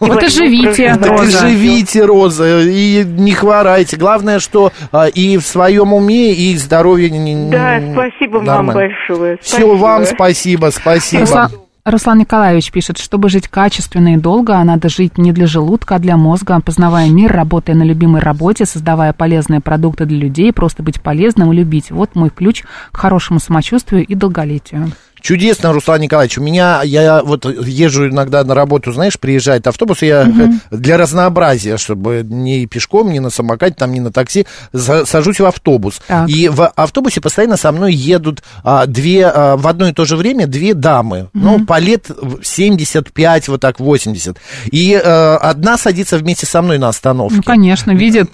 Вот 0.00 0.22
и 0.22 0.28
живите, 0.28 0.94
прожила. 0.94 0.96
Так 0.96 1.06
и 1.06 1.10
Роза. 1.10 1.48
живите, 1.48 2.04
Роза, 2.04 2.60
и 2.60 3.04
не 3.04 3.32
хворайте. 3.32 3.96
Главное, 3.96 4.38
что 4.38 4.70
а, 4.92 5.08
и 5.08 5.36
в 5.36 5.42
своем 5.42 5.92
уме, 5.92 6.32
и 6.32 6.54
здоровье 6.56 7.10
не- 7.10 7.50
Да, 7.50 7.80
спасибо 7.92 8.36
вам 8.36 8.44
нормально. 8.44 8.72
большое. 8.74 9.38
Все, 9.40 9.74
вам 9.76 10.04
спасибо, 10.04 10.66
спасибо. 10.70 11.48
Руслан, 11.90 12.18
Николаевич 12.18 12.70
пишет, 12.70 12.98
чтобы 12.98 13.28
жить 13.28 13.48
качественно 13.48 14.14
и 14.14 14.16
долго, 14.16 14.62
надо 14.62 14.88
жить 14.88 15.18
не 15.18 15.32
для 15.32 15.46
желудка, 15.46 15.96
а 15.96 15.98
для 15.98 16.16
мозга, 16.16 16.60
познавая 16.60 17.08
мир, 17.08 17.32
работая 17.32 17.74
на 17.74 17.82
любимой 17.82 18.20
работе, 18.20 18.66
создавая 18.66 19.12
полезные 19.12 19.60
продукты 19.60 20.04
для 20.04 20.18
людей, 20.18 20.52
просто 20.52 20.82
быть 20.82 21.00
полезным 21.00 21.52
и 21.52 21.56
любить. 21.56 21.90
Вот 21.90 22.14
мой 22.14 22.30
ключ 22.30 22.64
к 22.92 22.96
хорошему 22.96 23.40
самочувствию 23.40 24.04
и 24.04 24.14
долголетию. 24.14 24.92
Чудесно, 25.28 25.74
Руслан 25.74 26.00
Николаевич. 26.00 26.38
У 26.38 26.40
меня, 26.40 26.80
я 26.82 27.22
вот 27.22 27.44
езжу 27.44 28.08
иногда 28.08 28.42
на 28.44 28.54
работу, 28.54 28.92
знаешь, 28.92 29.20
приезжает 29.20 29.66
автобус, 29.66 30.00
я 30.00 30.22
э, 30.22 30.48
для 30.74 30.96
разнообразия, 30.96 31.76
чтобы 31.76 32.22
не 32.26 32.64
пешком, 32.64 33.12
не 33.12 33.20
на 33.20 33.28
самокате, 33.28 33.74
там, 33.74 33.92
не 33.92 34.00
на 34.00 34.10
такси, 34.10 34.46
сажусь 34.72 35.38
в 35.40 35.44
автобус. 35.44 36.00
Так. 36.06 36.30
И 36.30 36.48
в 36.48 36.66
автобусе 36.66 37.20
постоянно 37.20 37.58
со 37.58 37.72
мной 37.72 37.92
едут 37.92 38.42
а, 38.64 38.86
две, 38.86 39.26
а, 39.26 39.58
в 39.58 39.68
одно 39.68 39.88
и 39.88 39.92
то 39.92 40.06
же 40.06 40.16
время 40.16 40.46
две 40.46 40.72
дамы. 40.72 41.28
Ну, 41.34 41.62
по 41.66 41.78
лет 41.78 42.08
в 42.08 42.42
75, 42.42 43.48
вот 43.48 43.60
так, 43.60 43.80
80. 43.80 44.38
И 44.72 44.94
э, 44.94 45.34
одна 45.42 45.76
садится 45.76 46.16
вместе 46.16 46.46
со 46.46 46.62
мной 46.62 46.78
на 46.78 46.88
остановке. 46.88 47.36
Ну, 47.36 47.42
конечно, 47.42 47.90
видит. 47.90 48.30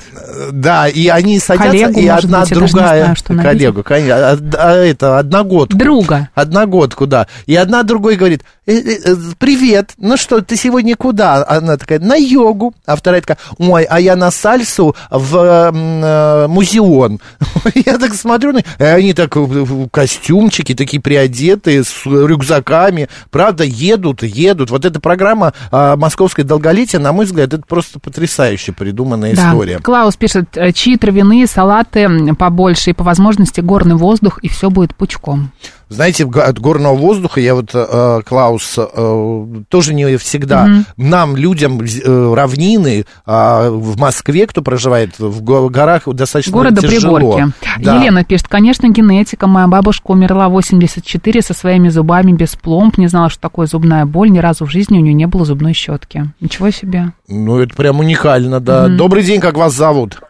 Да, 0.53 0.87
и 0.87 1.09
они 1.09 1.41
садятся, 1.41 1.71
Коллегу, 1.73 2.01
и 2.01 2.07
одна 2.07 2.43
быть, 2.43 2.51
другая 2.51 3.17
знаю, 3.17 3.43
коллегу, 3.43 3.83
конечно, 3.83 4.31
а, 4.31 4.39
а 4.59 4.77
это 4.77 5.19
одногодку. 5.19 5.77
Друга. 5.77 6.29
Одногодку. 6.37 6.84
Вот 6.85 6.95
куда. 6.95 7.27
И 7.47 7.57
одна 7.57 7.83
другой 7.83 8.17
говорит, 8.17 8.43
«Э, 8.64 8.64
э, 8.64 8.64
э, 8.64 8.64
привет, 8.65 9.93
ну 9.99 10.17
что, 10.17 10.41
ты 10.41 10.57
сегодня 10.57 10.97
куда? 10.97 11.45
Она 11.47 11.77
такая, 11.77 11.99
на 11.99 12.17
йогу. 12.17 12.75
А 12.87 12.97
вторая 12.97 13.21
такая, 13.21 13.39
ой, 13.59 13.85
а 13.85 14.01
я 14.01 14.17
на 14.17 14.31
сальсу 14.31 14.97
в 15.11 15.37
э, 15.37 16.47
музеон. 16.49 17.21
Я 17.75 17.99
так 17.99 18.15
смотрю, 18.15 18.57
и 18.59 18.83
они 18.83 19.15
так 19.15 19.37
в 19.37 19.89
костюмчики, 19.89 20.75
такие 20.75 21.01
приодетые, 21.01 21.83
с 21.85 22.05
рюкзаками. 22.05 23.09
Правда, 23.31 23.65
едут, 23.65 24.23
едут. 24.23 24.71
Вот 24.71 24.85
эта 24.85 25.01
программа 25.01 25.55
а, 25.71 25.97
«Московское 25.97 26.45
долголетие», 26.45 27.01
на 27.01 27.13
мой 27.13 27.25
взгляд, 27.25 27.53
это 27.53 27.63
просто 27.67 27.99
потрясающе 28.01 28.73
придуманная 28.73 29.35
Да. 29.35 29.51
история. 29.51 29.79
Клаус 29.79 30.17
пишет, 30.17 30.57
э, 30.57 30.73
чьи 30.73 30.97
травяные 30.97 31.47
салаты 31.47 32.09
побольше 32.39 32.91
и 32.91 32.93
по 32.93 33.05
возможности 33.05 33.61
горный 33.61 33.97
воздух, 33.97 34.39
и 34.43 34.49
все 34.49 34.71
будет 34.71 34.95
пучком. 34.95 35.51
Знаете, 35.89 36.25
от 36.25 36.59
горного 36.59 36.97
воздуха 36.97 37.41
я 37.41 37.55
вот, 37.55 37.71
э, 37.75 38.21
Клаус, 38.25 38.54
э, 38.77 39.47
тоже 39.69 39.95
не 39.95 40.17
всегда. 40.17 40.67
Мгм. 40.67 40.85
Нам, 40.97 41.37
людям, 41.37 41.81
э, 41.81 42.35
равнины 42.35 43.05
а 43.27 43.71
в 43.71 43.99
Москве, 43.99 44.47
кто 44.47 44.63
проживает 44.63 45.19
в 45.19 45.43
го- 45.43 45.69
горах, 45.69 46.03
достаточно 46.07 46.53
Города 46.53 46.81
тяжело. 46.81 47.17
Пригорки. 47.19 47.53
Да. 47.81 47.97
Елена 47.97 48.25
пишет, 48.25 48.49
конечно, 48.49 48.89
генетика. 48.89 49.47
Моя 49.47 49.67
бабушка 49.67 50.11
умерла 50.13 50.49
в 50.49 50.53
84 50.53 51.43
со 51.43 51.55
своими 51.55 51.89
зубами 51.89 52.33
без 52.33 52.57
пломб. 52.57 52.99
Не 52.99 53.09
знала, 53.09 53.31
что 53.31 53.41
такое 53.41 53.67
зубная 53.67 54.07
боль. 54.07 54.31
Ни 54.31 54.39
разу 54.39 54.67
в 54.67 54.71
жизни 54.71 54.99
у 54.99 55.01
нее 55.01 55.15
не 55.15 55.27
было 55.27 55.45
зубной 55.45 55.73
щетки. 55.73 56.25
Ничего 56.41 56.71
себе. 56.71 57.13
Ну, 57.29 57.59
это 57.59 57.75
прям 57.75 58.01
уникально, 58.01 58.61
да. 58.61 58.87
Мгм. 58.89 58.97
Добрый 58.97 59.23
день, 59.23 59.41
как 59.41 59.57
вас 59.57 59.73
зовут? 59.75 60.21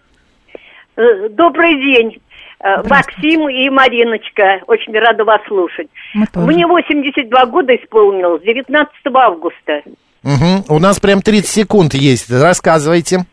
Э, 0.96 1.28
Добрый 1.36 1.74
день, 1.74 2.18
Максим 2.88 3.48
и 3.48 3.68
Мариночка. 3.68 4.60
Очень 4.66 4.98
рада 4.98 5.24
вас 5.24 5.40
слушать. 5.46 5.88
Мне 6.34 6.66
82 6.66 7.46
года 7.46 7.74
исполнилось, 7.74 8.42
19 8.42 8.90
августа. 9.14 9.82
Мгм. 10.22 10.64
У 10.68 10.78
нас 10.78 10.98
прям 10.98 11.20
30 11.20 11.46
секунд 11.46 11.94
есть. 11.94 12.30
Рассказывайте. 12.30 13.26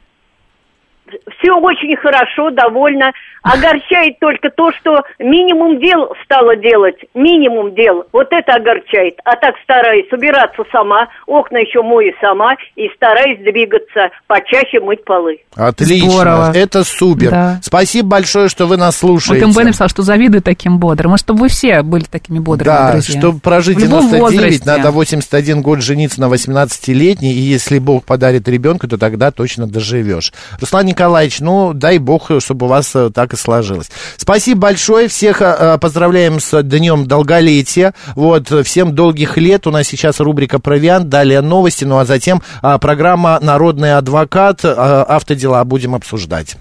Все 1.39 1.53
очень 1.53 1.95
хорошо, 1.95 2.51
довольно. 2.51 3.11
Огорчает 3.43 4.19
только 4.19 4.49
то, 4.55 4.71
что 4.71 5.01
минимум 5.19 5.79
дел 5.79 6.13
стало 6.25 6.55
делать. 6.55 6.97
Минимум 7.15 7.73
дел. 7.73 8.05
Вот 8.13 8.27
это 8.31 8.53
огорчает. 8.53 9.19
А 9.25 9.35
так 9.35 9.55
стараюсь 9.63 10.05
убираться 10.11 10.63
сама, 10.71 11.07
окна 11.25 11.57
еще 11.57 11.81
мою 11.81 12.13
сама 12.21 12.55
и 12.75 12.87
стараюсь 12.95 13.39
двигаться, 13.39 14.09
почаще 14.27 14.79
мыть 14.79 15.03
полы. 15.03 15.39
Отлично. 15.55 16.09
Здорово. 16.11 16.51
Это 16.55 16.83
супер. 16.83 17.31
Да. 17.31 17.59
Спасибо 17.63 18.09
большое, 18.09 18.47
что 18.47 18.67
вы 18.67 18.77
нас 18.77 19.01
Вот 19.01 19.07
слушаете. 19.21 19.47
МБ 19.47 19.55
написал, 19.63 19.89
что 19.89 20.03
завидует 20.03 20.43
таким 20.43 20.77
бодрым. 20.77 21.11
Может, 21.11 21.25
чтобы 21.25 21.41
вы 21.41 21.47
все 21.49 21.81
были 21.81 22.03
такими 22.03 22.37
бодрыми, 22.39 22.65
Да, 22.75 22.91
друзья. 22.91 23.19
чтобы 23.19 23.39
прожить 23.39 23.77
В 23.77 23.81
любом 23.83 24.01
99, 24.09 24.21
возрасте. 24.21 24.63
надо 24.69 24.91
81 24.91 25.61
год 25.61 25.81
жениться 25.81 26.21
на 26.21 26.25
18-летней, 26.29 27.33
и 27.33 27.39
если 27.39 27.79
Бог 27.79 28.05
подарит 28.05 28.47
ребенка, 28.47 28.87
то 28.87 28.97
тогда 28.97 29.31
точно 29.31 29.65
доживешь. 29.67 30.31
Руслан 30.59 30.85
Николаевич, 30.85 31.39
ну, 31.39 31.73
дай 31.73 31.97
Бог, 31.97 32.29
чтобы 32.39 32.67
у 32.67 32.69
вас 32.69 32.95
э, 32.95 33.09
так 33.31 33.33
и 33.33 33.37
сложилось. 33.37 33.89
Спасибо 34.17 34.61
большое, 34.61 35.07
всех 35.07 35.41
э, 35.41 35.77
поздравляем 35.79 36.39
с 36.39 36.61
Днем 36.63 37.07
Долголетия. 37.07 37.93
Вот, 38.15 38.51
э, 38.51 38.63
всем 38.63 38.93
долгих 38.93 39.37
лет. 39.37 39.67
У 39.67 39.71
нас 39.71 39.87
сейчас 39.87 40.19
рубрика 40.19 40.59
«Провиант», 40.59 41.09
далее 41.09 41.41
новости, 41.41 41.85
ну 41.85 41.97
а 41.97 42.05
затем 42.05 42.41
а, 42.61 42.77
программа 42.77 43.39
«Народный 43.41 43.97
адвокат», 43.97 44.61
а, 44.63 45.03
автодела 45.03 45.63
будем 45.63 45.95
обсуждать. 45.95 46.57